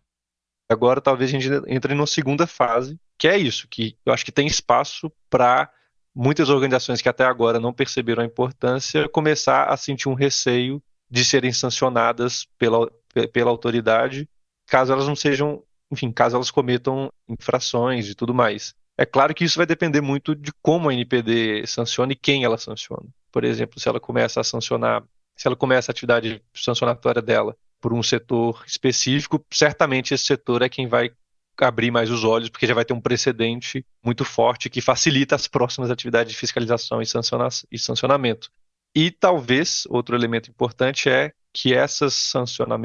Agora 0.70 1.00
talvez 1.00 1.28
a 1.28 1.38
gente 1.38 1.48
entre 1.66 1.94
numa 1.94 2.06
segunda 2.06 2.46
fase, 2.46 2.96
que 3.18 3.26
é 3.26 3.36
isso, 3.36 3.66
que 3.66 3.96
eu 4.06 4.12
acho 4.12 4.24
que 4.24 4.30
tem 4.30 4.46
espaço 4.46 5.10
para 5.28 5.68
muitas 6.14 6.48
organizações 6.48 7.02
que 7.02 7.08
até 7.08 7.24
agora 7.24 7.58
não 7.58 7.72
perceberam 7.72 8.22
a 8.22 8.26
importância 8.26 9.08
começar 9.08 9.64
a 9.64 9.76
sentir 9.76 10.08
um 10.08 10.14
receio 10.14 10.80
de 11.10 11.24
serem 11.24 11.52
sancionadas 11.52 12.46
pela, 12.56 12.88
pela 13.32 13.50
autoridade, 13.50 14.28
caso 14.68 14.92
elas 14.92 15.08
não 15.08 15.16
sejam, 15.16 15.60
enfim, 15.90 16.12
caso 16.12 16.36
elas 16.36 16.52
cometam 16.52 17.12
infrações 17.28 18.08
e 18.08 18.14
tudo 18.14 18.32
mais. 18.32 18.72
É 18.96 19.04
claro 19.04 19.34
que 19.34 19.42
isso 19.42 19.56
vai 19.56 19.66
depender 19.66 20.00
muito 20.00 20.36
de 20.36 20.52
como 20.62 20.88
a 20.88 20.94
NPD 20.94 21.66
sanciona 21.66 22.12
e 22.12 22.16
quem 22.16 22.44
ela 22.44 22.56
sanciona. 22.56 23.08
Por 23.32 23.42
exemplo, 23.42 23.80
se 23.80 23.88
ela 23.88 23.98
começa 23.98 24.40
a 24.40 24.44
sancionar, 24.44 25.02
se 25.34 25.48
ela 25.48 25.56
começa 25.56 25.90
a 25.90 25.92
atividade 25.92 26.40
sancionatória 26.54 27.20
dela 27.20 27.56
por 27.80 27.92
um 27.92 28.02
setor 28.02 28.62
específico, 28.66 29.44
certamente 29.50 30.14
esse 30.14 30.24
setor 30.24 30.62
é 30.62 30.68
quem 30.68 30.86
vai 30.86 31.10
abrir 31.58 31.90
mais 31.90 32.10
os 32.10 32.24
olhos, 32.24 32.48
porque 32.48 32.66
já 32.66 32.74
vai 32.74 32.84
ter 32.84 32.94
um 32.94 33.00
precedente 33.00 33.84
muito 34.02 34.24
forte 34.24 34.70
que 34.70 34.80
facilita 34.80 35.34
as 35.34 35.46
próximas 35.46 35.90
atividades 35.90 36.32
de 36.32 36.38
fiscalização 36.38 37.02
e, 37.02 37.06
sanciona 37.06 37.48
e 37.70 37.78
sancionamento. 37.78 38.50
E 38.94 39.10
talvez 39.10 39.84
outro 39.88 40.16
elemento 40.16 40.50
importante 40.50 41.08
é 41.08 41.32
que 41.52 41.74
essas, 41.74 42.32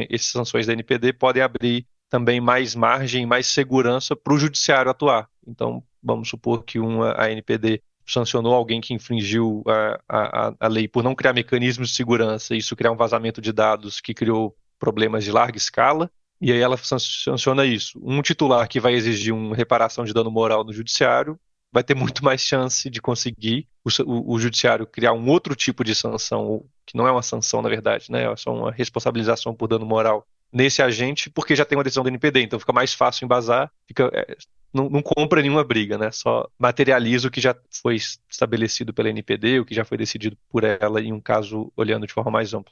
essas 0.09 0.27
sanções 0.27 0.67
da 0.67 0.73
NPD 0.73 1.13
podem 1.13 1.41
abrir 1.41 1.87
também 2.09 2.39
mais 2.39 2.75
margem, 2.75 3.25
mais 3.25 3.47
segurança 3.47 4.15
para 4.15 4.33
o 4.33 4.37
judiciário 4.37 4.91
atuar. 4.91 5.27
Então, 5.47 5.83
vamos 6.01 6.29
supor 6.29 6.63
que 6.63 6.79
uma, 6.79 7.19
a 7.19 7.31
NPD 7.31 7.81
sancionou 8.05 8.53
alguém 8.53 8.79
que 8.79 8.93
infringiu 8.93 9.63
a, 9.67 9.99
a, 10.07 10.53
a 10.59 10.67
lei 10.67 10.87
por 10.87 11.03
não 11.03 11.15
criar 11.15 11.33
mecanismos 11.33 11.89
de 11.89 11.95
segurança, 11.95 12.55
isso 12.55 12.75
criar 12.75 12.91
um 12.91 12.95
vazamento 12.95 13.41
de 13.41 13.51
dados 13.51 13.99
que 13.99 14.13
criou 14.13 14.55
problemas 14.79 15.23
de 15.23 15.31
larga 15.31 15.57
escala, 15.57 16.09
e 16.41 16.51
aí 16.51 16.59
ela 16.59 16.77
sanciona 16.77 17.65
isso. 17.65 17.99
Um 18.03 18.21
titular 18.21 18.67
que 18.67 18.79
vai 18.79 18.93
exigir 18.93 19.33
uma 19.33 19.55
reparação 19.55 20.03
de 20.03 20.13
dano 20.13 20.29
moral 20.29 20.63
no 20.63 20.73
judiciário 20.73 21.39
vai 21.71 21.83
ter 21.83 21.93
muito 21.93 22.23
mais 22.23 22.41
chance 22.41 22.89
de 22.89 23.01
conseguir 23.01 23.67
o, 23.83 23.89
o, 24.03 24.35
o, 24.35 24.39
judiciário 24.39 24.87
criar 24.87 25.11
um 25.11 25.27
outro 25.27 25.53
tipo 25.55 25.83
de 25.83 25.93
sanção, 25.93 26.63
que 26.85 26.95
não 26.95 27.05
é 27.05 27.11
uma 27.11 27.21
sanção, 27.21 27.61
na 27.61 27.67
verdade, 27.67 28.09
né? 28.09 28.31
É 28.31 28.35
só 28.37 28.53
uma 28.53 28.71
responsabilização 28.71 29.53
por 29.53 29.67
dano 29.67 29.85
moral 29.85 30.25
nesse 30.53 30.81
agente, 30.81 31.29
porque 31.29 31.53
já 31.53 31.65
tem 31.65 31.77
uma 31.77 31.83
decisão 31.83 32.03
do 32.03 32.07
NPD, 32.07 32.43
então 32.43 32.59
fica 32.59 32.71
mais 32.71 32.93
fácil 32.93 33.25
embasar, 33.25 33.69
fica, 33.85 34.09
é, 34.13 34.37
não, 34.73 34.89
não, 34.89 35.01
compra 35.01 35.41
nenhuma 35.41 35.65
briga, 35.65 35.97
né? 35.97 36.11
Só 36.11 36.49
materializa 36.57 37.27
o 37.27 37.31
que 37.31 37.41
já 37.41 37.53
foi 37.81 37.97
estabelecido 38.29 38.93
pela 38.93 39.09
NPD, 39.09 39.59
o 39.59 39.65
que 39.65 39.75
já 39.75 39.83
foi 39.83 39.97
decidido 39.97 40.37
por 40.49 40.63
ela 40.63 41.01
em 41.01 41.11
um 41.11 41.19
caso 41.19 41.73
olhando 41.75 42.07
de 42.07 42.13
forma 42.13 42.31
mais 42.31 42.53
ampla. 42.53 42.71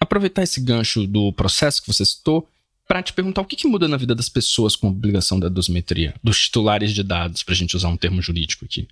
Aproveitar 0.00 0.42
esse 0.42 0.60
gancho 0.60 1.06
do 1.06 1.32
processo 1.32 1.80
que 1.80 1.92
você 1.92 2.04
citou, 2.04 2.48
para 2.86 3.02
te 3.02 3.12
perguntar 3.12 3.40
o 3.40 3.44
que, 3.44 3.56
que, 3.56 3.66
muda 3.66 3.88
na 3.88 3.96
vida 3.96 4.14
das 4.14 4.28
pessoas 4.28 4.76
com 4.76 4.86
a 4.86 4.90
obrigação 4.90 5.40
da 5.40 5.48
dosimetria, 5.48 6.14
dos 6.22 6.40
titulares 6.40 6.92
de 6.92 7.02
dados, 7.02 7.42
para 7.42 7.52
a 7.52 7.56
gente 7.56 7.76
usar 7.76 7.88
um 7.88 7.96
termo 7.96 8.22
jurídico 8.22 8.64
aqui. 8.64 8.86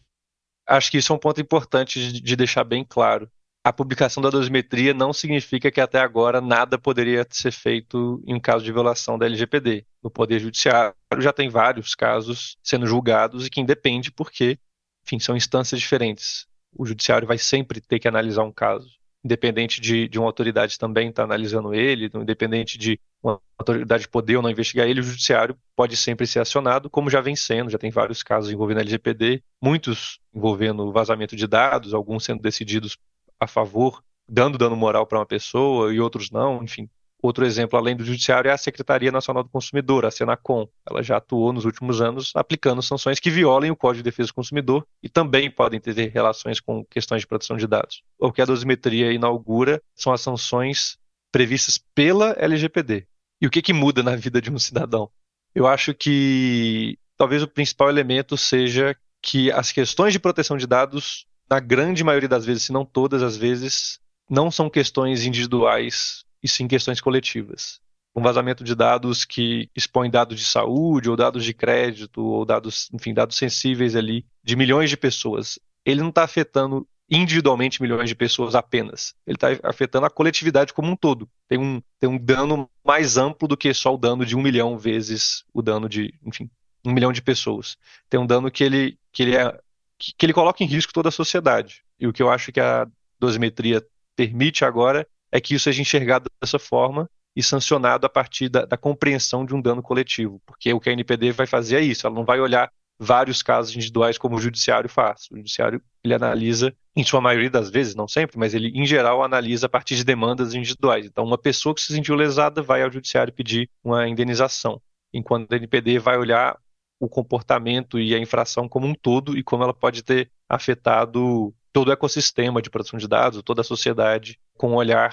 Acho 0.66 0.90
que 0.90 0.98
isso 0.98 1.12
é 1.12 1.16
um 1.16 1.18
ponto 1.18 1.40
importante 1.40 2.12
de, 2.12 2.20
de 2.20 2.36
deixar 2.36 2.64
bem 2.64 2.84
claro. 2.84 3.30
A 3.62 3.72
publicação 3.72 4.22
da 4.22 4.30
dosimetria 4.30 4.92
não 4.92 5.12
significa 5.12 5.70
que 5.70 5.80
até 5.80 5.98
agora 5.98 6.40
nada 6.40 6.76
poderia 6.76 7.26
ser 7.30 7.52
feito 7.52 8.22
em 8.26 8.38
caso 8.40 8.64
de 8.64 8.72
violação 8.72 9.18
da 9.18 9.26
LGPD. 9.26 9.86
No 10.02 10.10
Poder 10.10 10.40
Judiciário 10.40 10.94
já 11.20 11.32
tem 11.32 11.48
vários 11.48 11.94
casos 11.94 12.56
sendo 12.62 12.86
julgados 12.86 13.46
e 13.46 13.50
que 13.50 13.60
independe 13.60 14.10
porque, 14.10 14.58
enfim, 15.06 15.18
são 15.18 15.36
instâncias 15.36 15.80
diferentes. 15.80 16.46
O 16.76 16.84
Judiciário 16.84 17.26
vai 17.26 17.38
sempre 17.38 17.80
ter 17.80 17.98
que 17.98 18.08
analisar 18.08 18.42
um 18.42 18.52
caso 18.52 18.88
independente 19.24 19.80
de, 19.80 20.06
de 20.06 20.18
uma 20.18 20.26
autoridade 20.26 20.78
também 20.78 21.08
estar 21.08 21.22
tá 21.22 21.24
analisando 21.24 21.74
ele, 21.74 22.10
independente 22.14 22.76
de 22.76 23.00
uma 23.22 23.40
autoridade 23.58 24.06
poder 24.06 24.36
ou 24.36 24.42
não 24.42 24.50
investigar 24.50 24.86
ele, 24.86 25.00
o 25.00 25.04
judiciário 25.04 25.56
pode 25.74 25.96
sempre 25.96 26.26
ser 26.26 26.40
acionado, 26.40 26.90
como 26.90 27.08
já 27.08 27.20
vem 27.20 27.34
sendo, 27.34 27.70
já 27.70 27.78
tem 27.78 27.90
vários 27.90 28.22
casos 28.22 28.52
envolvendo 28.52 28.78
a 28.78 28.80
LGPD, 28.82 29.42
muitos 29.62 30.20
envolvendo 30.34 30.92
vazamento 30.92 31.34
de 31.34 31.46
dados, 31.46 31.94
alguns 31.94 32.24
sendo 32.24 32.42
decididos 32.42 32.98
a 33.40 33.46
favor, 33.46 34.02
dando 34.28 34.58
dano 34.58 34.76
moral 34.76 35.06
para 35.06 35.18
uma 35.18 35.26
pessoa 35.26 35.92
e 35.92 36.00
outros 36.00 36.30
não, 36.30 36.62
enfim, 36.62 36.88
Outro 37.24 37.46
exemplo, 37.46 37.78
além 37.78 37.96
do 37.96 38.04
Judiciário, 38.04 38.50
é 38.50 38.52
a 38.52 38.58
Secretaria 38.58 39.10
Nacional 39.10 39.42
do 39.42 39.48
Consumidor, 39.48 40.04
a 40.04 40.10
Senacom. 40.10 40.68
Ela 40.86 41.02
já 41.02 41.16
atuou 41.16 41.54
nos 41.54 41.64
últimos 41.64 42.02
anos 42.02 42.30
aplicando 42.34 42.82
sanções 42.82 43.18
que 43.18 43.30
violem 43.30 43.70
o 43.70 43.76
Código 43.76 44.02
de 44.02 44.10
Defesa 44.10 44.26
do 44.26 44.34
Consumidor 44.34 44.86
e 45.02 45.08
também 45.08 45.50
podem 45.50 45.80
ter 45.80 45.94
relações 46.10 46.60
com 46.60 46.84
questões 46.84 47.22
de 47.22 47.26
proteção 47.26 47.56
de 47.56 47.66
dados. 47.66 48.02
O 48.18 48.30
que 48.30 48.42
a 48.42 48.44
dosimetria 48.44 49.10
inaugura 49.10 49.80
são 49.96 50.12
as 50.12 50.20
sanções 50.20 50.98
previstas 51.32 51.78
pela 51.94 52.36
LGPD. 52.38 53.06
E 53.40 53.46
o 53.46 53.50
que, 53.50 53.62
que 53.62 53.72
muda 53.72 54.02
na 54.02 54.14
vida 54.16 54.38
de 54.38 54.50
um 54.50 54.58
cidadão? 54.58 55.08
Eu 55.54 55.66
acho 55.66 55.94
que 55.94 56.98
talvez 57.16 57.42
o 57.42 57.48
principal 57.48 57.88
elemento 57.88 58.36
seja 58.36 58.94
que 59.22 59.50
as 59.50 59.72
questões 59.72 60.12
de 60.12 60.20
proteção 60.20 60.58
de 60.58 60.66
dados, 60.66 61.24
na 61.48 61.58
grande 61.58 62.04
maioria 62.04 62.28
das 62.28 62.44
vezes, 62.44 62.64
se 62.64 62.72
não 62.72 62.84
todas 62.84 63.22
as 63.22 63.34
vezes, 63.34 63.98
não 64.28 64.50
são 64.50 64.68
questões 64.68 65.24
individuais 65.24 66.22
e 66.44 66.48
sim 66.48 66.68
questões 66.68 67.00
coletivas. 67.00 67.80
Um 68.14 68.22
vazamento 68.22 68.62
de 68.62 68.74
dados 68.74 69.24
que 69.24 69.70
expõe 69.74 70.10
dados 70.10 70.38
de 70.38 70.44
saúde, 70.44 71.08
ou 71.08 71.16
dados 71.16 71.42
de 71.42 71.54
crédito, 71.54 72.22
ou 72.22 72.44
dados, 72.44 72.90
enfim, 72.92 73.14
dados 73.14 73.36
sensíveis 73.36 73.96
ali 73.96 74.26
de 74.44 74.54
milhões 74.54 74.90
de 74.90 74.96
pessoas. 74.96 75.58
Ele 75.86 76.02
não 76.02 76.10
está 76.10 76.22
afetando 76.22 76.86
individualmente 77.10 77.80
milhões 77.82 78.08
de 78.08 78.14
pessoas 78.14 78.54
apenas. 78.54 79.14
Ele 79.26 79.36
está 79.36 79.48
afetando 79.68 80.06
a 80.06 80.10
coletividade 80.10 80.72
como 80.72 80.92
um 80.92 80.96
todo. 80.96 81.28
Tem 81.48 81.58
um, 81.58 81.82
tem 81.98 82.08
um 82.08 82.18
dano 82.18 82.68
mais 82.84 83.16
amplo 83.16 83.48
do 83.48 83.56
que 83.56 83.72
só 83.72 83.94
o 83.94 83.98
dano 83.98 84.24
de 84.24 84.36
um 84.36 84.42
milhão 84.42 84.78
vezes 84.78 85.44
o 85.52 85.62
dano 85.62 85.88
de, 85.88 86.14
enfim, 86.24 86.48
um 86.84 86.92
milhão 86.92 87.12
de 87.12 87.22
pessoas. 87.22 87.76
Tem 88.08 88.20
um 88.20 88.26
dano 88.26 88.50
que 88.50 88.62
ele, 88.62 88.98
que 89.12 89.22
ele, 89.22 89.36
é, 89.36 89.50
que, 89.98 90.12
que 90.16 90.26
ele 90.26 90.32
coloca 90.34 90.62
em 90.62 90.66
risco 90.66 90.92
toda 90.92 91.08
a 91.08 91.12
sociedade. 91.12 91.82
E 91.98 92.06
o 92.06 92.12
que 92.12 92.22
eu 92.22 92.30
acho 92.30 92.52
que 92.52 92.60
a 92.60 92.86
dosimetria 93.18 93.84
permite 94.14 94.64
agora 94.64 95.06
é 95.34 95.40
que 95.40 95.52
isso 95.54 95.64
seja 95.64 95.82
enxergado 95.82 96.30
dessa 96.40 96.60
forma 96.60 97.10
e 97.34 97.42
sancionado 97.42 98.06
a 98.06 98.08
partir 98.08 98.48
da, 98.48 98.64
da, 98.64 98.76
compreensão 98.76 99.44
de 99.44 99.52
um 99.52 99.60
dano 99.60 99.82
coletivo, 99.82 100.40
porque 100.46 100.72
o 100.72 100.78
que 100.78 100.88
a 100.88 100.92
NPD 100.92 101.32
vai 101.32 101.44
fazer 101.46 101.76
é 101.76 101.80
isso, 101.80 102.06
ela 102.06 102.14
não 102.14 102.24
vai 102.24 102.38
olhar 102.38 102.70
vários 102.96 103.42
casos 103.42 103.74
individuais 103.74 104.16
como 104.16 104.36
o 104.36 104.40
judiciário 104.40 104.88
faz. 104.88 105.26
O 105.32 105.36
judiciário 105.36 105.82
ele 106.04 106.14
analisa, 106.14 106.72
em 106.94 107.02
sua 107.02 107.20
maioria 107.20 107.50
das 107.50 107.68
vezes, 107.68 107.96
não 107.96 108.06
sempre, 108.06 108.38
mas 108.38 108.54
ele 108.54 108.68
em 108.68 108.86
geral 108.86 109.24
analisa 109.24 109.66
a 109.66 109.68
partir 109.68 109.96
de 109.96 110.04
demandas 110.04 110.54
individuais. 110.54 111.04
Então, 111.04 111.24
uma 111.24 111.36
pessoa 111.36 111.74
que 111.74 111.80
se 111.80 111.92
sentiu 111.92 112.14
lesada 112.14 112.62
vai 112.62 112.84
ao 112.84 112.92
judiciário 112.92 113.32
pedir 113.32 113.68
uma 113.82 114.08
indenização, 114.08 114.80
enquanto 115.12 115.52
a 115.52 115.56
NPD 115.56 115.98
vai 115.98 116.16
olhar 116.16 116.56
o 117.00 117.08
comportamento 117.08 117.98
e 117.98 118.14
a 118.14 118.18
infração 118.20 118.68
como 118.68 118.86
um 118.86 118.94
todo 118.94 119.36
e 119.36 119.42
como 119.42 119.64
ela 119.64 119.74
pode 119.74 120.04
ter 120.04 120.30
afetado 120.48 121.52
todo 121.74 121.88
o 121.88 121.92
ecossistema 121.92 122.62
de 122.62 122.70
produção 122.70 123.00
de 123.00 123.08
dados, 123.08 123.42
toda 123.42 123.60
a 123.60 123.64
sociedade, 123.64 124.38
com 124.56 124.70
um 124.70 124.76
olhar 124.76 125.12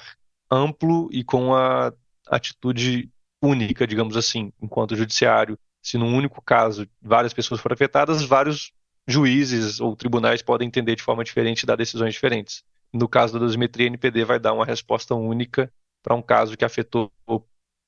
amplo 0.50 1.10
e 1.12 1.24
com 1.24 1.56
a 1.56 1.92
atitude 2.28 3.10
única, 3.42 3.88
digamos 3.88 4.16
assim, 4.16 4.54
enquanto 4.62 4.96
judiciário, 4.96 5.58
se 5.82 5.98
num 5.98 6.16
único 6.16 6.40
caso 6.40 6.88
várias 7.02 7.34
pessoas 7.34 7.60
foram 7.60 7.74
afetadas, 7.74 8.22
vários 8.22 8.72
juízes 9.08 9.80
ou 9.80 9.96
tribunais 9.96 10.44
podem 10.44 10.68
entender 10.68 10.96
de 10.96 11.02
forma 11.02 11.24
diferente 11.24 11.64
e 11.64 11.66
dar 11.66 11.76
decisões 11.76 12.14
diferentes. 12.14 12.64
No 12.94 13.10
caso 13.10 13.34
da 13.34 13.40
dosimetria, 13.40 13.88
a 13.88 13.90
NPD 13.90 14.24
vai 14.24 14.40
dar 14.40 14.54
uma 14.54 14.66
resposta 14.66 15.16
única 15.16 15.74
para 16.04 16.14
um 16.14 16.22
caso 16.22 16.56
que 16.56 16.64
afetou 16.64 17.12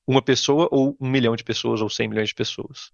uma 0.04 0.20
pessoa 0.20 0.68
ou 0.72 0.96
um 1.00 1.08
milhão 1.08 1.36
de 1.36 1.44
pessoas 1.44 1.80
ou 1.80 1.88
cem 1.88 2.08
milhões 2.08 2.30
de 2.30 2.34
pessoas. 2.34 2.90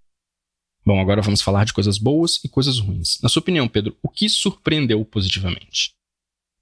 Bom, 0.84 1.00
agora 1.00 1.22
vamos 1.22 1.42
falar 1.42 1.64
de 1.64 1.72
coisas 1.72 1.98
boas 1.98 2.42
e 2.44 2.48
coisas 2.48 2.78
ruins. 2.78 3.20
Na 3.22 3.28
sua 3.28 3.40
opinião, 3.40 3.68
Pedro, 3.68 3.96
o 4.02 4.08
que 4.08 4.28
surpreendeu 4.28 5.04
positivamente? 5.04 5.92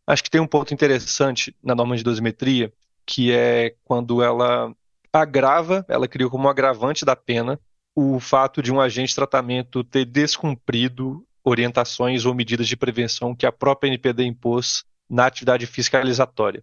Acho 0.06 0.24
que 0.24 0.30
tem 0.30 0.40
um 0.40 0.46
ponto 0.46 0.72
interessante 0.74 1.54
na 1.62 1.74
norma 1.74 1.96
de 1.96 2.02
dosimetria, 2.02 2.72
que 3.06 3.32
é 3.32 3.74
quando 3.84 4.22
ela 4.22 4.74
agrava, 5.12 5.84
ela 5.88 6.08
criou 6.08 6.30
como 6.30 6.48
agravante 6.48 7.04
da 7.04 7.14
pena 7.14 7.60
o 7.94 8.20
fato 8.20 8.62
de 8.62 8.72
um 8.72 8.80
agente 8.80 9.08
de 9.08 9.14
tratamento 9.14 9.82
ter 9.82 10.04
descumprido 10.04 11.26
orientações 11.42 12.24
ou 12.24 12.34
medidas 12.34 12.68
de 12.68 12.76
prevenção 12.76 13.34
que 13.34 13.46
a 13.46 13.52
própria 13.52 13.88
NPD 13.88 14.24
impôs 14.24 14.84
na 15.08 15.26
atividade 15.26 15.66
fiscalizatória. 15.66 16.62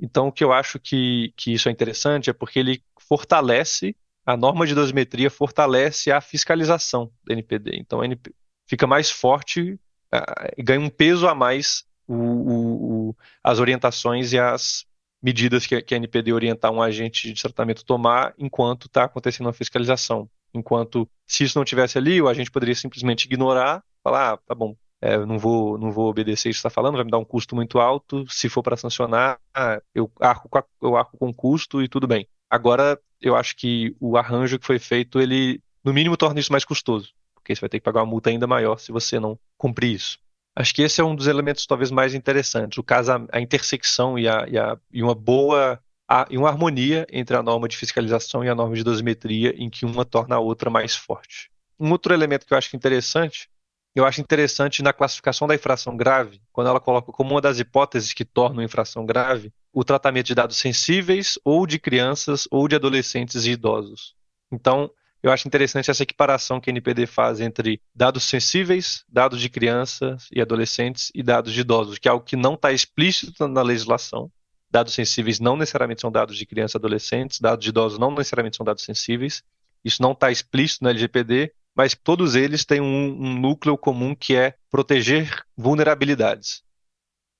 Então, 0.00 0.28
o 0.28 0.32
que 0.32 0.44
eu 0.44 0.52
acho 0.52 0.78
que, 0.78 1.32
que 1.36 1.52
isso 1.52 1.68
é 1.68 1.72
interessante 1.72 2.28
é 2.28 2.32
porque 2.32 2.58
ele 2.58 2.82
fortalece 3.00 3.96
a 4.26 4.36
norma 4.36 4.66
de 4.66 4.74
dosimetria 4.74 5.30
fortalece 5.30 6.10
a 6.10 6.20
fiscalização 6.20 7.12
da 7.24 7.32
NPD. 7.32 7.76
Então, 7.76 8.00
a 8.00 8.04
NP 8.04 8.34
fica 8.66 8.86
mais 8.86 9.08
forte, 9.08 9.78
uh, 10.12 10.62
ganha 10.62 10.80
um 10.80 10.90
peso 10.90 11.28
a 11.28 11.34
mais 11.34 11.84
o, 12.08 12.14
o, 12.14 13.08
o, 13.10 13.16
as 13.42 13.60
orientações 13.60 14.32
e 14.32 14.38
as 14.38 14.84
medidas 15.22 15.64
que, 15.64 15.80
que, 15.80 15.94
a 15.94 15.96
NPD 15.96 16.32
orientar 16.32 16.72
um 16.72 16.82
agente 16.82 17.32
de 17.32 17.40
tratamento 17.40 17.84
tomar 17.84 18.34
enquanto 18.36 18.86
está 18.86 19.04
acontecendo 19.04 19.48
a 19.48 19.52
fiscalização. 19.52 20.28
Enquanto, 20.52 21.08
se 21.26 21.44
isso 21.44 21.58
não 21.58 21.64
tivesse 21.64 21.96
ali, 21.96 22.20
o 22.20 22.28
agente 22.28 22.50
poderia 22.50 22.74
simplesmente 22.74 23.26
ignorar, 23.26 23.82
falar, 24.02 24.34
ah, 24.34 24.36
tá 24.36 24.54
bom, 24.54 24.76
é, 25.00 25.18
não 25.24 25.38
vou, 25.38 25.78
não 25.78 25.92
vou 25.92 26.08
obedecer 26.08 26.48
isso 26.48 26.58
que 26.58 26.68
está 26.68 26.70
falando, 26.70 26.96
vai 26.96 27.04
me 27.04 27.10
dar 27.10 27.18
um 27.18 27.24
custo 27.24 27.54
muito 27.54 27.78
alto, 27.78 28.24
se 28.28 28.48
for 28.48 28.62
para 28.62 28.76
sancionar, 28.76 29.38
ah, 29.54 29.80
eu, 29.94 30.10
arco, 30.20 30.48
eu 30.82 30.96
arco 30.96 31.16
com 31.18 31.32
custo 31.32 31.82
e 31.82 31.88
tudo 31.88 32.06
bem. 32.06 32.28
Agora, 32.48 32.98
eu 33.20 33.36
acho 33.36 33.56
que 33.56 33.94
o 34.00 34.16
arranjo 34.16 34.58
que 34.58 34.66
foi 34.66 34.78
feito, 34.78 35.20
ele, 35.20 35.60
no 35.84 35.92
mínimo, 35.92 36.16
torna 36.16 36.40
isso 36.40 36.52
mais 36.52 36.64
custoso, 36.64 37.12
porque 37.34 37.54
você 37.54 37.60
vai 37.60 37.68
ter 37.68 37.78
que 37.78 37.84
pagar 37.84 38.00
uma 38.00 38.10
multa 38.10 38.30
ainda 38.30 38.46
maior 38.46 38.78
se 38.78 38.92
você 38.92 39.18
não 39.18 39.38
cumprir 39.56 39.94
isso. 39.94 40.18
Acho 40.54 40.74
que 40.74 40.82
esse 40.82 41.00
é 41.00 41.04
um 41.04 41.14
dos 41.14 41.26
elementos 41.26 41.66
talvez 41.66 41.90
mais 41.90 42.14
interessantes, 42.14 42.78
o 42.78 42.82
caso, 42.82 43.12
a, 43.30 43.40
intersecção 43.40 44.18
e, 44.18 44.26
a, 44.26 44.46
e, 44.48 44.58
a, 44.58 44.78
e 44.90 45.02
uma 45.02 45.14
boa 45.14 45.78
a, 46.08 46.26
e 46.30 46.38
uma 46.38 46.48
harmonia 46.48 47.06
entre 47.10 47.36
a 47.36 47.42
norma 47.42 47.68
de 47.68 47.76
fiscalização 47.76 48.44
e 48.44 48.48
a 48.48 48.54
norma 48.54 48.74
de 48.74 48.84
dosimetria, 48.84 49.54
em 49.56 49.68
que 49.68 49.84
uma 49.84 50.04
torna 50.04 50.36
a 50.36 50.40
outra 50.40 50.70
mais 50.70 50.94
forte. 50.94 51.50
Um 51.78 51.90
outro 51.90 52.14
elemento 52.14 52.46
que 52.46 52.54
eu 52.54 52.58
acho 52.58 52.74
interessante, 52.74 53.50
eu 53.94 54.04
acho 54.04 54.20
interessante 54.20 54.82
na 54.82 54.92
classificação 54.92 55.46
da 55.46 55.54
infração 55.54 55.96
grave, 55.96 56.40
quando 56.52 56.68
ela 56.68 56.80
coloca 56.80 57.12
como 57.12 57.32
uma 57.32 57.40
das 57.40 57.58
hipóteses 57.58 58.12
que 58.12 58.24
tornam 58.24 58.62
infração 58.62 59.04
grave 59.04 59.52
o 59.76 59.84
tratamento 59.84 60.28
de 60.28 60.34
dados 60.34 60.56
sensíveis 60.56 61.38
ou 61.44 61.66
de 61.66 61.78
crianças 61.78 62.48
ou 62.50 62.66
de 62.66 62.74
adolescentes 62.74 63.44
e 63.44 63.50
idosos. 63.50 64.14
Então, 64.50 64.90
eu 65.22 65.30
acho 65.30 65.46
interessante 65.46 65.90
essa 65.90 66.02
equiparação 66.02 66.58
que 66.58 66.70
a 66.70 66.72
NPD 66.72 67.04
faz 67.04 67.42
entre 67.42 67.78
dados 67.94 68.24
sensíveis, 68.24 69.04
dados 69.06 69.38
de 69.38 69.50
crianças 69.50 70.28
e 70.32 70.40
adolescentes 70.40 71.12
e 71.14 71.22
dados 71.22 71.52
de 71.52 71.60
idosos, 71.60 71.98
que 71.98 72.08
é 72.08 72.10
algo 72.10 72.24
que 72.24 72.36
não 72.36 72.54
está 72.54 72.72
explícito 72.72 73.46
na 73.46 73.60
legislação. 73.60 74.32
Dados 74.70 74.94
sensíveis 74.94 75.38
não 75.40 75.58
necessariamente 75.58 76.00
são 76.00 76.10
dados 76.10 76.38
de 76.38 76.46
crianças 76.46 76.76
e 76.76 76.78
adolescentes, 76.78 77.38
dados 77.38 77.62
de 77.62 77.68
idosos 77.68 77.98
não 77.98 78.10
necessariamente 78.12 78.56
são 78.56 78.64
dados 78.64 78.82
sensíveis. 78.82 79.42
Isso 79.84 80.00
não 80.00 80.12
está 80.12 80.30
explícito 80.30 80.84
na 80.84 80.90
LGPD, 80.90 81.52
mas 81.74 81.94
todos 81.94 82.34
eles 82.34 82.64
têm 82.64 82.80
um, 82.80 83.08
um 83.10 83.38
núcleo 83.38 83.76
comum 83.76 84.14
que 84.14 84.34
é 84.34 84.54
proteger 84.70 85.44
vulnerabilidades. 85.54 86.64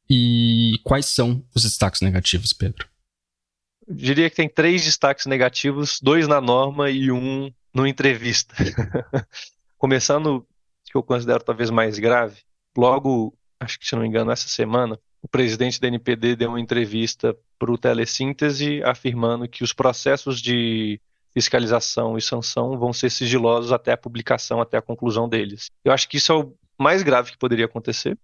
E 0.09 0.79
quais 0.85 1.07
são 1.07 1.45
os 1.55 1.63
destaques 1.63 2.01
negativos, 2.01 2.53
Pedro? 2.53 2.89
Eu 3.87 3.95
diria 3.95 4.31
que 4.31 4.37
tem 4.37 4.49
três 4.49 4.85
destaques 4.85 5.27
negativos, 5.27 6.01
dois 6.01 6.27
na 6.27 6.41
norma 6.41 6.91
e 6.91 7.11
um 7.11 7.53
no 7.75 7.87
entrevista. 7.87 8.55
Começando, 9.79 10.47
que 10.85 10.97
eu 10.97 11.03
considero 11.03 11.45
talvez 11.45 11.71
mais 11.71 11.99
grave, 11.99 12.41
logo, 12.77 13.37
acho 13.61 13.79
que 13.79 13.87
se 13.87 13.95
não 13.95 14.03
me 14.03 14.09
engano, 14.09 14.31
essa 14.31 14.49
semana, 14.49 14.99
o 15.23 15.29
presidente 15.29 15.81
da 15.81 15.89
NPD 15.89 16.37
deu 16.37 16.51
uma 16.51 16.61
entrevista 16.61 17.37
para 17.59 17.71
o 17.71 17.79
Telesíntese 17.79 18.83
afirmando 18.85 19.49
que 19.49 19.65
os 19.65 19.73
processos 19.73 20.41
de 20.41 21.01
fiscalização 21.35 22.17
e 22.17 22.23
sanção 22.23 22.79
vão 22.79 22.93
ser 22.93 23.11
sigilosos 23.11 23.73
até 23.73 23.93
a 23.93 23.97
publicação, 23.97 24.61
até 24.61 24.79
a 24.79 24.83
conclusão 24.83 25.29
deles. 25.29 25.71
Eu 25.85 25.93
acho 25.93 26.09
que 26.09 26.17
isso 26.17 26.33
é 26.33 26.37
o 26.37 26.55
mais 26.79 27.03
grave 27.03 27.33
que 27.33 27.39
poderia 27.39 27.67
acontecer. 27.67 28.17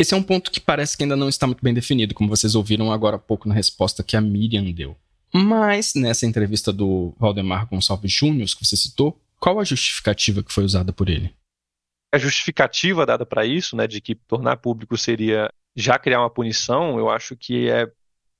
Esse 0.00 0.14
é 0.14 0.16
um 0.16 0.22
ponto 0.22 0.52
que 0.52 0.60
parece 0.60 0.96
que 0.96 1.02
ainda 1.02 1.16
não 1.16 1.28
está 1.28 1.44
muito 1.46 1.62
bem 1.62 1.74
definido, 1.74 2.14
como 2.14 2.28
vocês 2.28 2.54
ouviram 2.54 2.92
agora 2.92 3.16
há 3.16 3.18
pouco 3.18 3.48
na 3.48 3.54
resposta 3.54 4.04
que 4.04 4.16
a 4.16 4.20
Miriam 4.20 4.70
deu. 4.70 4.96
Mas, 5.34 5.94
nessa 5.94 6.24
entrevista 6.24 6.72
do 6.72 7.14
Valdemar 7.18 7.66
Gonçalves 7.66 8.12
Júnior, 8.12 8.46
que 8.46 8.64
você 8.64 8.76
citou, 8.76 9.20
qual 9.40 9.58
a 9.58 9.64
justificativa 9.64 10.42
que 10.42 10.52
foi 10.52 10.62
usada 10.62 10.92
por 10.92 11.08
ele? 11.08 11.34
A 12.12 12.18
justificativa 12.18 13.04
dada 13.04 13.26
para 13.26 13.44
isso, 13.44 13.76
né, 13.76 13.86
de 13.88 14.00
que 14.00 14.14
tornar 14.14 14.56
público 14.58 14.96
seria 14.96 15.52
já 15.74 15.98
criar 15.98 16.20
uma 16.20 16.30
punição, 16.30 16.98
eu 16.98 17.10
acho 17.10 17.36
que 17.36 17.68
é 17.68 17.90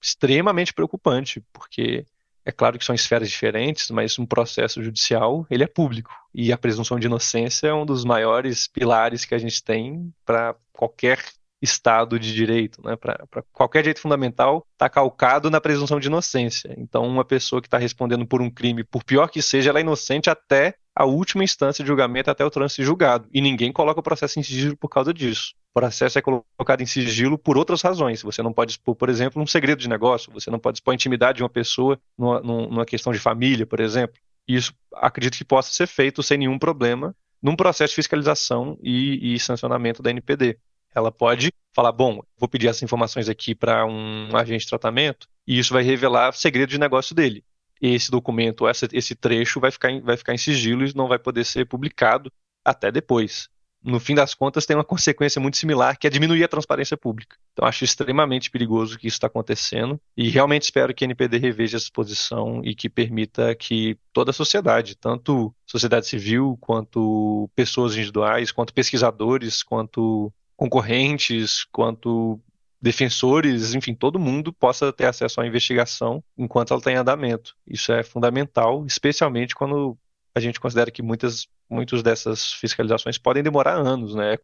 extremamente 0.01 0.73
preocupante, 0.73 1.43
porque 1.53 2.07
é 2.45 2.53
claro 2.53 2.79
que 2.79 2.85
são 2.85 2.95
esferas 2.95 3.29
diferentes, 3.29 3.91
mas 3.91 4.19
um 4.19 4.25
processo 4.25 4.83
judicial 4.83 5.47
ele 5.51 5.65
é 5.65 5.67
público 5.67 6.11
e 6.33 6.53
a 6.53 6.57
presunção 6.57 6.99
de 6.99 7.07
inocência 7.07 7.67
é 7.67 7.75
um 7.75 7.85
dos 7.85 8.05
maiores 8.05 8.67
pilares 8.67 9.25
que 9.25 9.35
a 9.35 9.39
gente 9.39 9.63
tem 9.63 10.13
para 10.25 10.55
qualquer 10.73 11.23
Estado 11.61 12.19
de 12.19 12.33
direito, 12.33 12.81
né? 12.83 12.95
Para 12.97 13.43
qualquer 13.53 13.83
direito 13.83 14.01
fundamental 14.01 14.65
está 14.73 14.89
calcado 14.89 15.51
na 15.51 15.61
presunção 15.61 15.99
de 15.99 16.07
inocência. 16.07 16.75
Então, 16.79 17.05
uma 17.05 17.25
pessoa 17.25 17.61
que 17.61 17.67
está 17.67 17.79
respondendo 17.79 18.27
por 18.27 18.41
um 18.41 18.51
crime, 18.51 18.85
por 18.85 19.03
pior 19.03 19.29
que 19.29 19.43
seja, 19.43 19.71
ela 19.71 19.79
é 19.79 19.83
inocente 19.83 20.31
até 20.31 20.75
a 20.95 21.05
última 21.05 21.45
instância 21.45 21.83
de 21.83 21.89
julgamento, 21.89 22.31
até 22.31 22.45
o 22.45 22.51
trânsito 22.51 22.83
julgado. 22.83 23.29
E 23.33 23.41
ninguém 23.41 23.73
coloca 23.73 24.01
o 24.01 24.03
processo 24.03 24.39
em 24.39 24.43
sigilo 24.43 24.77
por 24.77 24.89
causa 24.89 25.13
disso. 25.13 25.55
O 25.71 25.81
processo 25.81 26.19
é 26.19 26.23
colocado 26.23 26.81
em 26.81 26.87
sigilo 26.87 27.39
por 27.39 27.57
outras 27.57 27.83
razões. 27.83 28.23
Você 28.23 28.43
não 28.43 28.53
pode 28.53 28.73
expor, 28.73 28.97
por 28.97 29.09
exemplo, 29.09 29.41
um 29.43 29.47
segredo 29.47 29.81
de 29.81 29.89
negócio, 29.89 30.33
você 30.33 30.51
não 30.51 30.59
pode 30.59 30.79
expor 30.79 30.93
a 30.93 30.95
intimidade 30.95 31.39
de 31.39 31.43
uma 31.43 31.49
pessoa 31.49 32.01
numa, 32.17 32.41
numa 32.41 32.85
questão 32.85 33.13
de 33.13 33.19
família, 33.19 33.67
por 33.67 33.81
exemplo. 33.81 34.17
Isso 34.47 34.73
acredito 34.95 35.37
que 35.37 35.45
possa 35.45 35.73
ser 35.73 35.87
feito 35.87 36.23
sem 36.23 36.39
nenhum 36.39 36.59
problema 36.59 37.15
num 37.43 37.57
processo 37.57 37.93
de 37.93 37.97
fiscalização 37.97 38.77
e, 38.83 39.35
e 39.35 39.39
sancionamento 39.39 40.03
da 40.03 40.11
NPD. 40.11 40.59
Ela 40.95 41.13
pode 41.13 41.53
falar: 41.75 41.93
bom, 41.93 42.21
vou 42.37 42.49
pedir 42.49 42.69
essas 42.69 42.83
informações 42.83 43.29
aqui 43.29 43.55
para 43.55 43.87
um 43.87 44.37
agente 44.37 44.65
de 44.65 44.69
tratamento 44.69 45.29
e 45.47 45.59
isso 45.59 45.73
vai 45.73 45.83
revelar 45.83 46.33
segredo 46.33 46.71
de 46.71 46.79
negócio 46.79 47.15
dele. 47.15 47.45
Esse 47.81 48.11
documento, 48.11 48.65
esse 48.93 49.15
trecho 49.15 49.61
vai 49.61 49.71
ficar, 49.71 49.91
em, 49.91 50.01
vai 50.01 50.17
ficar 50.17 50.35
em 50.35 50.39
sigilo 50.39 50.85
e 50.85 50.95
não 50.95 51.07
vai 51.07 51.19
poder 51.19 51.45
ser 51.45 51.65
publicado 51.65 52.33
até 52.65 52.91
depois. 52.91 53.49
No 53.81 54.01
fim 54.01 54.15
das 54.15 54.35
contas, 54.35 54.67
tem 54.67 54.77
uma 54.77 54.85
consequência 54.85 55.41
muito 55.41 55.57
similar, 55.57 55.97
que 55.97 56.07
é 56.07 56.11
diminuir 56.11 56.43
a 56.43 56.49
transparência 56.49 56.97
pública. 56.97 57.37
Então, 57.53 57.67
acho 57.67 57.85
extremamente 57.85 58.51
perigoso 58.51 58.99
que 58.99 59.07
isso 59.07 59.15
está 59.15 59.29
acontecendo 59.29 60.01
e 60.17 60.29
realmente 60.29 60.65
espero 60.65 60.93
que 60.93 61.05
a 61.05 61.07
NPD 61.07 61.39
reveja 61.39 61.77
essa 61.77 61.89
posição 61.93 62.61
e 62.65 62.75
que 62.75 62.89
permita 62.89 63.55
que 63.55 63.97
toda 64.13 64.33
a 64.33 64.35
sociedade, 64.35 64.97
tanto 64.97 65.55
sociedade 65.65 66.09
civil, 66.09 66.59
quanto 66.61 67.49
pessoas 67.55 67.95
individuais, 67.95 68.51
quanto 68.51 68.75
pesquisadores, 68.75 69.63
quanto 69.63 70.33
concorrentes, 70.59 71.65
quanto 71.71 72.41
defensores, 72.83 73.75
enfim, 73.75 73.95
todo 73.95 74.19
mundo 74.19 74.53
possa 74.53 74.93
ter 74.93 75.07
acesso 75.07 75.41
à 75.41 75.47
investigação 75.47 76.23
enquanto 76.37 76.73
ela 76.73 76.81
está 76.81 76.91
em 76.91 76.97
andamento. 76.97 77.57
Isso 77.65 77.93
é 77.93 78.03
fundamental, 78.03 78.85
especialmente 78.85 79.55
quando 79.55 79.97
a 80.35 80.41
gente 80.41 80.59
considera 80.59 80.91
que 80.91 81.01
muitas, 81.01 81.47
muitas 81.71 82.03
dessas 82.03 82.53
fiscalizações 82.55 83.17
podem 83.17 83.43
demorar 83.43 83.77
anos, 83.77 84.17
né? 84.17 84.37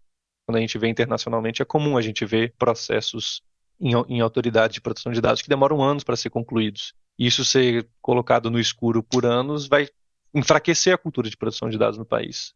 Quando 0.46 0.58
a 0.58 0.60
gente 0.60 0.78
vê 0.78 0.88
internacionalmente, 0.88 1.62
é 1.62 1.64
comum 1.64 1.96
a 1.96 2.02
gente 2.02 2.24
ver 2.24 2.54
processos 2.56 3.42
em, 3.80 3.92
em 4.08 4.20
autoridade 4.20 4.74
de 4.74 4.80
proteção 4.80 5.10
de 5.10 5.20
dados 5.20 5.42
que 5.42 5.48
demoram 5.48 5.82
anos 5.82 6.04
para 6.04 6.16
ser 6.16 6.30
concluídos. 6.30 6.94
Isso 7.18 7.44
ser 7.44 7.88
colocado 8.00 8.50
no 8.50 8.60
escuro 8.60 9.02
por 9.02 9.26
anos 9.26 9.66
vai 9.66 9.88
enfraquecer 10.32 10.94
a 10.94 10.98
cultura 10.98 11.28
de 11.28 11.36
proteção 11.36 11.68
de 11.68 11.78
dados 11.78 11.98
no 11.98 12.06
país 12.06 12.54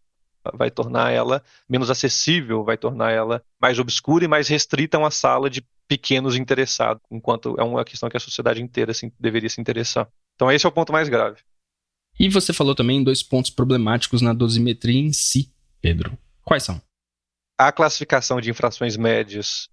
vai 0.54 0.70
tornar 0.70 1.10
ela 1.10 1.42
menos 1.68 1.90
acessível, 1.90 2.64
vai 2.64 2.76
tornar 2.76 3.10
ela 3.10 3.42
mais 3.60 3.78
obscura 3.78 4.24
e 4.24 4.28
mais 4.28 4.48
restrita 4.48 4.96
a 4.96 5.00
uma 5.00 5.10
sala 5.10 5.48
de 5.48 5.64
pequenos 5.86 6.36
interessados, 6.36 7.02
enquanto 7.10 7.56
é 7.58 7.62
uma 7.64 7.84
questão 7.84 8.08
que 8.08 8.16
a 8.16 8.20
sociedade 8.20 8.62
inteira 8.62 8.90
assim, 8.92 9.10
deveria 9.18 9.48
se 9.48 9.60
interessar. 9.60 10.08
Então 10.34 10.50
esse 10.52 10.66
é 10.66 10.68
o 10.68 10.72
ponto 10.72 10.92
mais 10.92 11.08
grave. 11.08 11.40
E 12.18 12.28
você 12.28 12.52
falou 12.52 12.74
também 12.74 12.98
em 12.98 13.04
dois 13.04 13.22
pontos 13.22 13.50
problemáticos 13.50 14.20
na 14.20 14.32
dosimetria 14.32 15.00
em 15.00 15.12
si, 15.12 15.52
Pedro. 15.80 16.18
Quais 16.44 16.62
são? 16.62 16.80
A 17.56 17.72
classificação 17.72 18.40
de 18.40 18.50
infrações 18.50 18.96
médias 18.96 19.68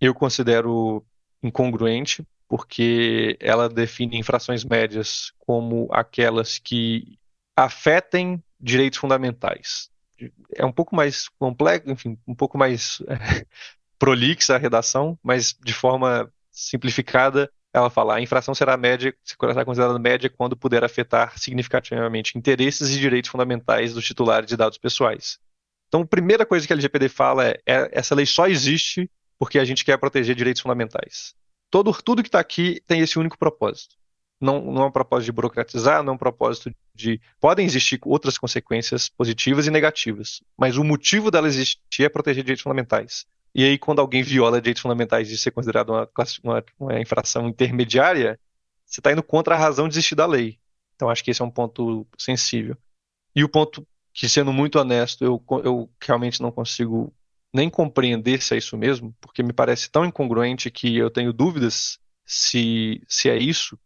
eu 0.00 0.14
considero 0.14 1.04
incongruente, 1.42 2.24
porque 2.48 3.36
ela 3.40 3.68
define 3.68 4.18
infrações 4.18 4.64
médias 4.64 5.32
como 5.38 5.88
aquelas 5.92 6.58
que 6.58 7.18
afetem 7.56 8.42
direitos 8.60 8.98
fundamentais 8.98 9.89
é 10.54 10.64
um 10.64 10.72
pouco 10.72 10.94
mais 10.94 11.28
complexo, 11.28 11.90
enfim, 11.90 12.18
um 12.26 12.34
pouco 12.34 12.58
mais 12.58 13.02
é, 13.08 13.46
prolixa 13.98 14.54
a 14.54 14.58
redação, 14.58 15.18
mas 15.22 15.54
de 15.62 15.72
forma 15.72 16.32
simplificada, 16.50 17.50
ela 17.72 17.90
fala: 17.90 18.16
a 18.16 18.20
infração 18.20 18.54
será 18.54 18.76
média, 18.76 19.14
será 19.22 19.64
considerada 19.64 19.98
média 19.98 20.30
quando 20.30 20.56
puder 20.56 20.84
afetar 20.84 21.38
significativamente 21.38 22.36
interesses 22.36 22.90
e 22.90 22.98
direitos 22.98 23.30
fundamentais 23.30 23.94
dos 23.94 24.04
titulares 24.04 24.48
de 24.48 24.56
dados 24.56 24.78
pessoais. 24.78 25.38
Então, 25.88 26.02
a 26.02 26.06
primeira 26.06 26.46
coisa 26.46 26.66
que 26.66 26.72
a 26.72 26.76
LGPD 26.76 27.08
fala 27.08 27.48
é, 27.48 27.60
é 27.66 27.90
essa 27.92 28.14
lei 28.14 28.26
só 28.26 28.46
existe 28.46 29.10
porque 29.38 29.58
a 29.58 29.64
gente 29.64 29.84
quer 29.84 29.96
proteger 29.98 30.36
direitos 30.36 30.62
fundamentais. 30.62 31.34
Todo, 31.70 31.92
tudo 32.02 32.22
que 32.22 32.28
está 32.28 32.40
aqui 32.40 32.80
tem 32.86 33.00
esse 33.00 33.18
único 33.18 33.38
propósito 33.38 33.99
não, 34.40 34.72
não 34.72 34.82
é 34.82 34.86
um 34.86 34.90
propósito 34.90 35.26
de 35.26 35.32
burocratizar, 35.32 36.02
não 36.02 36.12
é 36.12 36.14
um 36.14 36.18
propósito 36.18 36.74
de. 36.94 37.20
Podem 37.38 37.66
existir 37.66 38.00
outras 38.04 38.38
consequências 38.38 39.08
positivas 39.08 39.66
e 39.66 39.70
negativas, 39.70 40.42
mas 40.56 40.76
o 40.76 40.84
motivo 40.84 41.30
dela 41.30 41.46
existir 41.46 42.04
é 42.04 42.08
proteger 42.08 42.42
direitos 42.42 42.62
fundamentais. 42.62 43.26
E 43.54 43.64
aí, 43.64 43.78
quando 43.78 44.00
alguém 44.00 44.22
viola 44.22 44.60
direitos 44.60 44.82
fundamentais 44.82 45.28
de 45.28 45.36
ser 45.36 45.50
considerado 45.50 45.90
uma, 45.90 46.08
uma, 46.42 46.64
uma 46.78 47.00
infração 47.00 47.48
intermediária, 47.48 48.38
você 48.86 49.00
está 49.00 49.12
indo 49.12 49.22
contra 49.22 49.54
a 49.54 49.58
razão 49.58 49.88
de 49.88 49.94
existir 49.94 50.14
da 50.14 50.26
lei. 50.26 50.58
Então, 50.94 51.10
acho 51.10 51.22
que 51.22 51.30
esse 51.30 51.42
é 51.42 51.44
um 51.44 51.50
ponto 51.50 52.06
sensível. 52.16 52.76
E 53.34 53.44
o 53.44 53.48
ponto 53.48 53.86
que, 54.12 54.28
sendo 54.28 54.52
muito 54.52 54.78
honesto, 54.78 55.24
eu, 55.24 55.42
eu 55.64 55.90
realmente 56.00 56.40
não 56.40 56.52
consigo 56.52 57.12
nem 57.52 57.68
compreender 57.68 58.40
se 58.40 58.54
é 58.54 58.58
isso 58.58 58.76
mesmo, 58.76 59.14
porque 59.20 59.42
me 59.42 59.52
parece 59.52 59.90
tão 59.90 60.04
incongruente 60.04 60.70
que 60.70 60.96
eu 60.96 61.10
tenho 61.10 61.32
dúvidas 61.32 61.98
se, 62.24 63.02
se 63.08 63.28
é 63.28 63.36
isso, 63.36 63.78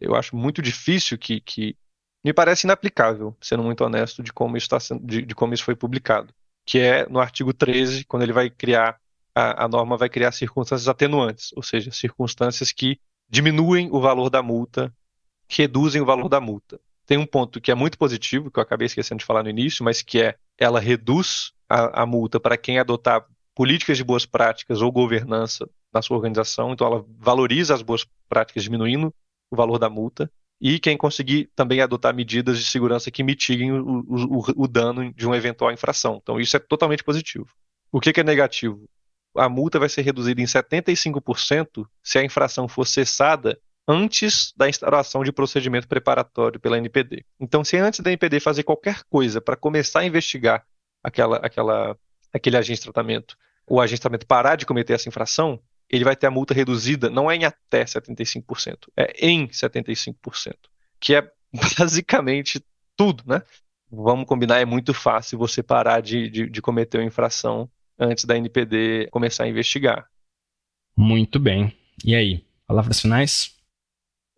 eu 0.00 0.14
acho 0.14 0.36
muito 0.36 0.60
difícil 0.60 1.18
que, 1.18 1.40
que 1.40 1.76
me 2.24 2.32
parece 2.32 2.66
inaplicável, 2.66 3.36
sendo 3.40 3.62
muito 3.62 3.82
honesto, 3.84 4.22
de 4.22 4.32
como 4.32 4.56
isso, 4.56 4.66
está 4.66 4.78
sendo, 4.78 5.04
de, 5.04 5.22
de, 5.22 5.34
como 5.34 5.54
isso 5.54 5.64
foi 5.64 5.74
publicado. 5.74 6.32
Que 6.64 6.78
é 6.78 7.08
no 7.08 7.18
artigo 7.18 7.52
13, 7.52 8.04
quando 8.04 8.22
ele 8.22 8.32
vai 8.32 8.48
criar, 8.48 8.98
a, 9.34 9.64
a 9.64 9.68
norma 9.68 9.96
vai 9.96 10.08
criar 10.08 10.32
circunstâncias 10.32 10.88
atenuantes, 10.88 11.52
ou 11.56 11.62
seja, 11.62 11.90
circunstâncias 11.90 12.70
que 12.70 13.00
diminuem 13.28 13.88
o 13.90 14.00
valor 14.00 14.30
da 14.30 14.42
multa, 14.42 14.94
reduzem 15.48 16.00
o 16.00 16.06
valor 16.06 16.28
da 16.28 16.40
multa. 16.40 16.80
Tem 17.06 17.18
um 17.18 17.26
ponto 17.26 17.60
que 17.60 17.70
é 17.70 17.74
muito 17.74 17.98
positivo, 17.98 18.50
que 18.50 18.58
eu 18.58 18.62
acabei 18.62 18.86
esquecendo 18.86 19.18
de 19.18 19.24
falar 19.24 19.42
no 19.42 19.50
início, 19.50 19.84
mas 19.84 20.02
que 20.02 20.20
é 20.20 20.36
ela 20.58 20.78
reduz 20.78 21.52
a, 21.68 22.02
a 22.02 22.06
multa 22.06 22.38
para 22.38 22.56
quem 22.56 22.78
adotar 22.78 23.26
políticas 23.54 23.96
de 23.96 24.04
boas 24.04 24.24
práticas 24.24 24.80
ou 24.80 24.92
governança 24.92 25.68
na 25.92 26.00
sua 26.00 26.16
organização, 26.16 26.72
então 26.72 26.86
ela 26.86 27.04
valoriza 27.18 27.74
as 27.74 27.82
boas 27.82 28.06
práticas, 28.28 28.62
diminuindo 28.62 29.12
o 29.52 29.56
valor 29.56 29.78
da 29.78 29.90
multa, 29.90 30.32
e 30.58 30.78
quem 30.78 30.96
conseguir 30.96 31.50
também 31.54 31.80
adotar 31.80 32.14
medidas 32.14 32.58
de 32.58 32.64
segurança 32.64 33.10
que 33.10 33.22
mitiguem 33.22 33.70
o, 33.72 34.00
o, 34.08 34.64
o 34.64 34.68
dano 34.68 35.12
de 35.12 35.26
uma 35.26 35.36
eventual 35.36 35.70
infração. 35.70 36.18
Então, 36.22 36.40
isso 36.40 36.56
é 36.56 36.60
totalmente 36.60 37.04
positivo. 37.04 37.46
O 37.90 38.00
que, 38.00 38.12
que 38.12 38.20
é 38.20 38.24
negativo? 38.24 38.88
A 39.36 39.48
multa 39.48 39.78
vai 39.78 39.88
ser 39.88 40.02
reduzida 40.02 40.40
em 40.40 40.44
75% 40.44 41.86
se 42.02 42.18
a 42.18 42.24
infração 42.24 42.66
for 42.66 42.86
cessada 42.86 43.58
antes 43.86 44.52
da 44.56 44.68
instauração 44.68 45.22
de 45.22 45.32
procedimento 45.32 45.88
preparatório 45.88 46.60
pela 46.60 46.78
NPD. 46.78 47.24
Então, 47.38 47.64
se 47.64 47.76
antes 47.76 48.00
da 48.00 48.10
NPD 48.10 48.40
fazer 48.40 48.62
qualquer 48.62 49.02
coisa 49.10 49.40
para 49.40 49.56
começar 49.56 50.00
a 50.00 50.06
investigar 50.06 50.64
aquela, 51.02 51.38
aquela, 51.38 51.98
aquele 52.32 52.56
agente 52.56 52.78
de 52.78 52.84
tratamento, 52.84 53.36
o 53.68 53.80
agente 53.80 53.96
de 53.96 54.02
tratamento 54.02 54.26
parar 54.26 54.56
de 54.56 54.64
cometer 54.64 54.94
essa 54.94 55.08
infração, 55.08 55.60
ele 55.92 56.04
vai 56.04 56.16
ter 56.16 56.26
a 56.26 56.30
multa 56.30 56.54
reduzida, 56.54 57.10
não 57.10 57.30
é 57.30 57.36
em 57.36 57.44
até 57.44 57.84
75%, 57.84 58.88
é 58.96 59.12
em 59.24 59.46
75%, 59.46 60.54
que 60.98 61.14
é 61.14 61.30
basicamente 61.78 62.64
tudo, 62.96 63.22
né? 63.26 63.42
vamos 63.92 64.26
combinar, 64.26 64.58
é 64.58 64.64
muito 64.64 64.94
fácil 64.94 65.38
você 65.38 65.62
parar 65.62 66.00
de, 66.00 66.28
de, 66.30 66.48
de 66.48 66.62
cometer 66.62 66.98
uma 66.98 67.04
infração 67.04 67.68
antes 67.98 68.24
da 68.24 68.36
NPD 68.36 69.08
começar 69.10 69.44
a 69.44 69.48
investigar. 69.48 70.08
Muito 70.96 71.38
bem. 71.38 71.76
E 72.02 72.14
aí, 72.14 72.44
palavras 72.66 73.00
finais? 73.00 73.54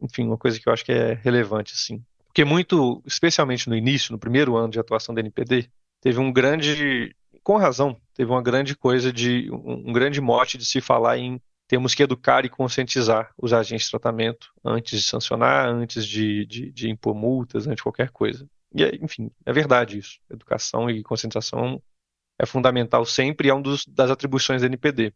Enfim, 0.02 0.24
uma 0.24 0.36
coisa 0.36 0.58
que 0.58 0.68
eu 0.68 0.72
acho 0.72 0.84
que 0.84 0.92
é 0.92 1.14
relevante, 1.14 1.72
assim. 1.72 2.04
Porque 2.26 2.44
muito, 2.44 3.00
especialmente 3.06 3.68
no 3.68 3.76
início, 3.76 4.12
no 4.12 4.18
primeiro 4.18 4.56
ano 4.56 4.70
de 4.70 4.80
atuação 4.80 5.14
da 5.14 5.20
NPD, 5.20 5.70
teve 6.00 6.18
um 6.18 6.32
grande, 6.32 7.14
com 7.44 7.58
razão, 7.58 8.00
teve 8.14 8.30
uma 8.30 8.42
grande 8.42 8.74
coisa 8.74 9.12
de, 9.12 9.50
um, 9.52 9.92
grande 9.92 10.20
mote 10.20 10.56
de 10.56 10.64
se 10.64 10.80
falar 10.80 11.18
em 11.18 11.40
temos 11.68 11.94
que 11.94 12.02
educar 12.02 12.44
e 12.44 12.48
conscientizar 12.48 13.32
os 13.38 13.52
agentes 13.52 13.86
de 13.86 13.90
tratamento 13.90 14.52
antes 14.64 15.00
de 15.00 15.06
sancionar, 15.06 15.68
antes 15.68 16.06
de, 16.06 16.44
de, 16.46 16.72
de 16.72 16.90
impor 16.90 17.14
multas, 17.14 17.66
antes 17.66 17.76
de 17.76 17.82
qualquer 17.82 18.10
coisa. 18.10 18.46
E, 18.74 18.84
enfim, 19.02 19.30
é 19.46 19.52
verdade 19.52 19.98
isso. 19.98 20.18
Educação 20.30 20.90
e 20.90 21.02
conscientização 21.02 21.82
é 22.38 22.44
fundamental 22.44 23.04
sempre 23.04 23.48
e 23.48 23.50
é 23.50 23.54
uma 23.54 23.62
das 23.88 24.10
atribuições 24.10 24.62
da 24.62 24.66
NPD. 24.66 25.12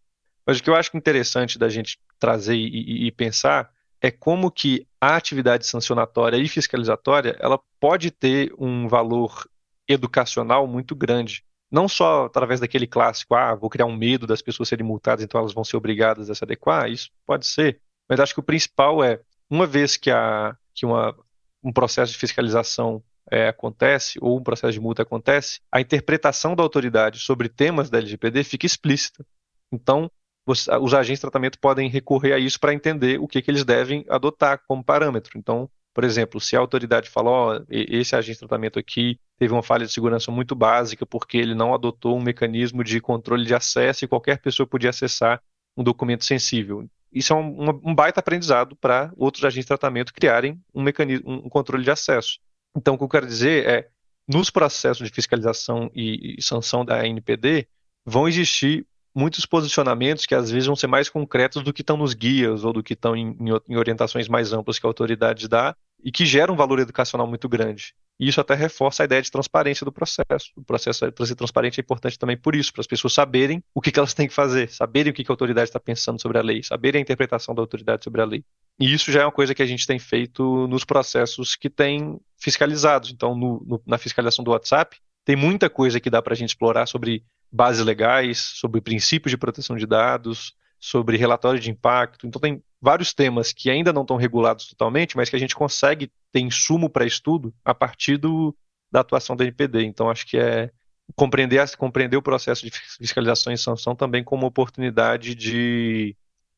Mas 0.47 0.59
o 0.59 0.63
que 0.63 0.71
eu 0.71 0.77
acho 0.77 0.97
interessante 0.97 1.59
da 1.59 1.69
gente 1.69 1.99
trazer 2.19 2.55
e, 2.55 2.67
e, 2.67 3.07
e 3.07 3.13
pensar 3.13 3.71
é 4.01 4.11
como 4.11 4.51
que 4.51 4.87
a 5.01 5.17
atividade 5.17 5.67
sancionatória 5.67 6.37
e 6.37 6.49
fiscalizatória 6.49 7.37
ela 7.41 7.59
pode 7.81 8.11
ter 8.11 8.53
um 8.59 8.89
valor 8.89 9.49
educacional 9.87 10.67
muito 10.67 10.95
grande. 10.95 11.45
Não 11.71 11.89
só 11.89 12.27
através 12.27 12.61
daquele 12.61 12.87
clássico, 12.87 13.35
ah, 13.35 13.55
vou 13.55 13.69
criar 13.69 13.87
um 13.87 13.97
medo 13.97 14.27
das 14.27 14.41
pessoas 14.41 14.69
serem 14.69 14.87
multadas, 14.87 15.25
então 15.25 15.41
elas 15.41 15.53
vão 15.53 15.65
ser 15.65 15.77
obrigadas 15.77 16.31
a 16.31 16.35
se 16.35 16.43
adequar, 16.43 16.91
isso 16.91 17.11
pode 17.27 17.47
ser. 17.47 17.81
Mas 18.09 18.21
acho 18.21 18.33
que 18.33 18.41
o 18.41 18.45
principal 18.45 19.05
é, 19.05 19.21
uma 19.51 19.67
vez 19.67 19.97
que, 19.97 20.11
a, 20.11 20.57
que 20.75 20.87
uma, 20.87 21.15
um 21.63 21.73
processo 21.73 22.13
de 22.13 22.19
fiscalização 22.19 23.03
é, 23.31 23.49
acontece, 23.49 24.19
ou 24.23 24.39
um 24.39 24.43
processo 24.43 24.73
de 24.73 24.81
multa 24.81 25.03
acontece, 25.03 25.61
a 25.71 25.81
interpretação 25.81 26.57
da 26.57 26.63
autoridade 26.63 27.19
sobre 27.19 27.49
temas 27.49 27.91
da 27.91 27.99
LGPD 27.99 28.45
fica 28.45 28.65
explícita. 28.65 29.25
Então, 29.71 30.11
os 30.47 30.95
agentes 30.95 31.19
de 31.19 31.21
tratamento 31.21 31.59
podem 31.59 31.91
recorrer 31.91 32.33
a 32.33 32.39
isso 32.39 32.59
para 32.59 32.73
entender 32.73 33.21
o 33.21 33.29
que, 33.29 33.43
que 33.43 33.51
eles 33.51 33.65
devem 33.65 34.05
adotar 34.09 34.63
como 34.67 34.83
parâmetro. 34.83 35.37
Então, 35.37 35.69
por 35.93 36.05
exemplo, 36.05 36.41
se 36.41 36.57
a 36.57 36.61
autoridade 36.61 37.11
fala, 37.11 37.31
ó, 37.31 37.61
esse 37.69 38.17
agente 38.17 38.37
de 38.37 38.39
tratamento 38.41 38.79
aqui 38.79 39.21
teve 39.39 39.53
uma 39.53 39.63
falha 39.63 39.87
de 39.87 39.93
segurança 39.93 40.31
muito 40.31 40.55
básica 40.55 41.07
porque 41.07 41.37
ele 41.37 41.55
não 41.55 41.75
adotou 41.75 42.17
um 42.17 42.23
mecanismo 42.23 42.83
de 42.83 43.01
controle 43.01 43.45
de 43.45 43.55
acesso 43.55 44.05
e 44.05 44.09
qualquer 44.09 44.41
pessoa 44.41 44.67
podia 44.67 44.91
acessar 44.91 45.41
um 45.77 45.83
documento 45.83 46.25
sensível. 46.25 46.89
Isso 47.13 47.33
é 47.33 47.37
um, 47.37 47.71
um 47.85 47.95
baita 47.95 48.21
aprendizado 48.21 48.77
para 48.77 49.13
outros 49.17 49.45
agentes 49.45 49.65
de 49.65 49.69
tratamento 49.69 50.13
criarem 50.13 50.61
um 50.75 50.83
mecanismo, 50.83 51.31
um 51.31 51.49
controle 51.49 51.85
de 51.85 51.91
acesso. 51.91 52.39
Então, 52.77 52.95
o 52.95 52.99
que 52.99 53.05
eu 53.05 53.09
quero 53.09 53.27
dizer 53.27 53.67
é, 53.67 53.89
nos 54.29 54.51
processos 54.51 55.07
de 55.09 55.15
fiscalização 55.15 55.91
e, 55.95 56.37
e 56.39 56.43
sanção 56.43 56.85
da 56.85 57.07
NPD, 57.07 57.67
vão 58.05 58.29
existir 58.29 58.87
muitos 59.15 59.47
posicionamentos 59.47 60.27
que 60.27 60.35
às 60.35 60.51
vezes 60.51 60.67
vão 60.67 60.77
ser 60.77 60.87
mais 60.87 61.09
concretos 61.09 61.63
do 61.63 61.73
que 61.73 61.81
estão 61.81 61.97
nos 61.97 62.15
guias 62.15 62.63
ou 62.63 62.73
do 62.73 62.83
que 62.83 62.93
estão 62.93 63.17
em, 63.17 63.37
em, 63.69 63.77
orientações 63.77 64.29
mais 64.29 64.53
amplas 64.53 64.79
que 64.79 64.87
a 64.87 64.89
autoridade 64.89 65.49
dá 65.49 65.75
e 66.05 66.13
que 66.13 66.27
geram 66.27 66.55
um 66.55 66.57
valor 66.57 66.79
educacional 66.79 67.27
muito 67.27 67.49
grande. 67.49 67.95
E 68.19 68.29
isso 68.29 68.41
até 68.41 68.55
reforça 68.55 69.03
a 69.03 69.07
ideia 69.07 69.23
de 69.23 69.31
transparência 69.31 69.85
do 69.85 69.93
processo. 69.93 70.51
O 70.57 70.65
processo 70.65 71.11
para 71.13 71.27
ser 71.27 71.37
transparente 71.37 71.81
é 71.81 71.83
importante 71.83 72.19
também 72.19 72.37
por 72.37 72.57
isso, 72.57 72.73
para 72.73 72.81
as 72.81 72.87
pessoas 72.87 73.13
saberem 73.13 73.63
o 73.73 73.81
que, 73.81 73.93
que 73.93 73.99
elas 73.99 74.13
têm 74.13 74.27
que 74.27 74.35
fazer, 74.35 74.69
saberem 74.71 75.13
o 75.13 75.15
que, 75.15 75.23
que 75.23 75.31
a 75.31 75.35
autoridade 75.35 75.69
está 75.69 75.79
pensando 75.79 76.21
sobre 76.21 76.39
a 76.39 76.43
lei, 76.43 76.63
saberem 76.63 76.99
a 76.99 77.03
interpretação 77.03 77.55
da 77.55 77.63
autoridade 77.63 78.03
sobre 78.03 78.21
a 78.21 78.25
lei. 78.25 78.45
E 78.81 78.93
isso 78.93 79.13
já 79.13 79.23
é 79.23 79.25
uma 79.25 79.33
coisa 79.33 79.55
que 79.55 79.63
a 79.63 79.67
gente 79.67 79.87
tem 79.87 79.99
feito 79.99 80.67
nos 80.67 80.85
processos 80.85 81.55
que 81.55 81.71
tem 81.71 82.19
fiscalizados. 82.37 83.11
Então, 83.13 83.37
no, 83.37 83.65
no, 83.65 83.83
na 83.87 83.99
fiscalização 83.99 84.45
do 84.45 84.51
WhatsApp, 84.51 84.97
tem 85.25 85.37
muita 85.37 85.71
coisa 85.71 86.01
que 86.01 86.11
dá 86.11 86.21
para 86.21 86.33
a 86.33 86.37
gente 86.37 86.51
explorar 86.51 86.87
sobre 86.87 87.25
bases 87.53 87.85
legais, 87.85 88.39
sobre 88.39 88.81
princípios 88.81 89.31
de 89.31 89.37
proteção 89.37 89.77
de 89.77 89.87
dados, 89.87 90.55
sobre 90.81 91.17
relatório 91.17 91.61
de 91.61 91.71
impacto. 91.71 92.27
Então, 92.27 92.41
tem 92.41 92.63
vários 92.81 93.13
temas 93.13 93.53
que 93.53 93.71
ainda 93.71 93.93
não 93.93 94.03
estão 94.03 94.17
regulados 94.17 94.69
totalmente, 94.69 95.17
mas 95.17 95.29
que 95.29 95.37
a 95.37 95.39
gente 95.39 95.55
consegue 95.55 96.11
ter 96.33 96.41
insumo 96.41 96.89
para 96.89 97.07
estudo 97.07 97.53
a 97.65 97.75
partir 97.75 98.17
do, 98.17 98.57
da 98.91 99.01
atuação 99.01 99.37
da 99.37 99.45
NPD. 99.45 99.85
Então, 99.85 100.11
acho 100.11 100.27
que 100.27 100.37
é 100.37 100.71
compreender, 101.17 101.77
compreender 101.77 102.17
o 102.17 102.23
processo 102.23 102.65
de 102.65 102.71
fiscalização 102.99 103.53
e 103.53 103.59
sanção 103.59 103.95
também 103.95 104.23
como 104.23 104.47
oportunidade 104.47 105.35
de, 105.35 106.17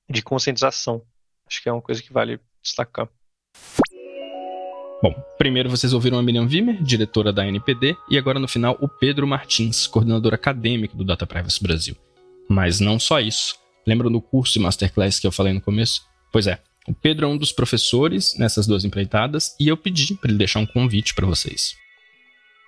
de 0.09 0.23
conscientização. 0.23 1.03
Acho 1.47 1.63
que 1.63 1.69
é 1.69 1.73
uma 1.73 1.83
coisa 1.83 2.03
que 2.03 2.13
vale 2.13 2.41
destacar. 2.63 3.09
Bom, 5.03 5.15
primeiro 5.39 5.71
vocês 5.71 5.95
ouviram 5.95 6.19
a 6.19 6.23
Miriam 6.23 6.47
Wimmer, 6.47 6.83
diretora 6.83 7.33
da 7.33 7.47
NPD, 7.47 7.97
e 8.11 8.19
agora 8.19 8.39
no 8.39 8.47
final 8.47 8.77
o 8.81 8.89
Pedro 8.89 9.27
Martins, 9.27 9.87
coordenador 9.87 10.35
acadêmico 10.35 10.95
do 10.95 11.05
Data 11.05 11.27
Privacy 11.27 11.63
Brasil. 11.63 11.97
Mas 12.49 12.81
não 12.81 12.99
ssó 12.99 13.19
isso. 13.19 13.59
Lembram 13.87 14.13
do 14.13 14.21
curso 14.21 14.59
e 14.59 14.63
masterclass 14.63 15.19
que 15.19 15.27
eu 15.27 15.33
falei 15.33 15.55
no 15.55 15.61
começo? 15.61 16.10
Pois 16.33 16.47
é, 16.47 16.59
o 16.87 16.95
Pedro 16.95 17.27
é 17.27 17.29
um 17.29 17.37
dos 17.37 17.53
professores 17.53 18.37
nessas 18.39 18.67
duas 18.67 18.85
empreitadas 18.85 19.55
e 19.61 19.69
eu 19.69 19.77
pedi 19.77 20.15
para 20.15 20.31
ele 20.31 20.39
deixar 20.39 20.61
um 20.61 20.67
convite 20.67 21.15
para 21.15 21.27
vocês. 21.27 21.75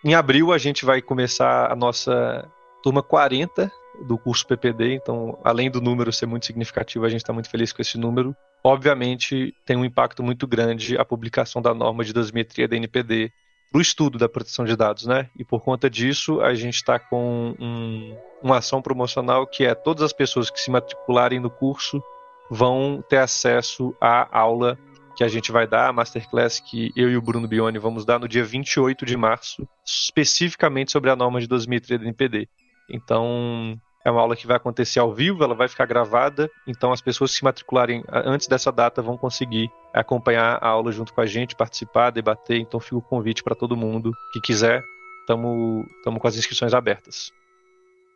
Em 0.05 0.15
abril 0.15 0.53
a 0.53 0.59
gente 0.59 0.85
vai 0.85 1.01
começar 1.01 1.71
a 1.71 1.77
nossa 1.77 2.49
turma 2.83 3.03
40 3.03 3.71
do 4.07 4.19
curso 4.19 4.47
PPD, 4.47 4.95
então 4.95 5.39
além 5.45 5.71
do 5.71 5.81
número 5.81 6.13
ser 6.13 6.27
muito 6.27 6.47
significativo, 6.47 7.05
a 7.05 7.09
gente 7.09 7.21
está 7.21 7.33
muito 7.33 7.49
feliz 7.49 7.73
com 7.73 7.81
esse 7.81 7.97
número. 7.97 8.35
Obviamente 8.65 9.55
tem 9.65 9.77
um 9.77 9.85
impacto 9.85 10.23
muito 10.23 10.47
grande 10.47 10.97
a 10.97 11.05
publicação 11.05 11.63
da 11.63 11.73
norma 11.73 12.05
de 12.05 12.13
dosimetria 12.13 12.67
da 12.67 12.77
NPD 12.77 13.31
para 13.71 13.79
o 13.79 13.83
estudo 13.83 14.19
da 14.19 14.29
proteção 14.29 14.65
de 14.65 14.77
dados, 14.77 15.07
né? 15.07 15.31
E 15.39 15.45
por 15.45 15.63
conta 15.63 15.89
disso 15.89 16.41
a 16.41 16.55
gente 16.55 16.75
está 16.75 16.99
com 16.99 17.55
um, 17.59 18.17
uma 18.43 18.59
ação 18.59 18.83
promocional 18.83 19.47
que 19.47 19.65
é 19.65 19.75
todas 19.75 20.03
as 20.03 20.13
pessoas 20.13 20.51
que 20.51 20.61
se 20.61 20.71
matricularem 20.71 21.41
no 21.41 21.51
curso 21.51 22.03
vão 22.51 23.03
ter 23.09 23.19
acesso 23.19 23.95
à 24.01 24.39
aula 24.39 24.79
que 25.15 25.23
a 25.23 25.29
gente 25.29 25.53
vai 25.53 25.67
dar, 25.67 25.89
a 25.89 25.93
masterclass 25.93 26.59
que 26.59 26.91
eu 26.97 27.11
e 27.11 27.17
o 27.17 27.23
Bruno 27.23 27.47
Bione 27.47 27.79
vamos 27.79 28.05
dar 28.05 28.19
no 28.19 28.27
dia 28.27 28.43
28 28.43 29.05
de 29.05 29.17
março, 29.17 29.69
especificamente 29.85 30.91
sobre 30.91 31.11
a 31.11 31.17
norma 31.17 31.41
de 31.41 31.47
2003 31.47 32.01
da 32.01 32.07
NPD. 32.07 32.49
Então, 32.91 33.79
é 34.05 34.11
uma 34.11 34.21
aula 34.21 34.35
que 34.35 34.47
vai 34.47 34.57
acontecer 34.57 34.99
ao 34.99 35.15
vivo, 35.15 35.45
ela 35.45 35.55
vai 35.55 35.69
ficar 35.69 35.87
gravada, 35.87 36.51
então 36.67 36.93
as 36.93 37.01
pessoas 37.01 37.31
que 37.31 37.37
se 37.37 37.45
matricularem 37.45 38.03
antes 38.09 38.49
dessa 38.49 38.73
data 38.73 39.03
vão 39.03 39.17
conseguir 39.17 39.71
acompanhar 39.93 40.59
a 40.63 40.69
aula 40.69 40.91
junto 40.91 41.13
com 41.13 41.21
a 41.21 41.27
gente, 41.27 41.55
participar, 41.55 42.11
debater. 42.11 42.59
Então 42.59 42.81
fica 42.81 42.97
o 42.97 43.03
convite 43.03 43.43
para 43.43 43.55
todo 43.55 43.77
mundo 43.77 44.13
que 44.33 44.41
quiser. 44.41 44.83
Estamos 45.21 45.87
com 46.21 46.27
as 46.27 46.37
inscrições 46.37 46.75
abertas. 46.75 47.31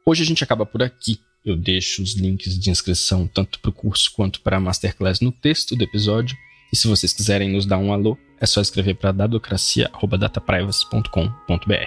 Hoje 0.04 0.22
a 0.22 0.26
gente 0.26 0.42
acaba 0.42 0.64
por 0.64 0.82
aqui. 0.82 1.20
Eu 1.47 1.57
deixo 1.57 2.03
os 2.03 2.14
links 2.14 2.59
de 2.59 2.70
inscrição 2.70 3.26
tanto 3.26 3.61
para 3.61 3.70
o 3.70 3.72
curso 3.72 4.11
quanto 4.12 4.40
para 4.40 4.57
a 4.57 4.61
Masterclass 4.61 5.20
no 5.20 5.30
texto 5.30 5.76
do 5.76 5.84
episódio. 5.84 6.36
E 6.72 6.76
se 6.76 6.88
vocês 6.88 7.12
quiserem 7.12 7.49
nos 7.49 7.64
dar 7.64 7.78
um 7.78 7.92
alô, 7.92 8.18
é 8.40 8.47
só 8.47 8.61
escrever 8.61 8.94
para 8.94 9.12
dadocracia.dataprivacy.com.br. 9.12 11.86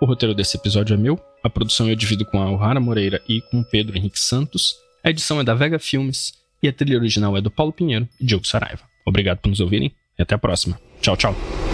O 0.00 0.06
roteiro 0.06 0.34
desse 0.34 0.58
episódio 0.58 0.92
é 0.92 0.96
meu, 0.96 1.18
a 1.42 1.48
produção 1.48 1.88
eu 1.88 1.96
divido 1.96 2.26
com 2.26 2.40
a 2.40 2.50
Ohara 2.50 2.78
Moreira 2.78 3.22
e 3.28 3.40
com 3.40 3.60
o 3.60 3.64
Pedro 3.64 3.96
Henrique 3.96 4.20
Santos, 4.20 4.76
a 5.02 5.10
edição 5.10 5.40
é 5.40 5.44
da 5.44 5.54
Vega 5.54 5.78
Filmes 5.78 6.34
e 6.62 6.68
a 6.68 6.72
trilha 6.72 6.98
original 6.98 7.36
é 7.36 7.40
do 7.40 7.50
Paulo 7.50 7.72
Pinheiro 7.72 8.08
e 8.20 8.24
Diogo 8.24 8.46
Saraiva. 8.46 8.82
Obrigado 9.06 9.38
por 9.38 9.48
nos 9.48 9.60
ouvirem 9.60 9.92
e 10.18 10.22
até 10.22 10.34
a 10.34 10.38
próxima. 10.38 10.78
Tchau, 11.00 11.16
tchau. 11.16 11.67